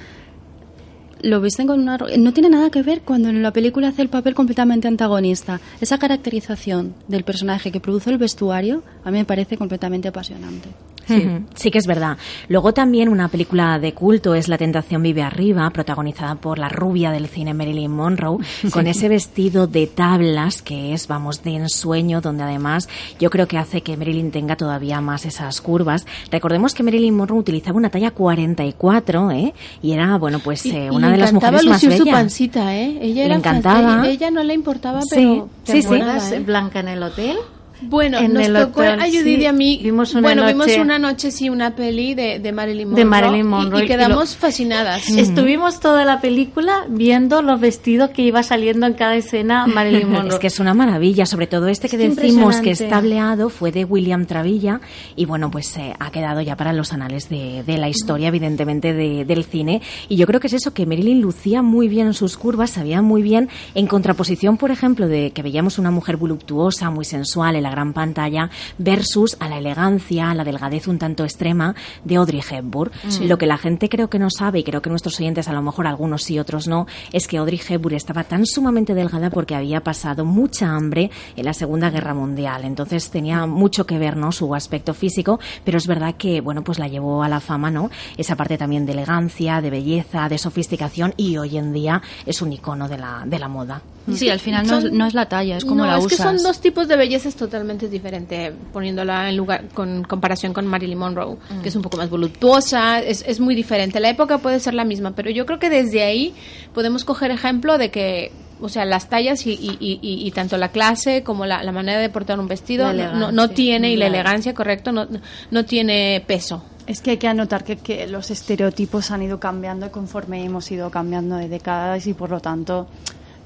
lo 1.21 1.40
visten 1.40 1.67
con 1.67 1.81
una... 1.81 1.99
No 1.99 2.33
tiene 2.33 2.49
nada 2.49 2.71
que 2.71 2.83
ver 2.83 3.03
cuando 3.03 3.29
en 3.29 3.43
la 3.43 3.53
película 3.53 3.88
hace 3.88 4.03
el 4.03 4.09
papel 4.09 4.35
completamente 4.35 4.88
antagonista. 4.88 5.61
Esa 5.81 5.99
caracterización 5.99 6.95
del 7.09 7.25
personaje 7.25 7.71
que 7.71 7.81
produce 7.81 8.11
el 8.11 8.19
vestuario 8.19 8.83
a 9.05 9.11
mí 9.11 9.19
me 9.19 9.25
parece 9.25 9.57
completamente 9.57 10.09
apasionante. 10.09 10.69
Ujú, 11.09 11.45
Sí 11.55 11.71
que 11.71 11.79
es 11.79 11.87
verdad. 11.87 12.17
Luego 12.49 12.73
también 12.75 13.09
una 13.09 13.29
película 13.29 13.79
de 13.79 13.93
culto 13.95 14.35
es 14.35 14.49
La 14.49 14.59
tentación 14.59 15.03
vive 15.03 15.23
arriba, 15.23 15.69
protagonizada 15.71 16.35
por 16.37 16.59
la 16.59 16.69
rubia 16.69 17.11
del 17.11 17.29
cine 17.29 17.55
Marilyn 17.55 17.90
Monroe, 17.90 18.38
con 18.73 18.87
ese 18.87 19.09
vestido 19.09 19.67
de 19.67 19.87
tablas 19.87 20.62
que 20.62 20.93
es, 20.95 21.07
vamos, 21.09 21.43
de 21.43 21.57
ensueño, 21.57 22.21
donde 22.21 22.43
además 22.45 22.88
yo 23.21 23.31
creo 23.31 23.47
que 23.49 23.59
hace 23.59 23.83
que 23.83 23.97
Marilyn 23.97 24.31
tenga 24.31 24.57
todavía 24.57 25.01
más 25.01 25.25
esas 25.27 25.61
curvas. 25.61 26.07
Recordemos 26.31 26.75
que 26.75 26.83
Marilyn 26.83 27.14
Monroe 27.17 27.38
utilizaba 27.38 27.77
una 27.77 27.90
talla 27.90 28.11
44, 28.11 29.31
¿eh? 29.33 29.55
Y 29.83 29.93
era, 29.93 30.17
bueno, 30.19 30.38
pues 30.38 30.64
Y- 30.67 30.71
eh, 30.71 30.87
y 30.87 30.95
una 30.95 31.11
de 31.11 31.19
las 31.19 31.33
mujeres 31.33 31.64
más 31.64 31.83
lucir 31.83 31.99
su 31.99 32.05
bellas. 32.05 32.19
pancita, 32.21 32.77
¿eh? 32.77 32.99
Ella 33.01 33.14
Le 33.23 33.25
era 33.27 33.35
encantaba. 33.37 34.09
Ella 34.09 34.31
no 34.31 34.43
le 34.43 34.55
importaba, 34.55 35.03
Sí, 35.03 35.09
pero 35.11 35.49
sí, 35.64 35.87
pero 35.88 36.21
sí. 36.21 36.35
¿eh? 36.35 36.40
Blanca 36.40 36.81
en 36.81 36.88
el 36.88 37.03
hotel. 37.03 37.37
Bueno, 37.83 38.19
En 38.19 38.33
nos 38.33 38.47
el 38.47 38.55
tocó 38.55 38.81
hotel, 38.81 39.01
a 39.01 39.05
Judith 39.07 39.23
sí. 39.25 39.37
y 39.43 39.47
a 39.47 39.53
mí. 39.53 39.81
Vimos 39.83 40.13
una 40.15 40.23
bueno, 40.23 40.47
vimos 40.47 40.67
noche- 40.69 40.81
una 40.81 40.99
noche, 40.99 41.31
sí, 41.31 41.51
una 41.51 41.75
peli 41.75 42.15
de, 42.15 42.39
de 42.39 42.53
Marilyn 42.53 42.89
Monroe. 42.89 43.05
De 43.05 43.11
Marilyn 43.11 43.41
y- 43.41 43.43
Monroe, 43.45 43.81
Y, 43.83 43.85
y 43.85 43.89
quedamos 43.89 44.31
lo- 44.35 44.41
fascinadas. 44.41 45.09
Estuvimos 45.09 45.81
toda 45.81 46.05
la 46.05 46.21
película 46.21 46.85
viendo 46.89 47.43
los 47.43 47.61
vestidos 47.61 48.11
que 48.11 48.23
iba 48.23 48.43
saliendo 48.43 48.87
en 48.87 48.95
cada 48.95 49.17
escena 49.17 49.67
Marilyn 49.67 50.09
Monroe. 50.13 50.35
Es 50.35 50.39
que 50.39 50.47
es 50.47 50.61
una 50.61 50.73
maravilla, 50.75 51.27
sobre 51.27 51.47
todo 51.47 51.67
este 51.69 51.89
que 51.89 51.97
Es 51.97 52.17
decimos 52.17 52.57
que 52.61 52.71
está 52.71 52.89
tableado 52.89 53.49
fue 53.51 53.73
de 53.73 53.85
William 53.85 54.27
Travilla 54.27 54.81
y 55.17 55.25
bueno, 55.27 55.51
pues 55.51 55.77
eh, 55.77 55.95
ha 55.99 56.11
quedado 56.11 56.41
ya 56.41 56.57
para 56.57 56.73
los 56.73 56.93
anales 56.93 57.29
de, 57.29 57.63
de 57.65 57.77
la 57.79 57.89
historia, 57.89 58.29
evidentemente, 58.29 58.93
de- 58.93 59.25
del 59.25 59.45
cine. 59.45 59.83
Y 60.09 60.17
yo 60.17 60.27
creo 60.27 60.41
que 60.41 60.47
es 60.47 60.53
eso, 60.55 60.73
que 60.73 60.87
Marilyn 60.87 61.21
lucía 61.21 61.61
muy 61.63 61.89
bien 61.89 62.15
sus 62.15 62.37
curvas, 62.37 62.71
sabía 62.71 63.03
muy 63.03 63.23
bien, 63.23 63.49
en 63.75 63.87
contraposición, 63.87 64.57
por 64.57 64.71
ejemplo, 64.71 65.09
de 65.09 65.33
que 65.33 65.43
veíamos 65.43 65.79
una 65.79 65.91
mujer 65.91 66.17
voluptuosa, 66.17 66.91
muy 66.91 67.05
sensual 67.05 67.57
en 67.57 67.63
la 67.65 67.71
gran 67.75 67.93
pantalla 67.93 68.51
versus 68.79 69.37
a 69.41 69.49
la 69.49 69.59
elegancia, 69.59 70.31
a 70.31 70.35
la 70.35 70.45
delgadez 70.45 70.89
un 70.89 70.99
tanto 70.99 71.25
extrema 71.25 71.75
de 72.05 72.17
Audrey 72.17 72.41
Hepburn. 72.49 72.91
Sí. 73.09 73.27
Lo 73.27 73.39
que 73.39 73.47
la 73.47 73.57
gente 73.59 73.89
creo 73.89 74.09
que 74.09 74.19
no 74.19 74.29
sabe, 74.31 74.61
y 74.61 74.65
creo 74.65 74.83
que 74.83 74.91
nuestros 74.91 75.19
oyentes 75.21 75.49
a 75.49 75.53
lo 75.53 75.63
mejor 75.63 75.87
algunos 75.87 76.23
sí, 76.23 76.39
otros 76.39 76.69
no, 76.69 76.87
es 77.13 77.27
que 77.29 77.39
Audrey 77.39 77.61
Hepburn 77.67 77.95
estaba 77.97 78.25
tan 78.25 78.47
sumamente 78.47 78.95
delgada 78.95 79.31
porque 79.31 79.55
había 79.55 79.83
pasado 79.83 80.25
mucha 80.25 80.69
hambre 80.71 81.11
en 81.37 81.45
la 81.45 81.55
Segunda 81.55 81.91
Guerra 81.91 82.15
Mundial. 82.15 82.65
Entonces 82.65 83.11
tenía 83.11 83.47
mucho 83.47 83.87
que 83.87 83.99
ver, 83.99 84.17
¿no? 84.17 84.33
Su 84.33 84.55
aspecto 84.55 84.95
físico, 84.95 85.41
pero 85.65 85.79
es 85.79 85.87
verdad 85.87 86.15
que, 86.17 86.41
bueno, 86.41 86.63
pues 86.65 86.79
la 86.79 86.89
llevó 86.89 87.23
a 87.23 87.29
la 87.29 87.41
fama, 87.41 87.71
¿no? 87.71 87.91
Esa 88.17 88.37
parte 88.37 88.59
también 88.59 88.87
de 88.87 88.93
elegancia, 88.93 89.61
de 89.61 89.71
belleza, 89.71 90.29
de 90.29 90.39
sofisticación 90.39 91.15
y 91.17 91.37
hoy 91.37 91.57
en 91.59 91.73
día 91.73 92.03
es 92.27 92.43
un 92.43 92.53
icono 92.53 92.89
de 92.89 92.99
la, 92.99 93.23
de 93.27 93.39
la 93.39 93.49
moda. 93.49 93.83
Sí, 94.13 94.29
al 94.29 94.39
final 94.39 94.67
no, 94.67 94.77
es- 94.79 94.85
Son- 94.85 94.99
no 94.99 95.07
es 95.07 95.15
la 95.15 95.27
talla, 95.31 95.57
es 95.57 95.65
como 95.65 95.77
no, 95.77 95.87
la 95.87 95.97
es 95.99 96.05
usas. 96.05 96.19
que 96.19 96.23
son 96.23 96.43
dos 96.43 96.61
tipos 96.61 96.88
de 96.88 96.96
bellezas 96.96 97.35
totalmente 97.55 97.88
diferentes, 97.88 98.52
poniéndola 98.73 99.29
en 99.31 99.37
lugar 99.37 99.69
con 99.73 100.02
comparación 100.02 100.52
con 100.52 100.67
Marilyn 100.67 100.98
Monroe, 100.98 101.37
que 101.63 101.69
es 101.69 101.77
un 101.77 101.83
poco 101.83 101.96
más 101.96 102.11
voluptuosa, 102.11 102.98
es, 103.00 103.25
es 103.29 103.38
muy 103.38 103.55
diferente. 103.55 104.00
La 104.00 104.11
época 104.11 104.38
puede 104.38 104.59
ser 104.59 104.75
la 104.75 104.85
misma, 104.85 105.13
pero 105.15 105.31
yo 105.31 105.46
creo 105.46 105.61
que 105.61 105.71
desde 105.71 106.02
ahí 106.02 106.35
podemos 106.75 107.05
coger 107.05 107.31
ejemplo 107.31 107.79
de 107.79 107.92
que, 107.92 108.33
o 108.61 108.69
sea, 108.69 108.85
las 108.85 109.09
tallas 109.09 109.46
y, 109.46 109.52
y- 109.52 109.79
y- 109.81 109.98
y- 110.27 110.31
tanto 110.33 110.57
la 110.57 110.71
clase 110.71 111.23
como 111.23 111.46
la, 111.46 111.63
la 111.63 111.71
manera 111.71 112.00
de 112.00 112.09
portar 112.09 112.40
un 112.40 112.48
vestido 112.48 112.87
no, 113.15 113.31
no- 113.31 113.48
tiene, 113.50 113.92
y 113.92 113.96
la 113.96 114.07
elegancia, 114.09 114.52
correcto, 114.52 114.90
no, 114.90 115.07
no 115.52 115.65
tiene 115.65 116.25
peso. 116.27 116.65
Es 116.88 117.00
que 117.02 117.13
hay 117.13 117.17
que 117.19 117.29
anotar 117.29 117.63
que, 117.63 117.77
que 117.77 118.09
los 118.09 118.33
estereotipos 118.33 119.13
han 119.13 119.23
ido 119.23 119.38
cambiando 119.38 119.92
conforme 119.92 120.44
hemos 120.44 120.69
ido 120.73 120.90
cambiando 120.90 121.37
de 121.37 121.48
décadas 121.48 122.07
y 122.09 122.15
por 122.15 122.31
lo 122.31 122.40
tanto 122.40 122.88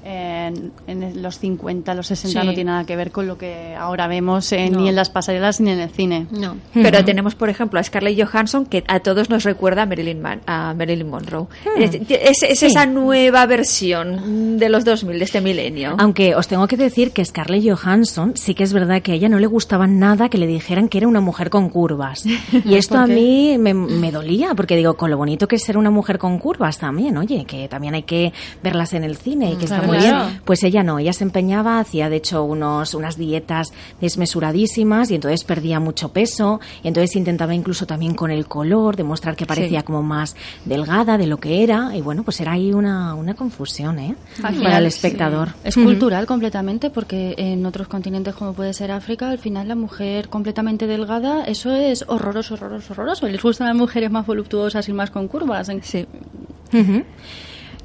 en, 0.03 0.71
en 0.87 1.21
los 1.21 1.39
50, 1.39 1.93
los 1.93 2.07
60 2.07 2.41
Sí. 2.41 2.47
no 2.47 2.53
tiene 2.53 2.71
nada 2.71 2.85
que 2.85 2.95
ver 2.95 3.11
con 3.11 3.27
lo 3.27 3.37
que 3.37 3.75
ahora 3.75 4.07
vemos 4.07 4.51
eh, 4.51 4.69
No. 4.69 4.79
ni 4.81 4.89
en 4.89 4.95
las 4.95 5.09
pasarelas 5.09 5.59
ni 5.61 5.71
en 5.71 5.79
el 5.79 5.89
cine. 5.89 6.27
No. 6.31 6.57
Pero 6.73 7.03
tenemos, 7.03 7.35
por 7.35 7.49
ejemplo, 7.49 7.79
a 7.79 7.83
Scarlett 7.83 8.19
Johansson, 8.21 8.65
que 8.65 8.83
a 8.87 8.99
todos 9.01 9.29
nos 9.29 9.43
recuerda 9.43 9.83
a 9.83 9.85
Marilyn, 9.85 10.21
Man- 10.21 10.41
a 10.47 10.73
Marilyn 10.73 11.09
Monroe. 11.09 11.47
Es, 11.77 11.95
es- 11.95 12.43
es 12.43 12.59
Sí. 12.59 12.65
esa 12.67 12.85
nueva 12.85 13.45
versión 13.45 14.57
de 14.57 14.69
los 14.69 14.85
2000, 14.85 15.19
de 15.19 15.25
este 15.25 15.41
milenio. 15.41 15.95
Aunque 15.99 16.35
os 16.35 16.47
tengo 16.47 16.67
que 16.67 16.77
decir 16.77 17.11
que 17.11 17.23
Scarlett 17.23 17.63
Johansson 17.69 18.33
sí 18.35 18.53
que 18.55 18.63
es 18.63 18.73
verdad 18.73 19.01
que 19.01 19.11
a 19.11 19.15
ella 19.15 19.29
no 19.29 19.39
le 19.39 19.47
gustaba 19.47 19.87
nada 19.87 20.29
que 20.29 20.37
le 20.37 20.47
dijeran 20.47 20.89
que 20.89 20.97
era 20.97 21.07
una 21.07 21.21
mujer 21.21 21.49
con 21.49 21.69
curvas. 21.69 22.25
Y 22.65 22.75
esto 22.75 22.95
¿Por 22.95 23.03
a 23.03 23.07
mí 23.07 23.57
me, 23.57 23.73
me 23.73 24.11
dolía, 24.11 24.53
porque 24.55 24.75
digo, 24.75 24.95
con 24.95 25.09
lo 25.09 25.17
bonito 25.17 25.47
que 25.47 25.55
es 25.55 25.63
ser 25.63 25.77
una 25.77 25.89
mujer 25.91 26.17
con 26.19 26.37
curvas 26.39 26.77
también, 26.77 27.17
oye, 27.17 27.45
que 27.45 27.67
también 27.67 27.93
hay 27.95 28.03
que 28.03 28.33
verlas 28.63 28.93
en 28.93 29.03
el 29.03 29.17
cine 29.17 29.51
y 29.51 29.55
que 29.55 29.65
Claro. 29.65 29.83
Muy 29.89 29.97
bien. 29.99 30.41
Pues 30.45 30.63
ella 30.63 30.83
no, 30.83 30.99
ella 30.99 31.13
se 31.13 31.23
empeñaba, 31.23 31.79
hacía 31.79 32.09
de 32.09 32.15
hecho 32.17 32.43
unos, 32.43 32.93
unas 32.93 33.17
dietas 33.17 33.71
desmesuradísimas 34.01 35.11
y 35.11 35.15
entonces 35.15 35.43
perdía 35.43 35.79
mucho 35.79 36.09
peso 36.13 36.59
y 36.83 36.87
entonces 36.87 37.15
intentaba 37.15 37.53
incluso 37.55 37.85
también 37.85 38.13
con 38.13 38.31
el 38.31 38.45
color 38.47 38.95
demostrar 38.95 39.35
que 39.35 39.45
parecía 39.45 39.79
Sí. 39.81 39.85
como 39.85 40.01
más 40.03 40.35
delgada 40.65 41.17
de 41.17 41.27
lo 41.27 41.37
que 41.37 41.63
era 41.63 41.95
y 41.95 42.01
bueno, 42.01 42.23
pues 42.23 42.39
era 42.41 42.53
ahí 42.53 42.73
una, 42.73 43.13
una 43.15 43.33
confusión, 43.33 43.99
¿eh? 43.99 44.15
Al 44.37 44.41
Para 44.41 44.53
final, 44.55 44.81
el 44.81 44.85
espectador. 44.87 45.49
sí. 45.49 45.55
Es 45.63 45.75
cultural 45.75 46.25
completamente 46.25 46.89
porque 46.89 47.35
en 47.37 47.65
otros 47.65 47.87
continentes 47.87 48.33
como 48.35 48.53
puede 48.53 48.73
ser 48.73 48.91
África, 48.91 49.29
al 49.29 49.37
final 49.39 49.67
la 49.67 49.75
mujer 49.75 50.29
completamente 50.29 50.87
delgada, 50.87 51.43
eso 51.45 51.73
es 51.75 52.03
horroroso, 52.07 52.53
horroroso, 52.55 52.93
horroroso. 52.93 53.27
Les 53.27 53.41
gustan 53.41 53.67
las 53.67 53.75
mujeres 53.75 54.09
más 54.11 54.25
voluptuosas 54.25 54.87
y 54.89 54.93
más 54.93 55.09
con 55.11 55.27
curvas. 55.27 55.69
Sí. 55.83 56.05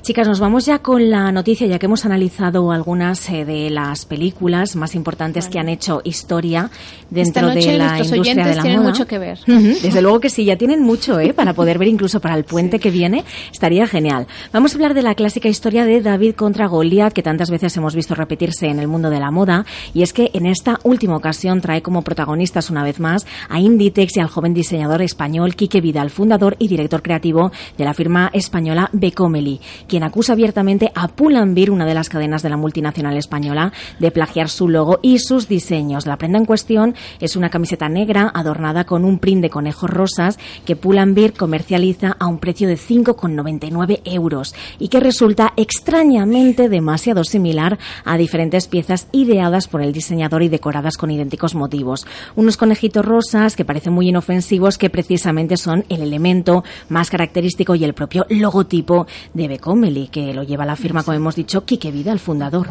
Chicas, 0.05 0.29
nos 0.29 0.39
vamos 0.39 0.67
ya 0.67 0.81
con 0.81 1.09
la 1.09 1.33
noticia, 1.33 1.67
ya 1.67 1.79
que 1.79 1.87
hemos 1.87 2.05
analizado 2.05 2.73
algunas 2.73 3.27
eh, 3.31 3.47
de 3.47 3.71
las 3.71 4.05
películas 4.05 4.77
más 4.77 4.95
importantes 4.95 5.49
que 5.49 5.59
han 5.59 5.71
hecho 5.71 6.03
historia 6.05 6.71
dentro 7.09 7.49
de 7.49 7.79
la 7.79 7.99
industria 8.05 8.45
de 8.45 8.55
la 8.55 8.61
tienen 8.61 8.81
moda. 8.81 8.91
mucho 8.91 9.07
que 9.07 9.19
ver. 9.19 9.39
Ujú, 9.49 9.79
Desde 9.83 10.03
luego 10.03 10.21
que 10.21 10.29
sí, 10.29 10.45
ya 10.45 10.59
tienen 10.59 10.83
mucho, 10.83 11.19
¿eh? 11.21 11.33
Para 11.33 11.55
poder 11.55 11.79
ver 11.79 11.89
incluso 11.89 12.21
para 12.21 12.35
el 12.35 12.45
puente 12.45 12.81
que 12.81 12.91
viene, 12.91 13.25
estaría 13.51 13.87
genial. 13.87 14.27
Vamos 14.53 14.73
a 14.73 14.75
hablar 14.75 14.93
de 14.93 15.01
la 15.01 15.15
clásica 15.15 15.49
historia 15.49 15.87
de 15.87 16.03
David 16.03 16.35
contra 16.35 16.67
Goliat, 16.67 17.15
que 17.15 17.23
tantas 17.23 17.49
veces 17.49 17.75
hemos 17.79 17.95
visto 17.95 18.15
repetirse 18.15 18.67
en 18.67 18.81
el 18.81 18.89
mundo 18.89 19.09
de 19.09 19.21
la 19.21 19.31
moda, 19.31 19.65
y 19.95 20.03
es 20.03 20.13
que 20.13 20.31
en 20.35 20.45
esta 20.45 20.81
última 20.83 21.17
ocasión 21.17 21.63
trae 21.63 21.81
como 21.81 22.03
protagonistas 22.03 22.69
una 22.69 22.85
vez 22.85 23.01
más 23.01 23.27
a 23.49 23.59
Inditex 23.59 24.19
y 24.19 24.21
al 24.21 24.29
joven 24.29 24.53
diseñador 24.53 25.01
español 25.01 25.55
Quique 25.55 25.81
Vidal, 25.81 26.11
fundador 26.11 26.57
y 26.59 26.69
director 26.69 27.01
creativo 27.01 27.53
de 27.79 27.85
la 27.85 27.95
firma 27.95 28.29
española 28.35 28.91
Becomeli, 28.93 29.63
quien 29.95 30.03
acusa 30.03 30.33
abiertamente 30.33 30.91
a 30.97 31.07
Pull&Bear, 31.07 31.71
una 31.71 31.87
de 31.87 31.95
las 31.95 32.09
cadenas 32.09 32.43
de 32.43 32.49
la 32.49 32.57
multinacional 32.57 33.17
española, 33.17 33.73
de 34.01 34.11
plagiar 34.11 34.49
su 34.49 34.69
logo 34.69 34.99
y 35.03 35.21
sus 35.21 35.47
diseños. 35.47 36.05
La 36.05 36.17
prenda 36.17 36.37
en 36.37 36.47
cuestión 36.47 36.97
es 37.21 37.37
una 37.37 37.49
camiseta 37.49 37.89
negra 37.89 38.29
adornada 38.35 38.87
con 38.87 39.05
un 39.05 39.21
print 39.21 39.43
de 39.43 39.51
conejos 39.51 39.89
rosas 39.89 40.37
que 40.65 40.75
Pull&Bear 40.75 41.35
comercializa 41.35 42.17
a 42.19 42.27
un 42.27 42.39
precio 42.39 42.67
de 42.67 42.75
5,99 42.75 44.01
euros 44.05 44.57
y 44.81 44.89
que 44.89 44.99
resulta 44.99 45.53
extrañamente 45.57 46.69
demasiado 46.69 47.23
similar 47.23 47.79
a 48.05 48.17
diferentes 48.17 48.67
piezas 48.67 49.07
ideadas 49.13 49.69
por 49.69 49.81
el 49.81 49.93
diseñador 49.93 50.43
y 50.43 50.49
decoradas 50.49 50.97
con 50.97 51.13
idénticos 51.13 51.55
motivos. 51.55 52.05
Unos 52.35 52.57
conejitos 52.57 53.05
rosas 53.05 53.55
que 53.55 53.65
parecen 53.65 53.93
muy 53.93 54.09
inofensivos 54.09 54.77
que 54.77 54.91
precisamente 54.91 55.57
son 55.57 55.85
el 55.89 56.03
elemento 56.03 56.65
más 56.89 57.11
característico 57.11 57.77
y 57.77 57.85
el 57.85 57.95
propio 57.95 58.27
logotipo 58.29 59.07
de 59.35 59.47
Becomeli, 59.85 60.09
que 60.09 60.33
lo 60.35 60.43
lleva 60.43 60.65
la 60.65 60.77
firma, 60.77 61.03
como 61.03 61.17
hemos 61.17 61.37
dicho, 61.37 61.65
Quique 61.65 61.91
Vida, 61.91 62.13
el 62.13 62.19
fundador. 62.19 62.71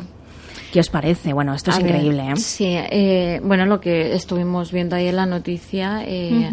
¿Qué 0.72 0.80
os 0.80 0.90
parece? 0.90 1.34
Bueno, 1.34 1.54
esto 1.54 1.70
es 1.70 1.78
A 1.78 1.80
ver, 1.80 1.92
increíble, 1.92 2.24
¿eh? 2.32 2.36
Sí, 2.38 2.66
eh, 2.70 3.40
bueno, 3.44 3.66
lo 3.66 3.80
que 3.80 4.14
estuvimos 4.16 4.72
viendo 4.72 4.96
ahí 4.96 5.08
en 5.08 5.16
la 5.18 5.26
noticia. 5.26 6.04
eh, 6.06 6.50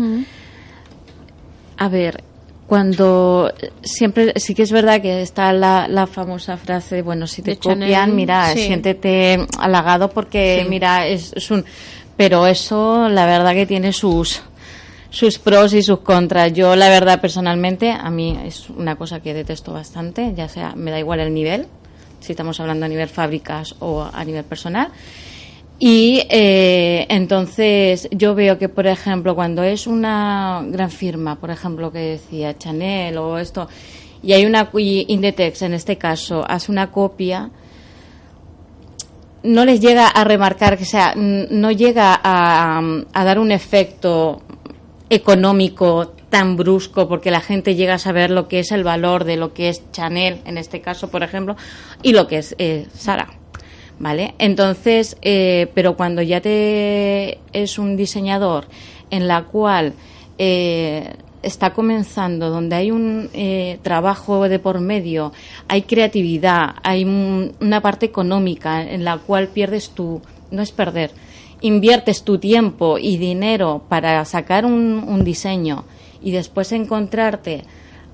A 1.78 1.88
ver, 1.88 2.22
cuando 2.66 3.50
siempre 3.82 4.34
sí 4.36 4.54
que 4.54 4.62
es 4.62 4.72
verdad 4.72 5.00
que 5.00 5.22
está 5.22 5.52
la, 5.54 5.88
la 5.88 6.06
famosa 6.06 6.56
frase, 6.58 7.00
bueno, 7.02 7.26
si 7.26 7.40
te 7.42 7.52
De 7.52 7.56
copian, 7.56 7.80
Chanel, 7.90 8.12
mira, 8.12 8.52
sí. 8.52 8.66
siéntete 8.66 9.46
halagado 9.58 10.10
porque, 10.10 10.66
mira, 10.68 11.06
es, 11.06 11.32
es 11.34 11.50
un. 11.50 11.64
Pero 12.18 12.46
eso, 12.46 13.08
la 13.08 13.24
verdad 13.24 13.54
que 13.54 13.64
tiene 13.64 13.94
sus 13.94 14.42
sus 15.10 15.38
pros 15.38 15.74
y 15.74 15.82
sus 15.82 16.00
contras. 16.00 16.52
Yo, 16.52 16.76
la 16.76 16.88
verdad, 16.88 17.20
personalmente, 17.20 17.90
a 17.90 18.10
mí 18.10 18.38
es 18.44 18.70
una 18.70 18.96
cosa 18.96 19.20
que 19.20 19.34
detesto 19.34 19.72
bastante, 19.72 20.32
ya 20.34 20.48
sea, 20.48 20.74
me 20.76 20.90
da 20.90 20.98
igual 20.98 21.20
el 21.20 21.34
nivel, 21.34 21.66
si 22.20 22.32
estamos 22.32 22.60
hablando 22.60 22.86
a 22.86 22.88
nivel 22.88 23.08
fábricas 23.08 23.74
o 23.80 24.02
a 24.12 24.24
nivel 24.24 24.44
personal. 24.44 24.88
Y 25.82 26.22
eh, 26.28 27.06
entonces 27.08 28.06
yo 28.12 28.34
veo 28.34 28.58
que, 28.58 28.68
por 28.68 28.86
ejemplo, 28.86 29.34
cuando 29.34 29.62
es 29.62 29.86
una 29.86 30.62
gran 30.66 30.90
firma, 30.90 31.36
por 31.36 31.50
ejemplo, 31.50 31.90
que 31.90 31.98
decía 32.00 32.56
Chanel 32.58 33.16
o 33.16 33.38
esto, 33.38 33.66
y 34.22 34.34
hay 34.34 34.44
una 34.44 34.68
y 34.76 35.06
Inditex 35.08 35.62
en 35.62 35.72
este 35.72 35.96
caso 35.96 36.44
hace 36.46 36.70
una 36.70 36.90
copia, 36.90 37.48
no 39.42 39.64
les 39.64 39.80
llega 39.80 40.08
a 40.08 40.22
remarcar, 40.24 40.76
que 40.76 40.84
sea, 40.84 41.12
n- 41.16 41.46
no 41.50 41.70
llega 41.70 42.20
a, 42.22 42.82
a 43.14 43.24
dar 43.24 43.38
un 43.38 43.50
efecto 43.50 44.42
económico 45.10 46.12
tan 46.30 46.56
brusco 46.56 47.08
porque 47.08 47.30
la 47.30 47.40
gente 47.40 47.74
llega 47.74 47.94
a 47.94 47.98
saber 47.98 48.30
lo 48.30 48.48
que 48.48 48.60
es 48.60 48.70
el 48.72 48.84
valor 48.84 49.24
de 49.24 49.36
lo 49.36 49.52
que 49.52 49.68
es 49.68 49.82
Chanel 49.92 50.38
en 50.46 50.56
este 50.56 50.80
caso 50.80 51.10
por 51.10 51.22
ejemplo 51.22 51.56
y 52.02 52.12
lo 52.12 52.26
que 52.28 52.38
es 52.38 52.54
eh, 52.58 52.86
Sara 52.94 53.28
vale 53.98 54.34
entonces 54.38 55.16
eh, 55.22 55.68
pero 55.74 55.96
cuando 55.96 56.22
ya 56.22 56.40
te 56.40 57.38
es 57.52 57.78
un 57.78 57.96
diseñador 57.96 58.66
en 59.10 59.26
la 59.26 59.42
cual 59.44 59.94
eh, 60.38 61.14
está 61.42 61.72
comenzando 61.74 62.48
donde 62.48 62.76
hay 62.76 62.90
un 62.92 63.28
eh, 63.34 63.78
trabajo 63.82 64.48
de 64.48 64.58
por 64.60 64.80
medio 64.80 65.32
hay 65.66 65.82
creatividad 65.82 66.76
hay 66.84 67.04
un- 67.04 67.52
una 67.60 67.80
parte 67.80 68.06
económica 68.06 68.82
en 68.82 69.04
la 69.04 69.18
cual 69.18 69.48
pierdes 69.48 69.90
tu 69.90 70.22
no 70.52 70.62
es 70.62 70.70
perder 70.70 71.10
inviertes 71.60 72.22
tu 72.24 72.38
tiempo 72.38 72.98
y 72.98 73.16
dinero 73.16 73.82
para 73.88 74.24
sacar 74.24 74.64
un, 74.64 75.04
un 75.06 75.24
diseño 75.24 75.84
y 76.22 76.30
después 76.30 76.72
encontrarte 76.72 77.64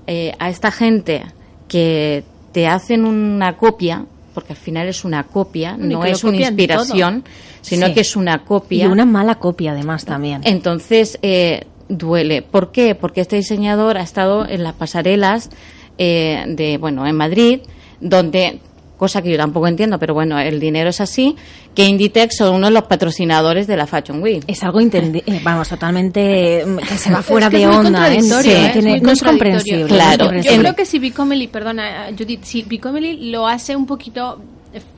eh, 0.07 0.33
a 0.39 0.49
esta 0.49 0.71
gente 0.71 1.23
que 1.67 2.23
te 2.51 2.67
hacen 2.67 3.05
una 3.05 3.57
copia, 3.57 4.05
porque 4.33 4.53
al 4.53 4.57
final 4.59 4.87
es 4.87 5.03
una 5.03 5.23
copia, 5.23 5.75
Y 5.79 5.83
no 5.87 6.05
es 6.05 6.23
una 6.23 6.37
inspiración, 6.37 7.23
sino 7.61 7.87
Sí. 7.87 7.93
que 7.93 8.01
es 8.01 8.15
una 8.15 8.45
copia. 8.45 8.85
Y 8.85 8.87
una 8.87 9.05
mala 9.05 9.35
copia, 9.35 9.71
además, 9.73 10.05
también. 10.05 10.41
Entonces, 10.45 11.19
eh, 11.21 11.65
duele. 11.89 12.41
¿Por 12.41 12.71
qué? 12.71 12.95
Porque 12.95 13.21
este 13.21 13.35
diseñador 13.35 13.97
ha 13.97 14.01
estado 14.01 14.47
en 14.47 14.63
las 14.63 14.73
pasarelas 14.73 15.49
eh, 15.97 16.43
de, 16.47 16.77
bueno, 16.77 17.05
en 17.07 17.15
Madrid, 17.15 17.59
donde, 17.99 18.59
cosa 18.97 19.21
que 19.21 19.29
yo 19.31 19.37
tampoco 19.37 19.67
entiendo, 19.67 19.99
pero 19.99 20.13
bueno, 20.13 20.39
el 20.39 20.59
dinero 20.59 20.89
es 20.89 20.99
así, 20.99 21.35
que 21.75 21.85
Inditex 21.85 22.37
son 22.37 22.55
uno 22.55 22.67
de 22.67 22.73
los 22.73 22.83
patrocinadores 22.83 23.67
de 23.67 23.77
la 23.77 23.87
Fashion 23.87 24.21
Week. 24.21 24.43
Es 24.47 24.63
algo, 24.63 24.79
eh, 24.81 25.23
vamos, 25.43 25.69
totalmente 25.69 26.65
mm, 26.65 26.77
que 26.77 26.97
se 26.97 27.11
va 27.11 27.19
Es 27.19 27.25
fuera 27.25 27.49
que 27.49 27.57
de 27.57 27.63
es 27.63 27.69
muy 27.69 27.77
onda, 27.85 28.13
¿eh? 28.13 28.21
Sí, 28.21 28.49
¿eh? 28.49 28.65
Es 28.67 28.73
tiene- 28.73 28.91
muy 28.91 29.01
no 29.01 29.11
es 29.11 29.23
comprensible. 29.23 29.85
Claro. 29.85 30.31
no 30.31 30.39
es 30.39 30.45
Yo 30.45 30.57
creo 30.57 30.75
que 30.75 30.85
si 30.85 30.99
Bicomely, 30.99 31.47
perdona, 31.47 32.07
Judith, 32.17 32.43
si 32.43 32.63
Bicomely 32.63 33.29
lo 33.31 33.47
hace 33.47 33.75
un 33.75 33.85
poquito, 33.85 34.41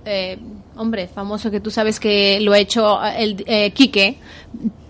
eh, 0.05 0.37
hombre, 0.77 1.07
famoso 1.07 1.51
que 1.51 1.59
tú 1.59 1.69
sabes 1.69 1.99
que 1.99 2.39
lo 2.39 2.53
ha 2.53 2.59
hecho 2.59 3.03
el 3.03 3.43
eh, 3.45 3.71
Quique, 3.71 4.17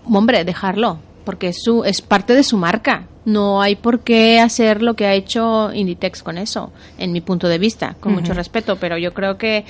hombre, 0.04 0.44
dejarlo, 0.44 0.98
porque 1.24 1.48
es, 1.48 1.62
su, 1.62 1.84
es 1.84 2.00
parte 2.02 2.34
de 2.34 2.42
su 2.42 2.56
marca. 2.56 3.06
No 3.24 3.60
hay 3.60 3.76
por 3.76 4.00
qué 4.00 4.40
hacer 4.40 4.82
lo 4.82 4.94
que 4.94 5.06
ha 5.06 5.14
hecho 5.14 5.72
Inditex 5.74 6.22
con 6.22 6.38
eso, 6.38 6.72
en 6.96 7.12
mi 7.12 7.20
punto 7.20 7.48
de 7.48 7.58
vista, 7.58 7.94
con 8.00 8.14
mucho 8.14 8.32
respeto, 8.32 8.76
pero 8.76 8.96
yo 8.96 9.12
creo 9.12 9.36
que 9.36 9.66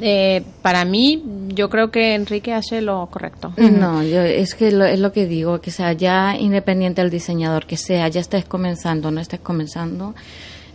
eh, 0.00 0.44
para 0.62 0.84
mí, 0.84 1.22
yo 1.48 1.68
creo 1.68 1.90
que 1.90 2.14
Enrique 2.14 2.54
hace 2.54 2.80
lo 2.80 3.08
correcto. 3.10 3.52
No, 3.56 4.04
yo, 4.04 4.22
es 4.22 4.54
que 4.54 4.70
lo, 4.70 4.84
es 4.84 5.00
lo 5.00 5.10
que 5.10 5.26
digo, 5.26 5.60
que 5.60 5.72
sea 5.72 5.92
ya 5.94 6.36
independiente 6.38 7.02
del 7.02 7.10
diseñador, 7.10 7.66
que 7.66 7.76
sea, 7.76 8.06
ya 8.08 8.20
estés 8.20 8.44
comenzando, 8.44 9.10
no 9.10 9.20
estés 9.20 9.40
comenzando, 9.40 10.14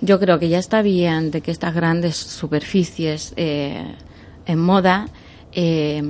yo 0.02 0.20
creo 0.20 0.38
que 0.38 0.50
ya 0.50 0.60
está 0.60 0.82
bien 0.82 1.32
de 1.32 1.42
que 1.42 1.52
estas 1.52 1.74
grandes 1.74 2.18
superficies 2.18 3.34
eh, 3.38 3.86
en 4.46 4.60
moda 4.60 5.08
eh, 5.54 6.04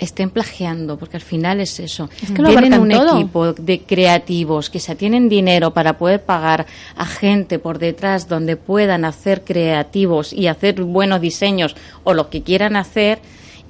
estén 0.00 0.30
plagiando, 0.30 0.98
porque 0.98 1.16
al 1.16 1.22
final 1.22 1.60
es 1.60 1.78
eso. 1.78 2.08
Es 2.22 2.30
que 2.30 2.42
tienen 2.42 2.80
un 2.80 2.88
todo. 2.88 3.18
equipo 3.18 3.52
de 3.52 3.80
creativos 3.82 4.70
que 4.70 4.80
se 4.80 4.96
tienen 4.96 5.28
dinero 5.28 5.72
para 5.72 5.98
poder 5.98 6.22
pagar 6.22 6.66
a 6.96 7.06
gente 7.06 7.58
por 7.58 7.78
detrás 7.78 8.26
donde 8.26 8.56
puedan 8.56 9.04
hacer 9.04 9.44
creativos 9.44 10.32
y 10.32 10.46
hacer 10.46 10.82
buenos 10.82 11.20
diseños 11.20 11.76
o 12.02 12.14
lo 12.14 12.30
que 12.30 12.42
quieran 12.42 12.76
hacer 12.76 13.20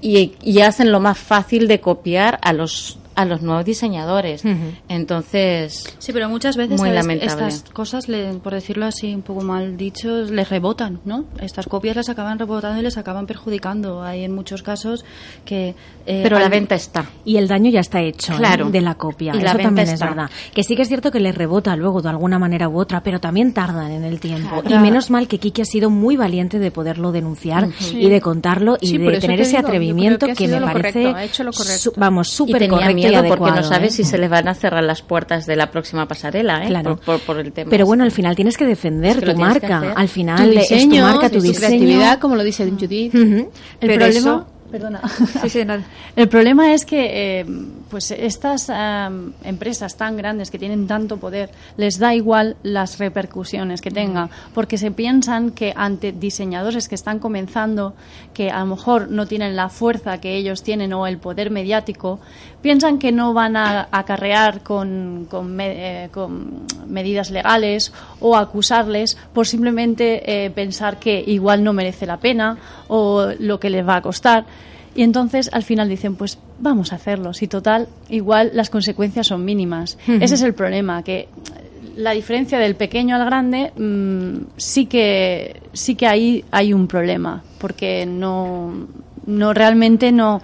y, 0.00 0.32
y 0.42 0.60
hacen 0.60 0.92
lo 0.92 1.00
más 1.00 1.18
fácil 1.18 1.68
de 1.68 1.80
copiar 1.80 2.38
a 2.42 2.52
los 2.52 2.98
a 3.20 3.24
los 3.24 3.42
nuevos 3.42 3.64
diseñadores. 3.64 4.42
Entonces, 4.88 5.84
Sí, 5.98 6.12
pero 6.12 6.28
muchas 6.28 6.56
veces 6.56 6.78
Muy 6.80 6.90
estas 6.90 7.64
cosas, 7.72 8.08
le- 8.08 8.34
por 8.34 8.52
decirlo 8.54 8.86
así 8.86 9.14
un 9.14 9.22
poco 9.22 9.42
mal 9.42 9.76
dicho, 9.76 10.22
les 10.24 10.48
rebotan, 10.48 11.00
¿no? 11.04 11.24
Estas 11.40 11.66
copias 11.66 11.96
las 11.96 12.08
acaban 12.08 12.38
rebotando 12.38 12.80
y 12.80 12.82
les 12.82 12.96
acaban 12.98 13.26
perjudicando. 13.26 14.02
Hay 14.02 14.24
en 14.24 14.34
muchos 14.34 14.62
casos 14.62 15.04
que... 15.44 15.74
eh, 16.06 16.20
pero 16.22 16.38
la 16.38 16.48
venta 16.48 16.74
está. 16.74 17.04
Y 17.24 17.36
el 17.36 17.48
daño 17.48 17.70
ya 17.70 17.80
está 17.80 18.00
hecho 18.00 18.32
¿eh? 18.34 18.36
Claro. 18.36 18.70
de 18.70 18.80
la 18.80 18.94
copia. 18.94 19.32
Y 19.34 19.40
la 19.40 19.50
Eso 19.50 19.58
venta 19.58 19.62
también 19.68 19.86
es 19.88 19.94
está. 19.94 20.06
verdad. 20.06 20.30
Que 20.54 20.62
sí 20.64 20.76
que 20.76 20.82
es 20.82 20.88
cierto 20.88 21.10
que 21.10 21.20
les 21.20 21.34
rebota 21.34 21.76
luego 21.76 22.02
de 22.02 22.08
alguna 22.08 22.38
manera 22.38 22.68
u 22.68 22.78
otra, 22.78 23.02
pero 23.02 23.20
también 23.20 23.52
tardan 23.54 23.90
en 23.92 24.04
el 24.04 24.20
tiempo. 24.20 24.60
Claro. 24.62 24.76
Y 24.76 24.78
menos 24.78 25.10
mal 25.10 25.28
que 25.28 25.38
Kiki 25.38 25.62
ha 25.62 25.64
sido 25.64 25.90
muy 25.90 26.16
valiente 26.16 26.58
de 26.58 26.70
poderlo 26.70 27.12
denunciar 27.12 27.68
y 27.92 28.08
de 28.08 28.20
contarlo 28.20 28.76
y 28.80 28.88
Sí, 28.88 28.98
de 28.98 29.18
tener 29.20 29.36
te 29.36 29.42
ese 29.42 29.56
digo, 29.56 29.68
atrevimiento 29.68 30.26
que 30.26 30.34
que, 30.34 30.48
me 30.48 30.60
lo 30.60 30.66
parece, 30.66 30.92
correcto, 31.02 31.16
ha 31.16 31.24
hecho 31.24 31.44
lo 31.44 31.52
correcto. 31.52 31.78
su- 31.78 31.92
vamos, 31.96 32.28
súper 32.28 32.68
correcto 32.68 32.76
miedo 33.10 33.22
porque 33.28 33.44
adecuado, 33.44 33.56
no 33.68 33.74
sabe 33.74 33.86
¿eh? 33.86 33.90
si 33.90 34.04
se 34.04 34.18
les 34.18 34.30
van 34.30 34.48
a 34.48 34.54
cerrar 34.54 34.82
las 34.84 35.02
puertas 35.02 35.46
de 35.46 35.56
la 35.56 35.70
próxima 35.70 36.06
pasarela, 36.08 36.64
¿eh? 36.64 36.68
Claro. 36.68 36.96
Por, 36.96 37.04
por- 37.18 37.20
por 37.20 37.38
el 37.38 37.52
tema. 37.52 37.70
Pero 37.70 37.82
este. 37.84 37.88
bueno, 37.88 38.04
al 38.04 38.10
final 38.12 38.34
tienes 38.36 38.56
que 38.56 38.66
defender 38.66 39.18
Es 39.18 39.24
que 39.24 39.34
tu 39.34 39.40
marca. 39.40 39.92
Al 39.96 40.06
Tu 40.06 40.12
final 40.12 40.56
es 40.56 40.68
tu 40.68 40.74
diseño, 40.74 41.02
marca, 41.04 41.28
tu 41.30 41.38
y 41.38 41.40
diseño. 41.42 41.66
creatividad, 41.68 42.18
como 42.18 42.36
lo 42.36 42.42
dice 42.42 42.68
Judith. 42.70 43.14
Ujú. 43.14 43.24
El 43.24 43.50
Pero 43.80 43.94
problema... 43.94 44.18
eso- 44.18 44.46
Perdona. 44.70 45.00
Sí, 45.42 45.48
sí, 45.48 45.64
no. 45.64 45.82
El 46.14 46.28
problema 46.28 46.72
es 46.72 46.84
que 46.84 47.40
eh, 47.40 47.46
pues 47.90 48.12
estas 48.12 48.70
empresas 49.44 49.96
tan 49.96 50.16
grandes 50.16 50.48
que 50.50 50.60
tienen 50.60 50.86
tanto 50.86 51.16
poder 51.16 51.50
les 51.76 51.98
da 51.98 52.14
igual 52.14 52.56
las 52.62 52.98
repercusiones 52.98 53.80
que 53.80 53.90
tengan 53.90 54.30
porque 54.54 54.78
se 54.78 54.92
piensan 54.92 55.50
que 55.50 55.72
ante 55.74 56.12
diseñadores 56.12 56.88
que 56.88 56.94
están 56.94 57.18
comenzando 57.18 57.94
que 58.32 58.50
a 58.52 58.60
lo 58.60 58.66
mejor 58.66 59.10
no 59.10 59.26
tienen 59.26 59.56
la 59.56 59.70
fuerza 59.70 60.18
que 60.20 60.36
ellos 60.36 60.62
tienen 60.62 60.92
o 60.92 61.06
el 61.08 61.18
poder 61.18 61.50
mediático 61.50 62.20
piensan 62.62 62.98
que 62.98 63.12
no 63.12 63.32
van 63.32 63.56
a 63.56 63.88
acarrear 63.90 64.62
con, 64.62 65.26
con, 65.30 65.54
me- 65.54 66.04
eh, 66.04 66.08
con 66.10 66.64
medidas 66.86 67.30
legales 67.30 67.92
o 68.20 68.36
acusarles 68.36 69.16
por 69.32 69.46
simplemente 69.46 70.44
eh, 70.44 70.50
pensar 70.50 70.98
que 70.98 71.22
igual 71.26 71.64
no 71.64 71.72
merece 71.72 72.06
la 72.06 72.18
pena 72.18 72.58
o 72.88 73.28
lo 73.38 73.58
que 73.60 73.70
les 73.70 73.86
va 73.86 73.96
a 73.96 74.02
costar. 74.02 74.44
Y 74.94 75.02
entonces 75.02 75.48
al 75.52 75.62
final 75.62 75.88
dicen, 75.88 76.16
pues 76.16 76.38
vamos 76.58 76.92
a 76.92 76.96
hacerlo. 76.96 77.32
Si 77.32 77.46
total, 77.46 77.86
igual 78.08 78.50
las 78.54 78.70
consecuencias 78.70 79.28
son 79.28 79.44
mínimas. 79.44 79.96
Ese 80.06 80.34
es 80.34 80.42
el 80.42 80.52
problema, 80.52 81.02
que 81.02 81.28
la 81.96 82.10
diferencia 82.12 82.58
del 82.58 82.74
pequeño 82.76 83.14
al 83.16 83.24
grande 83.24 83.72
mm, 83.76 84.46
sí 84.56 84.86
que 84.86 85.60
sí 85.72 85.94
que 85.94 86.06
ahí 86.06 86.44
hay 86.50 86.72
un 86.72 86.86
problema, 86.88 87.42
porque 87.58 88.04
no, 88.06 88.86
no 89.26 89.54
realmente 89.54 90.10
no 90.12 90.40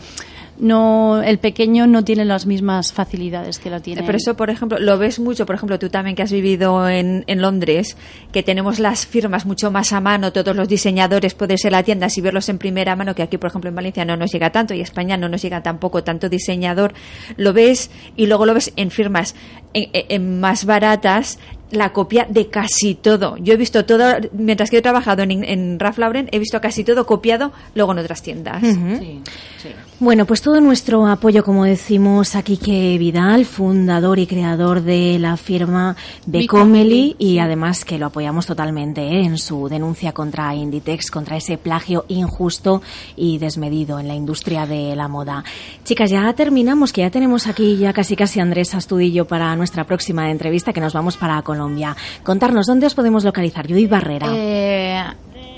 no 0.59 1.22
el 1.22 1.38
pequeño 1.38 1.86
no 1.86 2.04
tiene 2.04 2.24
las 2.24 2.46
mismas 2.46 2.92
facilidades 2.92 3.59
que 3.59 3.70
lo 3.70 3.80
tiene. 3.80 4.02
Pero 4.02 4.16
eso, 4.18 4.36
por 4.36 4.50
ejemplo, 4.50 4.78
lo 4.78 4.98
ves 4.98 5.18
mucho, 5.18 5.46
por 5.46 5.57
ejemplo, 5.57 5.78
tú 5.78 5.88
también 5.88 6.16
que 6.16 6.22
has 6.22 6.32
vivido 6.32 6.88
en, 6.88 7.24
en 7.26 7.42
Londres, 7.42 7.96
que 8.32 8.42
tenemos 8.42 8.78
las 8.78 9.07
firmas 9.07 9.46
mucho 9.46 9.70
más 9.70 9.92
a 9.92 10.00
mano, 10.00 10.32
todos 10.32 10.57
los 10.57 10.68
diseñadores, 10.68 11.34
puedes 11.34 11.64
ir 11.64 11.68
a 11.68 11.78
la 11.78 11.82
tienda 11.82 12.07
y 12.14 12.20
verlos 12.20 12.48
en 12.48 12.59
primera 12.59 12.96
mano, 12.96 13.14
que 13.14 13.22
aquí, 13.22 13.38
por 13.38 13.48
ejemplo, 13.48 13.68
en 13.68 13.76
Valencia 13.76 14.04
no 14.04 14.16
nos 14.16 14.32
llega 14.32 14.50
tanto 14.50 14.74
y 14.74 14.80
España 14.80 15.16
no 15.16 15.28
nos 15.28 15.42
llega 15.42 15.62
tampoco 15.62 16.04
tanto 16.04 16.28
diseñador. 16.28 16.94
Lo 17.36 17.52
ves 17.52 17.90
y 18.16 18.26
luego 18.26 18.46
lo 18.46 18.54
ves 18.54 18.72
en 18.76 18.90
firmas 18.90 19.34
en 19.72 20.40
más 20.40 20.64
baratas 20.64 21.38
la 21.71 21.93
copia 21.93 22.27
de 22.29 22.49
casi 22.49 22.95
todo. 22.95 23.37
Yo 23.39 23.55
he 23.55 23.57
visto 23.57 23.85
todo, 23.85 24.05
mientras 24.33 24.71
que 24.71 24.79
he 24.79 24.83
trabajado 24.83 25.23
en, 25.23 25.45
en 25.45 25.79
Ralph 25.79 25.99
Lauren, 25.99 26.29
he 26.33 26.39
visto 26.39 26.61
casi 26.61 26.85
todo 26.85 27.07
copiado 27.07 27.53
luego 27.75 27.93
en 27.93 27.99
otras 27.99 28.23
tiendas. 28.23 28.61
Sí, 28.61 29.21
sí. 29.62 29.69
Bueno, 29.99 30.27
pues 30.27 30.43
todo 30.43 30.61
nuestro 30.61 31.07
apoyo, 31.07 31.43
como 31.43 31.64
decimos, 31.64 32.37
a 32.37 32.43
Quique 32.43 32.99
Vidal, 32.99 33.47
fundador 33.47 34.19
y 34.19 34.27
creador 34.27 34.83
de 34.83 35.19
la 35.19 35.39
firma 35.39 35.97
Becomely, 36.27 37.17
y 37.19 37.39
además 37.39 37.83
que 37.87 37.97
lo 37.97 38.05
apoyamos 38.05 38.45
totalmente 38.45 39.01
¿eh? 39.01 39.25
en 39.25 39.39
su 39.39 39.71
denuncia 39.71 40.12
contra 40.12 40.55
Inditex, 40.55 41.11
contra 41.11 41.39
ese 41.39 41.57
plagio 41.57 42.05
injusto 42.09 42.83
y 43.17 43.39
desmedido 43.39 43.99
en 43.99 44.07
la 44.07 44.14
industria 44.14 44.67
de 44.67 44.95
la 44.95 45.09
moda. 45.09 45.43
Chicas, 45.83 46.11
ya 46.11 46.31
terminamos, 46.35 46.93
que 46.93 47.01
ya 47.01 47.11
tenemos 47.11 47.47
aquí 47.47 47.79
ya 47.79 47.95
casi 47.95 48.17
casi 48.17 48.39
Andrés 48.39 48.75
Astudillo 48.75 49.27
para 49.27 49.57
nuestra 49.57 49.85
próxima 49.85 50.31
entrevista, 50.31 50.75
que 50.75 50.81
nos 50.83 50.93
vamos 50.93 51.17
para 51.17 51.41
Colombia. 51.57 51.96
Contarnos, 52.22 52.66
¿dónde 52.66 52.86
os 52.86 52.94
podemos 52.94 53.24
localizar? 53.24 53.66
Judith 53.66 53.88
Barrera. 53.88 54.28
Eh, 54.30 55.02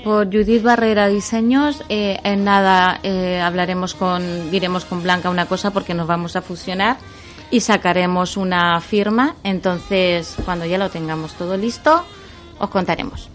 por 0.03 0.27
Judith 0.27 0.63
Barrera 0.63 1.07
Diseños, 1.07 1.83
eh, 1.89 2.17
en 2.23 2.45
nada 2.45 2.99
eh, 3.03 3.41
hablaremos 3.41 3.93
con, 3.95 4.49
diremos 4.49 4.85
con 4.85 5.03
Blanca 5.03 5.29
una 5.29 5.45
cosa 5.45 5.71
porque 5.71 5.93
nos 5.93 6.07
vamos 6.07 6.37
a 6.37 6.41
fusionar 6.41 6.97
y 7.51 7.59
sacaremos 7.59 8.37
una 8.37 8.79
firma. 8.79 9.35
Entonces, 9.43 10.35
cuando 10.45 10.65
ya 10.65 10.77
lo 10.77 10.89
tengamos 10.89 11.33
todo 11.33 11.57
listo, 11.57 12.05
os 12.59 12.69
contaremos. 12.69 13.29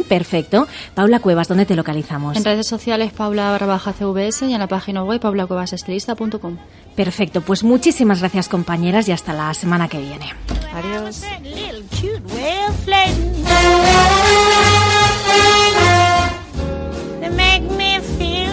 Perfecto. 0.06 0.68
Paula 0.94 1.18
Cuevas, 1.18 1.48
¿dónde 1.48 1.64
te 1.64 1.74
localizamos? 1.74 1.87
En 1.88 2.44
redes 2.44 2.66
sociales 2.66 3.12
Paula 3.12 3.50
barra 3.50 3.66
baja 3.66 3.94
CVS 3.94 4.42
y 4.42 4.52
en 4.52 4.58
la 4.58 4.66
página 4.66 5.02
web 5.04 5.20
paulacuevasestilista.com. 5.20 6.58
Perfecto, 6.94 7.40
pues 7.40 7.64
muchísimas 7.64 8.20
gracias 8.20 8.48
compañeras 8.48 9.08
y 9.08 9.12
hasta 9.12 9.32
la 9.32 9.54
semana 9.54 9.88
que 9.88 9.98
viene. 9.98 10.34
Adiós. 10.74 11.22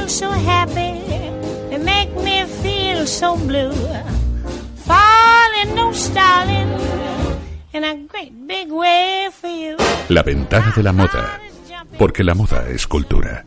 So 0.08 0.32
happy. 0.32 1.02
They 1.70 1.78
make 1.78 2.16
me 2.24 2.46
feel 2.64 3.06
so 3.06 3.36
blue. 3.36 3.74
Falling, 4.86 5.76
no 5.76 5.92
stalling. 5.92 6.72
In 7.74 7.84
a 7.84 7.96
great 8.08 8.32
big 8.48 8.72
way 8.72 9.28
for 9.30 9.50
you. 9.50 9.76
La 10.08 10.24
ventana 10.24 10.72
de 10.74 10.84
la 10.84 10.94
moda. 10.94 11.45
Porque 11.98 12.24
la 12.24 12.34
moda 12.34 12.68
es 12.70 12.86
cultura. 12.88 13.46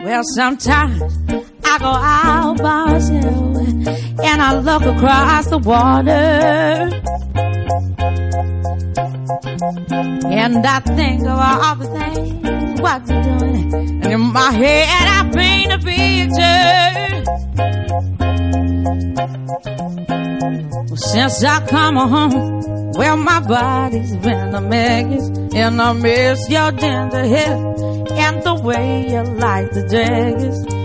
Well, 0.00 0.22
sometimes 0.34 1.02
I 1.64 1.78
go 1.78 1.86
out 1.86 2.58
by 2.62 2.94
and 4.24 4.40
I 4.40 4.58
look 4.58 4.82
across 4.82 5.48
the 5.48 5.58
water. 5.58 6.88
And 10.30 10.66
I 10.66 10.80
think 10.80 11.22
of 11.22 11.38
all 11.38 11.76
the 11.76 11.86
things 11.98 12.80
what 12.80 13.08
you're 13.08 13.22
doing. 13.22 13.72
And 14.04 14.06
in 14.06 14.20
my 14.32 14.52
head 14.52 15.08
I 15.08 15.30
paint 15.30 15.72
a 15.72 15.78
picture. 15.78 16.98
Since 20.96 21.44
I 21.44 21.66
come 21.66 21.96
home, 21.96 22.92
well, 22.92 23.16
my 23.18 23.40
body's 23.40 24.16
been 24.16 24.54
a 24.54 24.60
mess, 24.62 25.28
and 25.54 25.82
I 25.82 25.92
miss 25.92 26.48
your 26.48 26.72
ginger 26.72 27.24
hair 27.24 27.56
and 28.10 28.42
the 28.42 28.54
way 28.64 29.10
you 29.10 29.22
like 29.22 29.72
the 29.72 29.86
dress. 29.88 30.77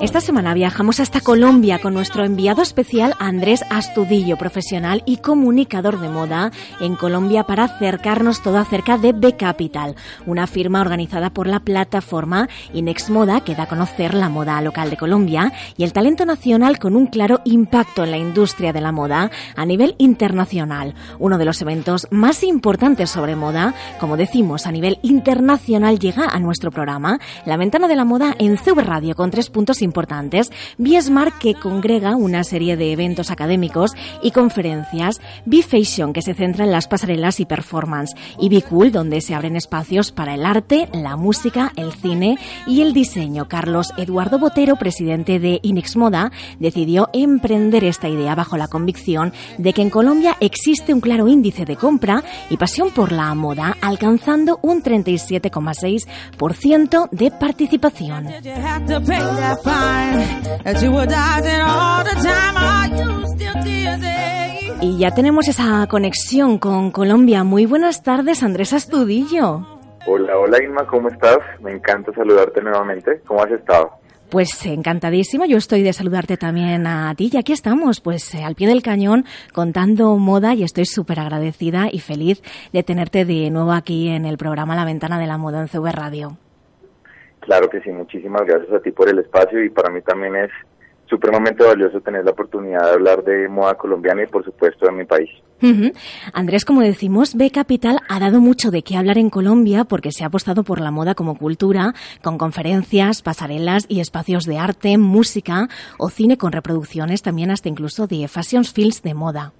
Esta 0.00 0.20
semana 0.20 0.54
viajamos 0.54 1.00
hasta 1.00 1.20
Colombia 1.20 1.80
con 1.80 1.94
nuestro 1.94 2.24
enviado 2.24 2.62
especial 2.62 3.14
Andrés 3.18 3.64
Astudillo, 3.70 4.36
profesional 4.36 5.02
y 5.04 5.16
comunicador 5.16 5.98
de 5.98 6.08
moda 6.08 6.52
en 6.78 6.94
Colombia 6.94 7.42
para 7.42 7.64
acercarnos 7.64 8.40
todo 8.40 8.58
acerca 8.58 8.96
de 8.96 9.12
B 9.12 9.36
Capital, 9.36 9.96
una 10.26 10.46
firma 10.46 10.80
organizada 10.80 11.30
por 11.30 11.48
la 11.48 11.58
plataforma 11.58 12.48
Inex 12.72 13.10
Moda 13.10 13.40
que 13.40 13.56
da 13.56 13.64
a 13.64 13.68
conocer 13.68 14.14
la 14.14 14.28
moda 14.28 14.62
local 14.62 14.90
de 14.90 14.96
Colombia 14.96 15.52
y 15.76 15.82
el 15.82 15.92
talento 15.92 16.24
nacional 16.24 16.78
con 16.78 16.94
un 16.94 17.08
claro 17.08 17.40
impacto 17.44 18.04
en 18.04 18.12
la 18.12 18.18
industria 18.18 18.72
de 18.72 18.80
la 18.80 18.92
moda 18.92 19.32
a 19.56 19.66
nivel 19.66 19.96
internacional. 19.98 20.94
Uno 21.18 21.36
de 21.36 21.44
los 21.44 21.60
eventos 21.62 22.06
más 22.12 22.44
importantes 22.44 23.10
sobre 23.10 23.34
moda, 23.34 23.74
como 23.98 24.16
decimos, 24.16 24.66
a 24.66 24.72
nivel 24.72 25.00
internacional 25.02 25.98
llega 25.98 26.26
a 26.26 26.38
nuestro 26.38 26.70
programa, 26.70 27.18
La 27.44 27.56
Ventana 27.56 27.88
de 27.88 27.96
la 27.96 28.04
Moda 28.04 28.36
en 28.38 28.56
CV 28.68 28.82
Radio 28.82 29.14
con 29.14 29.30
tres 29.30 29.48
puntos 29.48 29.80
importantes. 29.80 30.52
Biesmart 30.76 31.38
que 31.38 31.54
congrega 31.54 32.16
una 32.16 32.44
serie 32.44 32.76
de 32.76 32.92
eventos 32.92 33.30
académicos 33.30 33.92
y 34.22 34.30
conferencias. 34.30 35.22
B-Fashion 35.46 36.12
que 36.12 36.20
se 36.20 36.34
centra 36.34 36.64
en 36.64 36.72
las 36.72 36.86
pasarelas 36.86 37.40
y 37.40 37.46
performance. 37.46 38.14
Y 38.38 38.50
B-Cool 38.50 38.92
donde 38.92 39.22
se 39.22 39.34
abren 39.34 39.56
espacios 39.56 40.12
para 40.12 40.34
el 40.34 40.44
arte, 40.44 40.90
la 40.92 41.16
música, 41.16 41.72
el 41.76 41.92
cine 41.92 42.36
y 42.66 42.82
el 42.82 42.92
diseño. 42.92 43.48
Carlos 43.48 43.94
Eduardo 43.96 44.38
Botero, 44.38 44.76
presidente 44.76 45.38
de 45.38 45.60
Inex 45.62 45.96
Moda, 45.96 46.30
decidió 46.58 47.08
emprender 47.14 47.84
esta 47.84 48.10
idea 48.10 48.34
bajo 48.34 48.58
la 48.58 48.68
convicción 48.68 49.32
de 49.56 49.72
que 49.72 49.80
en 49.82 49.90
Colombia 49.90 50.36
existe 50.40 50.92
un 50.92 51.00
claro 51.00 51.28
índice 51.28 51.64
de 51.64 51.76
compra 51.76 52.22
y 52.50 52.58
pasión 52.58 52.90
por 52.90 53.12
la 53.12 53.32
moda, 53.34 53.76
alcanzando 53.80 54.58
un 54.62 54.82
37,6% 54.82 57.08
de 57.10 57.30
participación. 57.30 58.26
Y 64.80 64.98
ya 64.98 65.10
tenemos 65.12 65.48
esa 65.48 65.86
conexión 65.88 66.58
con 66.58 66.90
Colombia. 66.90 67.44
Muy 67.44 67.66
buenas 67.66 68.02
tardes, 68.02 68.42
Andrés 68.42 68.72
Astudillo. 68.72 69.66
Hola, 70.06 70.38
hola 70.38 70.62
Inma, 70.62 70.86
¿cómo 70.86 71.08
estás? 71.08 71.38
Me 71.60 71.72
encanta 71.72 72.12
saludarte 72.12 72.62
nuevamente. 72.62 73.20
¿Cómo 73.26 73.42
has 73.42 73.50
estado? 73.50 73.90
Pues 74.30 74.64
encantadísimo, 74.66 75.46
yo 75.46 75.56
estoy 75.56 75.82
de 75.82 75.92
saludarte 75.92 76.36
también 76.36 76.86
a 76.86 77.14
ti 77.14 77.30
y 77.32 77.36
aquí 77.38 77.52
estamos, 77.52 78.00
pues 78.00 78.34
al 78.34 78.54
pie 78.54 78.68
del 78.68 78.82
cañón 78.82 79.24
contando 79.54 80.16
moda 80.16 80.54
y 80.54 80.64
estoy 80.64 80.84
súper 80.84 81.18
agradecida 81.20 81.88
y 81.90 82.00
feliz 82.00 82.42
de 82.72 82.82
tenerte 82.82 83.24
de 83.24 83.50
nuevo 83.50 83.72
aquí 83.72 84.08
en 84.08 84.26
el 84.26 84.36
programa 84.36 84.76
La 84.76 84.84
Ventana 84.84 85.18
de 85.18 85.26
la 85.26 85.38
Moda 85.38 85.60
en 85.60 85.68
CV 85.68 85.92
Radio. 85.92 86.36
Claro 87.48 87.70
que 87.70 87.80
sí, 87.80 87.90
muchísimas 87.90 88.42
gracias 88.44 88.70
a 88.74 88.80
ti 88.80 88.90
por 88.90 89.08
el 89.08 89.20
espacio 89.20 89.64
y 89.64 89.70
para 89.70 89.88
mí 89.88 90.02
también 90.02 90.36
es 90.36 90.50
supremamente 91.06 91.64
valioso 91.64 91.98
tener 92.02 92.22
la 92.22 92.32
oportunidad 92.32 92.84
de 92.84 92.90
hablar 92.90 93.24
de 93.24 93.48
moda 93.48 93.74
colombiana 93.74 94.22
y 94.22 94.26
por 94.26 94.44
supuesto 94.44 94.84
de 94.84 94.92
mi 94.92 95.06
país. 95.06 95.30
Andrés, 96.34 96.66
como 96.66 96.82
decimos, 96.82 97.36
B 97.36 97.50
Capital 97.50 98.00
ha 98.06 98.20
dado 98.20 98.40
mucho 98.40 98.70
de 98.70 98.82
qué 98.82 98.98
hablar 98.98 99.16
en 99.16 99.30
Colombia 99.30 99.84
porque 99.84 100.12
se 100.12 100.24
ha 100.24 100.26
apostado 100.26 100.62
por 100.62 100.78
la 100.78 100.90
moda 100.90 101.14
como 101.14 101.38
cultura, 101.38 101.94
con 102.22 102.36
conferencias, 102.36 103.22
pasarelas 103.22 103.86
y 103.88 104.00
espacios 104.00 104.44
de 104.44 104.58
arte, 104.58 104.98
música 104.98 105.68
o 105.96 106.10
cine 106.10 106.36
con 106.36 106.52
reproducciones 106.52 107.22
también 107.22 107.50
hasta 107.50 107.70
incluso 107.70 108.06
de 108.06 108.28
fashion 108.28 108.64
films 108.64 109.02
de 109.02 109.14
moda. 109.14 109.52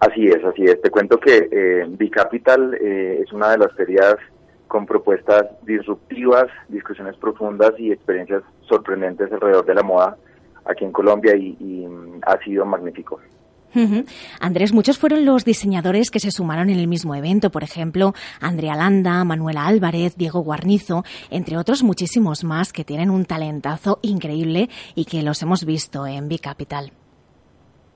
Así 0.00 0.28
es, 0.28 0.42
así 0.42 0.64
es. 0.64 0.80
Te 0.80 0.88
cuento 0.88 1.18
que 1.20 1.46
eh, 1.52 1.84
B 1.86 2.08
Capital 2.08 2.72
eh, 2.80 3.20
es 3.22 3.30
una 3.34 3.50
de 3.50 3.58
las 3.58 3.72
ferias 3.74 4.16
con 4.72 4.86
propuestas 4.86 5.44
disruptivas, 5.66 6.46
discusiones 6.70 7.14
profundas 7.18 7.72
y 7.78 7.92
experiencias 7.92 8.42
sorprendentes 8.62 9.30
alrededor 9.30 9.66
de 9.66 9.74
la 9.74 9.82
moda 9.82 10.16
aquí 10.64 10.86
en 10.86 10.92
Colombia 10.92 11.36
y, 11.36 11.52
mm, 11.86 12.20
ha 12.22 12.38
sido 12.38 12.64
magnífico. 12.64 13.20
Andrés, 14.40 14.72
muchos 14.72 14.98
fueron 14.98 15.26
los 15.26 15.44
diseñadores 15.44 16.10
que 16.10 16.20
se 16.20 16.30
sumaron 16.30 16.70
en 16.70 16.78
el 16.78 16.88
mismo 16.88 17.14
evento, 17.14 17.50
por 17.50 17.64
ejemplo, 17.64 18.14
Andrea 18.40 18.74
Landa, 18.74 19.22
Manuela 19.24 19.66
Álvarez, 19.66 20.16
Diego 20.16 20.40
Guarnizo, 20.40 21.04
entre 21.30 21.58
otros 21.58 21.82
muchísimos 21.82 22.42
más 22.42 22.72
que 22.72 22.84
tienen 22.84 23.10
un 23.10 23.26
talentazo 23.26 23.98
increíble 24.00 24.70
y 24.94 25.04
que 25.04 25.22
los 25.22 25.42
hemos 25.42 25.66
visto 25.66 26.06
en 26.06 26.28
Bicapital. 26.28 26.92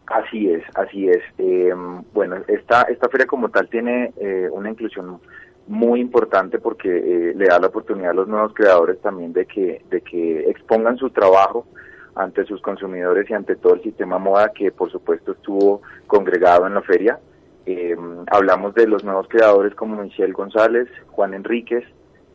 Así 0.08 0.50
es, 0.50 0.62
así 0.74 1.08
es. 1.08 1.22
Eh, 1.38 1.72
bueno, 2.12 2.36
esta, 2.48 2.82
esta 2.82 3.08
feria 3.08 3.26
como 3.26 3.48
tal 3.48 3.68
tiene 3.68 4.12
eh, 4.20 4.48
una 4.52 4.70
inclusión 4.70 5.20
muy 5.68 6.00
importante 6.00 6.58
porque 6.58 6.88
eh, 6.88 7.34
le 7.34 7.46
da 7.46 7.58
la 7.58 7.68
oportunidad 7.68 8.10
a 8.10 8.14
los 8.14 8.28
nuevos 8.28 8.54
creadores 8.54 9.00
también 9.00 9.32
de 9.32 9.46
que, 9.46 9.82
de 9.90 10.00
que 10.00 10.48
expongan 10.48 10.96
su 10.96 11.10
trabajo 11.10 11.66
ante 12.14 12.44
sus 12.44 12.60
consumidores 12.62 13.28
y 13.28 13.34
ante 13.34 13.56
todo 13.56 13.74
el 13.74 13.82
sistema 13.82 14.18
moda 14.18 14.52
que 14.52 14.70
por 14.70 14.90
supuesto 14.90 15.32
estuvo 15.32 15.82
congregado 16.06 16.66
en 16.66 16.74
la 16.74 16.82
feria. 16.82 17.18
Eh, 17.66 17.96
hablamos 18.30 18.74
de 18.74 18.86
los 18.86 19.02
nuevos 19.02 19.26
creadores 19.28 19.74
como 19.74 20.00
Michelle 20.00 20.32
González, 20.32 20.88
Juan 21.08 21.34
Enríquez, 21.34 21.84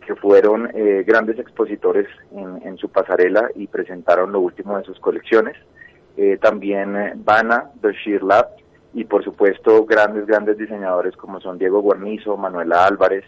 que 0.06 0.16
fueron 0.16 0.70
eh, 0.74 1.04
grandes 1.08 1.40
expositores 1.40 2.08
en, 2.36 2.78
su 2.78 2.90
pasarela 2.90 3.50
y 3.56 3.68
presentaron 3.68 4.32
lo 4.34 4.42
último 4.42 4.78
de 4.78 4.84
sus 4.84 5.00
colecciones. 5.00 5.56
también 6.42 7.24
Bana, 7.24 7.72
The 7.82 7.94
Sheer 7.94 8.24
Lab, 8.24 8.48
y 8.94 9.06
por 9.06 9.24
supuesto 9.24 9.86
grandes, 9.86 10.26
grandes 10.26 10.58
diseñadores 10.58 11.16
como 11.16 11.40
son 11.40 11.58
Diego 11.58 11.82
Guarnizo, 11.82 12.38
Manuela 12.38 12.86
Álvarez, 12.86 13.26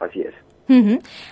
así 0.00 0.22
es. 0.22 0.34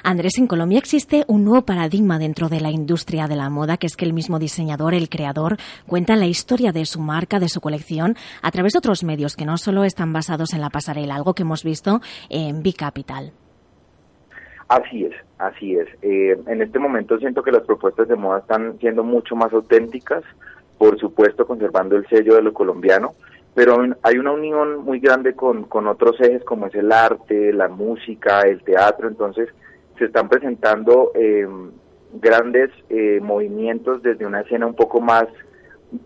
Andrés, 0.04 0.36
en 0.38 0.46
Colombia 0.46 0.78
existe 0.78 1.24
un 1.26 1.44
nuevo 1.44 1.64
paradigma 1.64 2.18
dentro 2.18 2.48
de 2.48 2.60
la 2.60 2.70
industria 2.70 3.28
de 3.28 3.36
la 3.36 3.48
moda, 3.48 3.78
que 3.78 3.86
es 3.86 3.96
que 3.96 4.04
el 4.04 4.12
mismo 4.12 4.38
diseñador, 4.38 4.92
el 4.92 5.08
creador, 5.08 5.56
cuenta 5.86 6.16
la 6.16 6.26
historia 6.26 6.70
de 6.72 6.84
su 6.84 7.00
marca, 7.00 7.40
de 7.40 7.48
su 7.48 7.60
colección, 7.60 8.16
a 8.42 8.50
través 8.50 8.74
de 8.74 8.78
otros 8.78 9.04
medios 9.04 9.34
que 9.34 9.46
no 9.46 9.56
solo 9.56 9.84
están 9.84 10.12
basados 10.12 10.52
en 10.52 10.60
la 10.60 10.68
pasarela, 10.68 11.14
algo 11.14 11.32
que 11.32 11.42
hemos 11.42 11.64
visto 11.64 12.00
en 12.28 12.62
B-Capital. 12.62 13.32
Así 14.68 15.04
es, 15.04 15.14
así 15.38 15.76
es. 15.76 15.88
Eh, 16.02 16.38
en 16.46 16.62
este 16.62 16.78
momento 16.78 17.18
siento 17.18 17.42
que 17.42 17.52
las 17.52 17.62
propuestas 17.62 18.08
de 18.08 18.16
moda 18.16 18.40
están 18.40 18.78
siendo 18.80 19.02
mucho 19.02 19.34
más 19.34 19.52
auténticas, 19.52 20.24
por 20.76 20.98
supuesto 20.98 21.46
conservando 21.46 21.96
el 21.96 22.06
sello 22.08 22.34
de 22.34 22.42
lo 22.42 22.52
colombiano, 22.52 23.14
pero 23.54 23.84
hay 24.02 24.18
una 24.18 24.32
unión 24.32 24.84
muy 24.84 24.98
grande 24.98 25.34
con, 25.34 25.64
con 25.64 25.86
otros 25.86 26.18
ejes 26.20 26.42
como 26.44 26.66
es 26.66 26.74
el 26.74 26.90
arte, 26.90 27.52
la 27.52 27.68
música, 27.68 28.42
el 28.42 28.62
teatro, 28.62 29.08
entonces 29.08 29.48
se 29.98 30.06
están 30.06 30.28
presentando 30.28 31.12
eh, 31.14 31.46
grandes 32.14 32.70
eh, 32.88 33.20
movimientos 33.20 34.02
desde 34.02 34.26
una 34.26 34.40
escena 34.40 34.66
un 34.66 34.74
poco 34.74 35.00
más, 35.00 35.24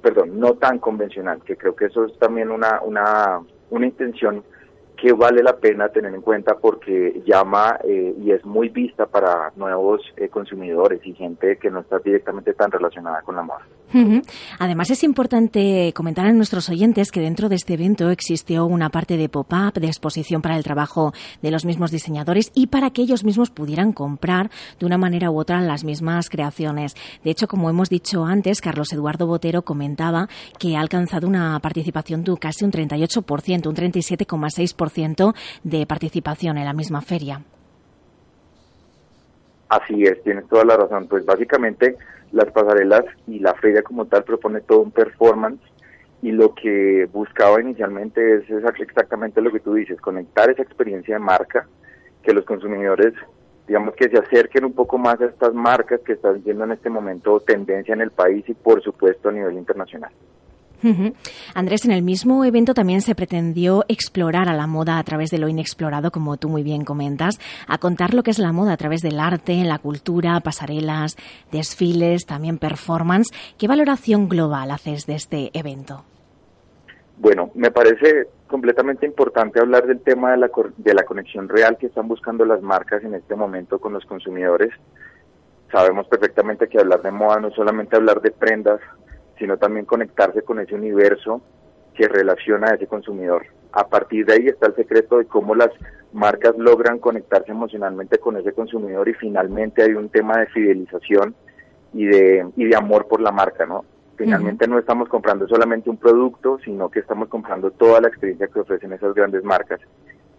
perdón, 0.03 0.41
no 0.41 0.55
tan 0.55 0.79
convencional, 0.79 1.41
que 1.45 1.57
creo 1.57 1.77
que 1.77 1.87
eso 1.87 2.07
es 2.07 2.19
también 2.19 2.51
una, 2.51 2.81
una, 2.83 3.41
una 3.71 3.87
intención 3.87 4.43
que 4.97 5.13
vale 5.13 5.43
la 5.43 5.57
pena 5.57 5.89
tener 5.89 6.15
en 6.15 6.23
cuenta 6.23 6.57
porque 6.57 7.23
llama 7.27 7.79
eh, 7.85 8.15
y 8.19 8.31
es 8.31 8.45
muy 8.45 8.69
vista 8.69 9.07
para 9.07 9.53
nuevos 9.57 10.01
eh, 10.17 10.29
consumidores 10.29 11.01
y 11.05 11.13
gente 11.13 11.59
que 11.59 11.71
no 11.71 11.81
está 11.81 11.99
directamente 11.99 12.55
tan 12.55 12.71
relacionada 12.71 13.21
con 13.23 13.37
la 13.37 13.43
moda. 13.43 13.67
Además 14.59 14.91
es 14.91 15.05
importante 15.05 15.93
comentar 15.95 16.27
a 16.27 16.33
nuestros 16.33 16.69
oyentes 16.69 17.11
que 17.11 17.21
dentro 17.21 17.49
de 17.49 17.55
este 17.55 17.75
evento 17.75 18.11
existió 18.11 18.67
una 18.67 18.91
parte 18.91 19.17
de 19.17 19.29
pop-up, 19.29 19.75
de 19.75 19.87
exposición 19.87 20.43
para 20.43 20.57
el 20.57 20.65
trabajo 20.65 21.13
de 21.41 21.51
los 21.51 21.65
mismos 21.65 21.93
diseñadores 21.93 22.51
y 22.55 22.67
para 22.67 22.91
que 22.91 23.03
ellos 23.03 23.25
mismos 23.25 23.51
pudieran 23.51 23.93
comprar 23.93 24.51
de 24.79 24.87
una 24.87 24.99
manera 24.99 25.31
u 25.31 25.39
otra 25.39 25.61
las 25.61 25.85
mismas 25.85 26.29
creaciones. 26.29 26.95
De 27.25 27.31
hecho, 27.31 27.47
como 27.47 27.71
hemos 27.71 27.89
dicho 27.89 28.25
antes, 28.25 28.61
Carlos 28.61 28.93
Eduardo 28.93 29.27
Botero 29.27 29.63
comentaba 29.63 30.29
que 30.59 30.77
ha 30.77 30.81
alcanzado 30.81 31.27
una 31.27 31.59
participación 31.61 32.23
de 32.25 32.37
casi 32.37 32.65
un 32.65 32.73
38%, 32.73 33.67
un 33.67 33.75
37,6% 33.75 34.86
de 35.63 35.87
participación 35.87 36.59
en 36.59 36.65
la 36.65 36.73
misma 36.73 37.01
feria. 37.01 37.43
Así 39.69 40.05
es, 40.05 40.23
tienes 40.23 40.47
toda 40.49 40.65
la 40.65 40.77
razón. 40.77 41.09
Pues 41.09 41.25
básicamente 41.25 41.97
las 42.33 42.51
pasarelas 42.53 43.05
y 43.27 43.39
la 43.39 43.55
feria 43.55 43.83
como 43.83 44.07
tal 44.07 44.25
propone 44.25 44.61
todo 44.61 44.81
un 44.81 44.91
performance 44.91 45.61
y 46.23 46.33
lo 46.33 46.55
que 46.55 47.09
buscaba 47.13 47.61
inicialmente 47.61 48.37
es, 48.37 48.45
exactamente 48.81 49.41
lo 49.41 49.53
que 49.53 49.61
tú 49.61 49.75
dices, 49.75 50.01
conectar 50.01 50.51
esa 50.51 50.63
experiencia 50.63 51.15
de 51.15 51.21
marca, 51.21 51.69
que 52.23 52.33
los 52.33 52.45
consumidores, 52.45 53.15
digamos 53.69 53.95
que 53.95 54.09
se 54.09 54.19
acerquen 54.19 54.65
un 54.65 54.73
poco 54.73 54.99
más 54.99 55.21
a 55.21 55.27
estas 55.27 55.55
marcas 55.55 56.01
que 56.01 56.15
están 56.15 56.43
siendo 56.43 56.65
en 56.65 56.73
este 56.73 56.91
momento 56.91 57.41
tendencia 57.41 57.95
en 57.95 58.01
el 58.01 58.11
país 58.11 58.45
y 58.49 58.55
por 58.55 58.83
supuesto 58.83 59.29
a 59.29 59.33
nivel 59.33 59.55
internacional. 59.55 60.11
Ujú. 60.83 61.15
Andrés, 61.55 61.85
en 61.85 61.93
el 61.93 62.03
mismo 62.03 62.45
evento 62.45 62.75
también 62.75 63.01
se 63.01 63.15
pretendió 63.15 63.85
explorar 63.89 64.49
a 64.49 64.55
la 64.55 64.67
moda 64.67 64.99
a 64.99 65.05
través 65.05 65.31
de 65.31 65.39
lo 65.39 65.49
inexplorado, 65.49 66.11
como 66.11 66.37
tú 66.37 66.49
muy 66.49 66.63
bien 66.63 66.85
comentas, 66.85 67.41
a 67.67 67.79
contar 67.79 68.15
lo 68.15 68.23
que 68.23 68.31
es 68.31 68.39
la 68.39 68.53
moda 68.53 68.75
a 68.75 68.77
través 68.77 69.01
del 69.01 69.19
arte, 69.19 69.65
la 69.65 69.79
cultura, 69.79 70.39
pasarelas, 70.41 71.17
desfiles, 71.51 72.27
también 72.27 72.59
performance. 72.59 73.29
¿Qué 73.59 73.69
valoración 73.69 74.29
global 74.29 74.71
haces 74.71 75.07
de 75.07 75.15
este 75.15 75.51
evento? 75.55 76.05
Bueno, 77.19 77.51
me 77.55 77.71
parece 77.71 78.29
completamente 78.47 79.07
importante 79.07 79.59
hablar 79.59 79.87
del 79.87 80.01
tema 80.01 80.33
de 80.33 80.37
la, 80.37 80.51
de 80.77 80.95
la 80.95 81.05
conexión 81.05 81.49
real 81.49 81.79
que 81.79 81.87
están 81.87 82.07
buscando 82.09 82.45
las 82.45 82.61
marcas 82.61 83.03
en 83.03 83.15
este 83.15 83.35
momento 83.35 83.79
con 83.79 83.95
los 83.95 84.05
consumidores. 84.05 84.71
Sabemos 85.73 86.07
perfectamente 86.07 86.69
que 86.69 86.79
hablar 86.79 87.03
de 87.03 87.11
moda 87.11 87.41
no 87.41 87.49
es 87.49 87.55
solamente 87.55 87.97
hablar 87.97 88.21
de 88.21 88.31
prendas, 88.31 88.81
sino 89.39 89.57
también 89.57 89.87
conectarse 89.87 90.43
con 90.43 90.61
ese 90.61 90.75
universo 90.75 91.41
que 91.95 92.09
relaciona 92.09 92.69
a 92.69 92.75
ese 92.75 92.87
consumidor. 92.87 93.47
A 93.73 93.89
partir 93.89 94.27
de 94.27 94.35
ahí 94.35 94.47
está 94.47 94.67
el 94.67 94.77
secreto 94.77 95.19
de 95.19 95.27
cómo 95.27 95.55
las 95.55 95.71
marcas 96.13 96.57
logran 96.57 96.99
conectarse 96.99 97.51
emocionalmente 97.51 98.19
con 98.19 98.37
ese 98.37 98.53
consumidor 98.53 99.09
y 99.09 99.15
finalmente 99.15 99.83
hay 99.83 99.93
un 99.93 100.09
tema 100.09 100.39
de 100.39 100.47
fidelización 100.47 101.35
y 101.93 102.07
de, 102.07 102.47
y 102.57 102.65
de 102.65 102.77
amor 102.77 103.07
por 103.09 103.21
la 103.21 103.33
marca, 103.33 103.67
¿no? 103.67 103.85
Finalmente 104.17 104.67
no 104.67 104.79
estamos 104.79 105.11
comprando 105.11 105.47
solamente 105.47 105.91
un 105.91 105.99
producto, 105.99 106.59
sino 106.65 106.89
que 106.89 107.01
estamos 107.01 107.29
comprando 107.29 107.71
toda 107.71 108.01
la 108.01 108.09
experiencia 108.09 108.47
que 108.47 108.61
ofrecen 108.61 108.95
esas 108.95 109.15
grandes 109.15 109.45
marcas. 109.45 109.79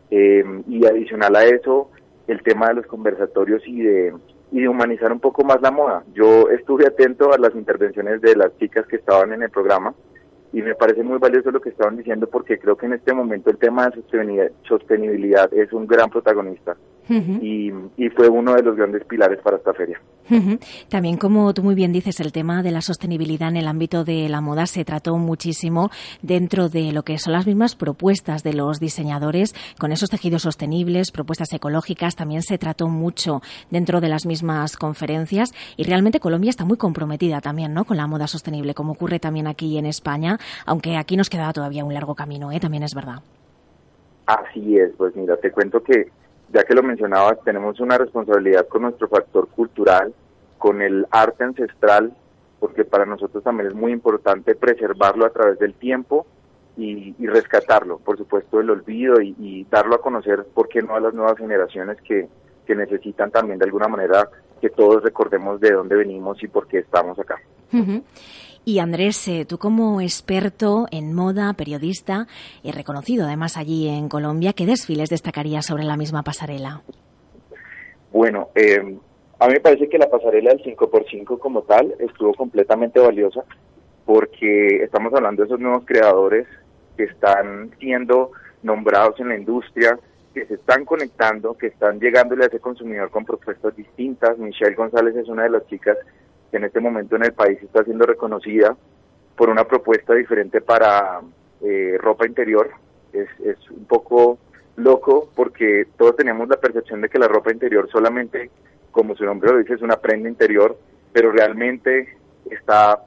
Eh, 0.09 0.43
y 0.67 0.83
adicional 0.85 1.35
a 1.35 1.45
eso, 1.45 1.91
el 2.27 2.41
tema 2.41 2.69
de 2.69 2.75
los 2.75 2.87
conversatorios 2.87 3.61
y 3.67 3.81
de, 3.81 4.13
y 4.51 4.65
humanizar 4.65 5.11
un 5.11 5.19
poco 5.19 5.43
más 5.43 5.61
la 5.61 5.71
moda. 5.71 6.03
Yo 6.13 6.49
estuve 6.49 6.87
atento 6.87 7.33
a 7.33 7.37
las 7.37 7.53
intervenciones 7.55 8.21
de 8.21 8.35
las 8.35 8.55
chicas 8.57 8.85
que 8.87 8.97
estaban 8.97 9.33
en 9.33 9.43
el 9.43 9.49
programa 9.49 9.93
y 10.53 10.61
me 10.61 10.75
parece 10.75 11.03
muy 11.03 11.17
valioso 11.17 11.51
lo 11.51 11.61
que 11.61 11.69
estaban 11.69 11.97
diciendo 11.97 12.27
porque 12.27 12.57
creo 12.57 12.77
que 12.77 12.85
en 12.85 12.93
este 12.93 13.13
momento 13.13 13.49
el 13.49 13.57
tema 13.57 13.89
de 13.89 14.51
sostenibilidad 14.63 15.53
es 15.53 15.73
un 15.73 15.85
gran 15.85 16.09
protagonista 16.09 16.77
Y, 17.09 17.71
y 17.97 18.09
fue 18.09 18.27
uno 18.29 18.53
de 18.53 18.63
los 18.63 18.75
grandes 18.75 19.03
pilares 19.05 19.39
para 19.41 19.57
esta 19.57 19.73
feria. 19.73 19.99
También, 20.89 21.17
como 21.17 21.53
tú 21.53 21.63
muy 21.63 21.73
bien 21.73 21.93
dices, 21.93 22.19
el 22.19 22.33
tema 22.33 22.61
de 22.61 22.71
la 22.71 22.81
sostenibilidad 22.81 23.47
en 23.47 23.57
el 23.57 23.67
ámbito 23.67 24.03
de 24.03 24.27
la 24.27 24.41
moda 24.41 24.65
se 24.65 24.83
trató 24.83 25.17
muchísimo 25.17 25.89
dentro 26.21 26.67
de 26.67 26.91
lo 26.91 27.03
que 27.03 27.17
son 27.17 27.33
las 27.33 27.47
mismas 27.47 27.75
propuestas 27.75 28.43
de 28.43 28.53
los 28.53 28.79
diseñadores 28.79 29.55
con 29.79 29.91
esos 29.93 30.09
tejidos 30.09 30.41
sostenibles, 30.41 31.11
propuestas 31.11 31.53
ecológicas. 31.53 32.15
También 32.15 32.41
se 32.41 32.57
trató 32.57 32.89
mucho 32.89 33.41
dentro 33.71 34.01
de 34.01 34.09
las 34.09 34.25
mismas 34.25 34.75
conferencias 34.75 35.53
y 35.77 35.83
realmente 35.83 36.19
Colombia 36.19 36.49
está 36.49 36.65
muy 36.65 36.77
comprometida 36.77 37.39
también, 37.39 37.73
¿no? 37.73 37.85
Con 37.85 37.95
la 37.95 38.07
moda 38.07 38.27
sostenible, 38.27 38.73
como 38.73 38.93
ocurre 38.93 39.19
también 39.19 39.47
aquí 39.47 39.77
en 39.77 39.85
España, 39.85 40.39
aunque 40.65 40.97
aquí 40.97 41.15
nos 41.15 41.29
queda 41.29 41.53
todavía 41.53 41.85
un 41.85 41.93
largo 41.93 42.15
camino, 42.15 42.51
¿eh? 42.51 42.59
También 42.59 42.83
es 42.83 42.93
verdad. 42.93 43.21
Así 44.25 44.77
es, 44.77 44.91
pues 44.97 45.15
mira, 45.15 45.37
te 45.37 45.51
cuento 45.51 45.81
que 45.81 46.11
ya 46.53 46.63
que 46.63 46.73
lo 46.73 46.83
mencionabas, 46.83 47.41
tenemos 47.43 47.79
una 47.79 47.97
responsabilidad 47.97 48.67
con 48.67 48.83
nuestro 48.83 49.07
factor 49.07 49.47
cultural, 49.49 50.13
con 50.57 50.81
el 50.81 51.05
arte 51.11 51.43
ancestral, 51.43 52.13
porque 52.59 52.85
para 52.85 53.05
nosotros 53.05 53.43
también 53.43 53.67
es 53.69 53.75
muy 53.75 53.91
importante 53.91 54.55
preservarlo 54.55 55.25
a 55.25 55.29
través 55.29 55.59
del 55.59 55.73
tiempo 55.73 56.25
y, 56.77 57.15
y 57.19 57.27
rescatarlo, 57.27 57.97
por 57.99 58.17
supuesto, 58.17 58.57
del 58.57 58.69
olvido 58.69 59.21
y, 59.21 59.65
darlo 59.69 59.95
a 59.95 60.01
conocer, 60.01 60.45
¿por 60.53 60.67
qué 60.69 60.81
no 60.81 60.95
a 60.95 60.99
las 60.99 61.13
nuevas 61.13 61.37
generaciones 61.37 61.97
que, 62.01 62.27
que 62.65 62.75
necesitan 62.75 63.31
también 63.31 63.59
de 63.59 63.65
alguna 63.65 63.87
manera 63.87 64.29
que 64.61 64.69
todos 64.69 65.03
recordemos 65.03 65.59
de 65.59 65.71
dónde 65.71 65.95
venimos 65.95 66.41
y 66.43 66.47
por 66.47 66.67
qué 66.67 66.79
estamos 66.79 67.19
acá? 67.19 67.39
Ujú. 67.73 68.03
Y 68.67 68.79
Andrés, 68.79 69.25
eh, 69.29 69.45
tú 69.47 69.57
como 69.57 70.01
experto 70.01 70.87
en 70.91 71.13
moda, 71.13 71.53
periodista 71.53 72.27
y 72.63 72.73
reconocido 72.73 73.25
además 73.25 73.55
allí 73.55 73.87
en 73.87 74.09
Colombia, 74.09 74.51
¿qué 74.51 74.65
desfiles 74.65 75.09
destacarías 75.09 75.65
sobre 75.65 75.85
la 75.85 75.95
misma 75.95 76.21
pasarela? 76.21 76.81
Bueno, 78.11 78.49
eh, 78.55 78.97
a 79.39 79.47
mí 79.47 79.53
me 79.53 79.61
parece 79.61 79.87
que 79.87 79.97
la 79.97 80.09
pasarela 80.09 80.49
del 80.49 80.61
5x5 80.63 81.39
como 81.39 81.61
tal 81.61 81.95
estuvo 81.97 82.33
completamente 82.33 82.99
valiosa 82.99 83.45
porque 84.05 84.83
estamos 84.83 85.13
hablando 85.13 85.43
de 85.43 85.47
esos 85.47 85.61
nuevos 85.61 85.85
creadores 85.85 86.45
que 86.97 87.05
están 87.05 87.71
siendo 87.79 88.31
nombrados 88.63 89.17
en 89.21 89.29
la 89.29 89.37
industria, 89.37 89.97
que 90.33 90.45
se 90.45 90.55
están 90.55 90.83
conectando, 90.83 91.57
que 91.57 91.67
están 91.67 92.01
llegándole 92.01 92.43
a 92.43 92.47
ese 92.47 92.59
consumidor 92.59 93.11
con 93.11 93.23
propuestas 93.23 93.73
distintas. 93.77 94.37
Michelle 94.37 94.75
González 94.75 95.15
es 95.15 95.29
una 95.29 95.43
de 95.43 95.51
las 95.51 95.65
chicas 95.67 95.97
que 96.49 96.57
en 96.57 96.65
este 96.65 96.79
momento 96.79 97.15
en 97.15 97.25
el 97.25 97.33
país 97.33 97.61
está 97.61 97.83
siendo 97.83 98.05
reconocida 98.05 98.75
por 99.35 99.49
una 99.49 99.65
propuesta 99.65 100.13
diferente 100.13 100.61
para 100.61 101.21
eh, 101.61 101.97
ropa 101.99 102.25
interior. 102.25 102.71
Es, 103.13 103.27
es 103.39 103.57
un 103.71 103.85
poco 103.85 104.37
loco 104.75 105.29
porque 105.35 105.87
todos 105.97 106.15
tenemos 106.15 106.47
la 106.47 106.57
percepción 106.57 107.01
de 107.01 107.09
que 107.09 107.19
la 107.19 107.27
ropa 107.27 107.51
interior 107.51 107.89
solamente, 107.91 108.49
como 108.91 109.15
su 109.15 109.25
nombre 109.25 109.51
lo 109.51 109.57
dice, 109.59 109.73
es 109.73 109.81
una 109.81 109.97
prenda 109.97 110.29
interior, 110.29 110.77
pero 111.11 111.31
realmente 111.31 112.15
está 112.49 113.03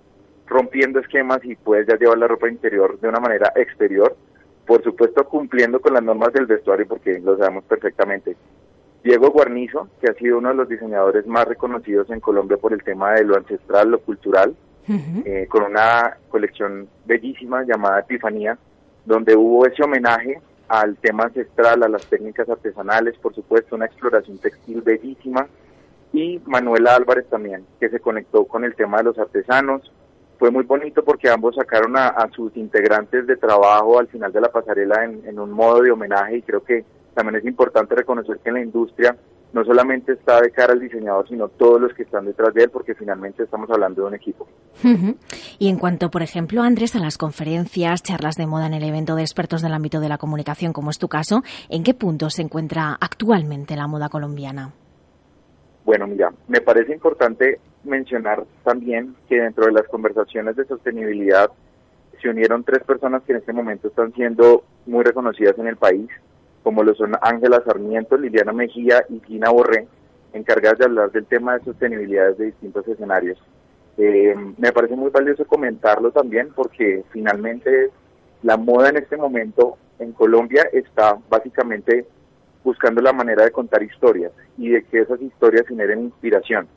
rompiendo 0.47 0.99
esquemas 0.99 1.39
y 1.45 1.55
puedes 1.55 1.87
ya 1.87 1.97
llevar 1.97 2.19
la 2.19 2.29
ropa 2.29 2.49
interior 2.49 2.99
de 3.01 3.09
una 3.09 3.21
manera 3.21 3.53
exterior, 3.55 4.17
por 4.67 4.83
supuesto 4.83 5.25
cumpliendo 5.25 5.81
con 5.81 5.95
las 5.95 6.03
normas 6.03 6.33
del 6.33 6.47
vestuario 6.47 6.87
porque 6.87 7.21
lo 7.21 7.39
sabemos 7.39 7.65
perfectamente. 7.65 8.37
Diego 9.03 9.31
Guarnizo, 9.31 9.89
que 10.01 10.11
ha 10.11 10.15
sido 10.15 10.39
uno 10.39 10.51
de 10.51 10.57
los 10.57 10.69
diseñadores 10.69 11.27
más 11.27 11.47
reconocidos 11.47 12.11
en 12.11 12.21
Colombia 12.21 12.59
por 12.59 12.73
el 12.73 12.83
tema 12.83 13.13
de 13.13 13.25
lo 13.25 13.37
ancestral, 13.37 13.91
lo 13.91 14.01
cultural, 14.01 14.55
eh, 15.25 15.47
con 15.49 15.63
una 15.63 16.19
colección 16.29 16.89
bellísima 17.07 17.63
llamada 17.65 18.01
Epifanía, 18.01 18.59
donde 19.05 19.37
hubo 19.37 19.67
ese 19.67 19.83
homenaje 19.83 20.41
al 20.69 20.97
tema 20.97 21.25
ancestral, 21.25 21.83
a 21.83 21.89
las 21.89 22.07
técnicas 22.07 22.49
artesanales, 22.49 23.17
por 23.19 23.35
supuesto, 23.35 23.77
una 23.77 23.87
exploración 23.87 24.39
textil 24.39 24.83
bellísima, 24.83 25.47
y 26.13 26.41
Manuela 26.45 26.97
Álvarez 26.97 27.27
también, 27.29 27.65
que 27.79 27.89
se 27.89 28.01
conectó 28.01 28.45
con 28.45 28.65
el 28.65 28.75
tema 28.75 28.99
de 28.99 29.05
los 29.05 29.19
artesanos. 29.19 29.91
Fue 30.39 30.51
muy 30.51 30.65
bonito 30.65 31.05
porque 31.05 31.29
ambos 31.29 31.55
sacaron 31.55 31.97
a, 31.97 32.09
a 32.09 32.29
sus 32.31 32.57
integrantes 32.57 33.27
de 33.27 33.37
trabajo 33.37 33.99
al 33.99 34.09
final 34.09 34.33
de 34.33 34.41
la 34.41 34.49
pasarela 34.51 35.05
en, 35.05 35.23
en 35.27 35.39
un 35.39 35.53
modo 35.53 35.83
de 35.83 35.91
homenaje 35.91 36.39
y 36.39 36.43
creo 36.43 36.65
que 36.65 36.85
también 37.15 37.37
es 37.37 37.45
importante 37.45 37.95
reconocer 37.95 38.39
que 38.39 38.51
en 38.51 38.55
la 38.55 38.63
industria 38.63 39.17
no 39.53 39.65
solamente 39.65 40.13
está 40.13 40.41
de 40.41 40.51
cara 40.51 40.73
al 40.73 40.81
diseñador, 40.81 41.29
sino 41.29 41.49
todos 41.49 41.81
los 41.81 41.93
que 41.95 42.05
están 42.05 42.25
detrás 42.25 42.55
de 42.55 42.65
él, 42.65 42.71
porque 42.71 42.95
finalmente 42.95 43.43
estamos 43.43 43.69
hablando 43.71 44.03
de 44.03 44.09
un 44.09 44.15
equipo. 44.15 44.47
Y 45.59 45.69
en 45.69 45.79
cuanto, 45.79 46.11
por 46.11 46.23
ejemplo, 46.23 46.63
Andrés, 46.63 46.95
a 46.95 47.01
las 47.01 47.19
conferencias, 47.19 48.03
charlas 48.03 48.37
de 48.37 48.47
moda 48.47 48.67
en 48.67 48.75
el 48.75 48.85
evento 48.85 49.17
de 49.17 49.23
expertos 49.23 49.63
del 49.63 49.73
ámbito 49.73 50.01
de 50.01 50.09
la 50.09 50.19
comunicación, 50.19 50.73
como 50.73 50.91
es 50.91 50.99
tu 50.99 51.09
caso, 51.09 51.43
¿en 51.69 51.83
qué 51.83 51.95
punto 51.95 52.31
se 52.31 52.43
encuentra 52.43 52.97
actualmente 53.01 53.77
la 53.77 53.89
moda 53.89 54.09
colombiana? 54.09 54.73
Bueno, 55.85 56.07
mira, 56.07 56.33
me 56.47 56.61
parece 56.61 56.93
importante 56.93 57.59
mencionar 57.83 58.45
también 58.63 59.17
que 59.29 59.41
dentro 59.41 59.65
de 59.65 59.73
las 59.73 59.89
conversaciones 59.89 60.55
de 60.55 60.65
sostenibilidad 60.67 61.51
se 62.21 62.29
unieron 62.29 62.63
tres 62.65 62.85
personas 62.85 63.23
que 63.23 63.33
en 63.33 63.39
este 63.39 63.53
momento 63.53 63.89
están 63.89 64.13
siendo 64.13 64.65
muy 64.87 65.03
reconocidas 65.03 65.59
en 65.59 65.67
el 65.67 65.77
país, 65.77 66.09
como 66.63 66.83
lo 66.83 66.95
son 66.95 67.13
Ángela 67.23 67.63
Sarmiento, 67.65 68.17
Liliana 68.17 68.53
Mejía 68.53 69.05
y 69.09 69.21
Gina 69.21 69.51
Borré, 69.51 69.87
encargadas 70.33 70.79
de 70.79 70.85
hablar 70.85 71.11
del 71.11 71.27
tema 71.27 71.59
de 71.59 71.65
sostenibilidad 71.65 72.29
desde 72.31 72.47
distintos 72.47 72.87
escenarios. 72.87 73.39
Eh, 73.97 74.35
me 74.57 74.73
parece 74.73 74.97
muy 74.97 75.11
valioso 75.11 75.45
comentarlo 75.47 76.11
también 76.11 76.51
porque 76.55 77.05
finalmente 77.11 77.91
la 78.43 78.57
moda 78.57 78.89
en 78.89 78.97
este 78.97 79.17
momento 79.17 79.77
en 79.99 80.13
Colombia 80.13 80.67
está 80.73 81.19
básicamente 81.29 82.07
buscando 82.65 83.01
la 83.01 83.13
manera 83.13 83.45
de 83.45 83.51
contar 83.51 83.83
historias 83.83 84.33
y 84.57 84.71
de 84.71 84.85
que 84.85 85.01
esas 85.01 85.21
historias 85.21 85.67
generen 85.67 86.01
inspiración. 86.01 86.69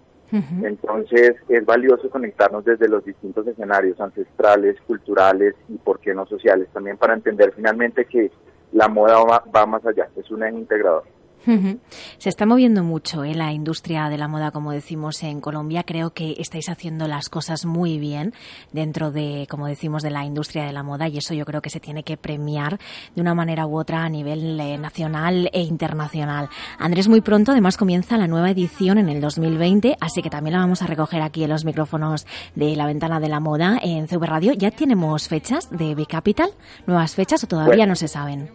Entonces 0.64 1.36
es 1.48 1.64
valioso 1.64 2.10
conectarnos 2.10 2.66
desde 2.66 2.88
los 2.88 3.06
distintos 3.06 3.46
escenarios 3.46 4.02
ancestrales, 4.02 4.82
culturales 4.88 5.54
y, 5.70 5.78
por 5.78 6.00
qué 6.00 6.16
no, 6.16 6.26
sociales, 6.26 6.68
también 6.74 6.98
para 6.98 7.14
entender 7.14 7.54
finalmente 7.56 8.06
que 8.06 8.32
la 8.74 8.88
moda 8.88 9.24
va, 9.24 9.44
va 9.56 9.66
más 9.66 9.86
allá, 9.86 10.10
es 10.16 10.30
un 10.32 10.46
integrador. 10.48 11.04
Se 12.18 12.30
está 12.30 12.46
moviendo 12.46 12.84
mucho 12.84 13.24
¿eh? 13.24 13.36
la 13.36 13.52
industria 13.52 14.10
de 14.10 14.18
la 14.18 14.28
moda, 14.28 14.52
como 14.52 14.72
decimos 14.72 15.22
en 15.24 15.42
Colombia. 15.42 15.84
Creo 15.84 16.12
que 16.12 16.36
estáis 16.38 16.70
haciendo 16.70 17.08
las 17.08 17.30
cosas 17.30 17.66
muy 17.66 18.00
bien 18.00 18.34
dentro 18.72 19.12
de, 19.12 19.48
como 19.50 19.68
decimos, 19.68 20.04
de 20.04 20.10
la 20.12 20.26
industria 20.26 20.66
de 20.66 20.74
la 20.74 20.84
moda 20.84 21.08
y 21.08 21.18
eso 21.18 21.34
yo 21.34 21.46
creo 21.46 21.62
que 21.62 21.70
se 21.70 21.80
tiene 21.80 22.04
que 22.04 22.18
premiar 22.18 22.80
de 23.16 23.22
una 23.22 23.34
manera 23.34 23.66
u 23.68 23.78
otra 23.78 24.04
a 24.04 24.10
nivel 24.10 24.60
eh, 24.60 24.78
nacional 24.78 25.50
e 25.54 25.62
internacional. 25.62 26.50
Andrés, 26.80 27.08
muy 27.08 27.22
pronto 27.22 27.52
además 27.52 27.78
comienza 27.78 28.18
la 28.18 28.28
nueva 28.28 28.50
edición 28.52 28.98
en 28.98 29.10
el 29.10 29.22
2020, 29.22 29.98
así 30.00 30.22
que 30.22 30.30
también 30.30 30.54
la 30.54 30.60
vamos 30.60 30.82
a 30.82 30.88
recoger 30.88 31.22
aquí 31.22 31.44
en 31.44 31.50
los 31.50 31.66
micrófonos 31.66 32.26
de 32.56 32.76
la 32.76 32.86
ventana 32.86 33.20
de 33.20 33.30
la 33.30 33.40
moda 33.40 33.80
en 33.82 34.08
CV 34.08 34.26
Radio. 34.28 34.54
¿Ya 34.54 34.72
tenemos 34.72 35.28
fechas 35.28 35.70
de 35.70 35.96
Big 35.96 36.08
Capital? 36.08 36.52
¿Nuevas 36.88 37.16
fechas 37.16 37.44
o 37.44 37.48
todavía 37.48 37.76
Bueno. 37.76 37.92
no 37.92 37.96
se 37.96 38.08
saben? 38.08 38.50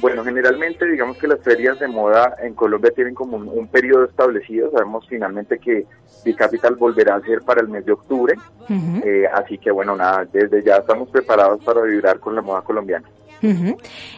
Bueno, 0.00 0.24
generalmente 0.24 0.86
digamos 0.86 1.18
que 1.18 1.26
las 1.26 1.40
ferias 1.40 1.78
de 1.80 1.88
moda 1.88 2.36
en 2.40 2.54
Colombia 2.54 2.92
tienen 2.94 3.14
como 3.14 3.36
un, 3.36 3.48
un 3.48 3.66
periodo 3.66 4.04
establecido. 4.04 4.70
Sabemos 4.70 5.06
finalmente 5.08 5.58
que 5.58 5.86
Bicapital 6.24 6.76
volverá 6.76 7.16
a 7.16 7.20
ser 7.20 7.42
para 7.42 7.60
el 7.60 7.68
mes 7.68 7.84
de 7.84 7.92
octubre. 7.92 8.34
Eh, 9.04 9.26
así 9.32 9.58
que 9.58 9.70
bueno, 9.70 9.96
nada, 9.96 10.26
desde 10.30 10.62
ya 10.62 10.76
estamos 10.76 11.08
preparados 11.08 11.64
para 11.64 11.82
vibrar 11.82 12.20
con 12.20 12.34
la 12.34 12.42
moda 12.42 12.62
colombiana. 12.62 13.08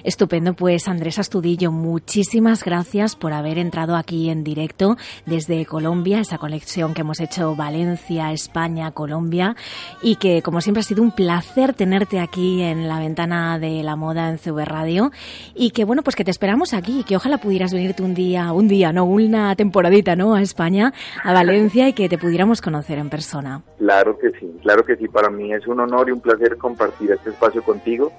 Estupendo, 0.04 0.54
pues 0.54 0.88
Andrés 0.88 1.18
Astudillo, 1.18 1.70
muchísimas 1.70 2.64
gracias 2.64 3.16
por 3.16 3.32
haber 3.32 3.58
entrado 3.58 3.96
aquí 3.96 4.30
en 4.30 4.44
directo 4.44 4.96
desde 5.26 5.66
Colombia, 5.66 6.20
esa 6.20 6.38
conexión 6.38 6.94
que 6.94 7.02
hemos 7.02 7.20
hecho 7.20 7.54
Valencia, 7.54 8.32
España, 8.32 8.90
Colombia, 8.92 9.56
y 10.02 10.16
que 10.16 10.42
como 10.42 10.60
siempre 10.60 10.80
ha 10.80 10.84
sido 10.84 11.02
un 11.02 11.12
placer 11.12 11.74
tenerte 11.74 12.20
aquí 12.20 12.62
en 12.62 12.88
la 12.88 12.98
ventana 12.98 13.58
de 13.58 13.82
la 13.82 13.96
moda 13.96 14.28
en 14.28 14.38
CV 14.38 14.64
Radio, 14.64 15.10
y 15.54 15.70
que 15.70 15.84
bueno, 15.84 16.02
pues 16.02 16.16
que 16.16 16.24
te 16.24 16.30
esperamos 16.30 16.74
aquí, 16.74 17.04
que 17.04 17.16
ojalá 17.16 17.38
pudieras 17.38 17.72
venirte 17.72 18.02
un 18.02 18.14
día, 18.14 18.52
un 18.52 18.68
día, 18.68 18.92
no, 18.92 19.04
una 19.04 19.54
temporadita, 19.56 20.16
¿no? 20.16 20.34
A 20.34 20.42
España, 20.42 20.92
a 21.22 21.32
Valencia, 21.32 21.88
y 21.88 21.92
que 21.92 22.08
te 22.08 22.18
pudiéramos 22.18 22.60
conocer 22.60 22.98
en 22.98 23.10
persona. 23.10 23.62
Claro 23.78 24.18
que 24.18 24.30
sí, 24.38 24.46
claro 24.62 24.84
que 24.84 24.96
sí. 24.96 25.08
Para 25.08 25.30
mí 25.30 25.52
es 25.52 25.66
un 25.66 25.80
honor 25.80 26.08
y 26.08 26.12
un 26.12 26.20
placer 26.20 26.56
compartir 26.56 27.12
este 27.12 27.30
espacio 27.30 27.62
contigo. 27.62 28.12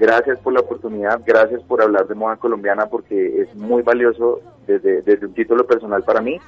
Gracias 0.00 0.38
por 0.38 0.54
la 0.54 0.60
oportunidad, 0.60 1.20
gracias 1.26 1.62
por 1.64 1.82
hablar 1.82 2.08
de 2.08 2.14
moda 2.14 2.36
colombiana 2.36 2.86
porque 2.86 3.42
es 3.42 3.54
muy 3.54 3.82
valioso 3.82 4.40
desde, 4.66 5.02
desde 5.02 5.26
un 5.26 5.34
título 5.34 5.66
personal 5.66 6.02
para 6.02 6.22
mí 6.22 6.38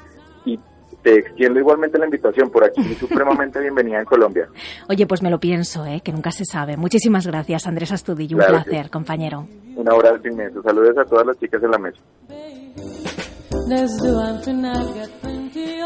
y 0.46 0.58
te 1.02 1.18
extiendo 1.18 1.60
igualmente 1.60 1.98
la 1.98 2.06
invitación 2.06 2.50
por 2.50 2.64
aquí, 2.64 2.82
supremamente 2.98 3.60
bienvenida 3.60 3.98
en 3.98 4.06
Colombia. 4.06 4.48
Oye, 4.88 5.06
pues 5.06 5.22
me 5.22 5.28
lo 5.30 5.38
pienso, 5.38 5.84
¿eh? 5.84 6.00
que 6.02 6.12
nunca 6.12 6.30
se 6.30 6.46
sabe. 6.46 6.78
Muchísimas 6.78 7.26
gracias, 7.26 7.66
Andrés 7.66 7.92
Astudillo, 7.92 8.38
un 8.38 8.44
placer, 8.44 8.88
compañero. 8.88 9.46
Un 9.76 9.86
abrazo 9.90 10.26
inmenso, 10.26 10.62
saludos 10.62 10.96
a 10.96 11.04
todas 11.04 11.26
las 11.26 11.38
chicas 11.38 11.62
en 11.62 11.70
la 11.70 11.78
mesa. 11.78 12.00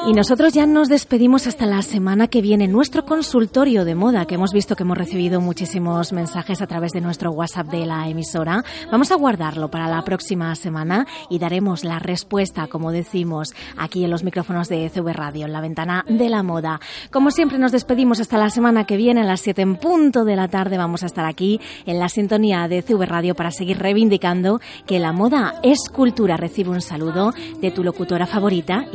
Y 0.06 0.12
nosotros 0.12 0.52
ya 0.52 0.66
nos 0.66 0.88
despedimos 0.88 1.48
hasta 1.48 1.66
la 1.66 1.82
semana 1.82 2.28
que 2.28 2.40
viene. 2.40 2.68
Nuestro 2.68 3.04
consultorio 3.04 3.84
de 3.84 3.96
moda, 3.96 4.24
que 4.24 4.36
hemos 4.36 4.52
visto 4.52 4.76
que 4.76 4.84
hemos 4.84 4.96
recibido 4.96 5.40
muchísimos 5.40 6.12
mensajes 6.12 6.62
a 6.62 6.68
través 6.68 6.92
de 6.92 7.00
nuestro 7.00 7.32
WhatsApp 7.32 7.66
de 7.68 7.86
la 7.86 8.08
emisora, 8.08 8.62
vamos 8.92 9.10
a 9.10 9.16
guardarlo 9.16 9.68
para 9.68 9.88
la 9.88 10.02
próxima 10.02 10.54
semana 10.54 11.08
y 11.28 11.40
daremos 11.40 11.82
la 11.82 11.98
respuesta, 11.98 12.68
como 12.68 12.92
decimos, 12.92 13.52
aquí 13.76 14.04
en 14.04 14.10
los 14.10 14.22
micrófonos 14.22 14.68
de 14.68 14.88
CV 14.90 15.12
Radio, 15.12 15.46
en 15.46 15.52
la 15.52 15.60
ventana 15.60 16.04
de 16.08 16.28
la 16.28 16.44
moda. 16.44 16.80
Como 17.10 17.32
siempre, 17.32 17.58
nos 17.58 17.72
despedimos 17.72 18.20
hasta 18.20 18.38
la 18.38 18.50
semana 18.50 18.84
que 18.84 18.96
viene, 18.96 19.22
a 19.22 19.24
las 19.24 19.40
7 19.40 19.62
en 19.62 19.76
punto 19.76 20.24
de 20.24 20.36
la 20.36 20.46
tarde. 20.46 20.78
Vamos 20.78 21.02
a 21.02 21.06
estar 21.06 21.24
aquí 21.24 21.60
en 21.84 21.98
la 21.98 22.08
sintonía 22.08 22.68
de 22.68 22.82
CV 22.82 23.06
Radio 23.06 23.34
para 23.34 23.50
seguir 23.50 23.78
reivindicando 23.78 24.60
que 24.86 25.00
la 25.00 25.12
moda 25.12 25.54
es 25.64 25.78
cultura. 25.92 26.36
Recibe 26.36 26.70
un 26.70 26.80
saludo 26.80 27.32
de 27.60 27.72
tu 27.72 27.82
locutora 27.82 28.26
favorita, 28.26 28.86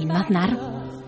Inmaznar. 0.71 1.00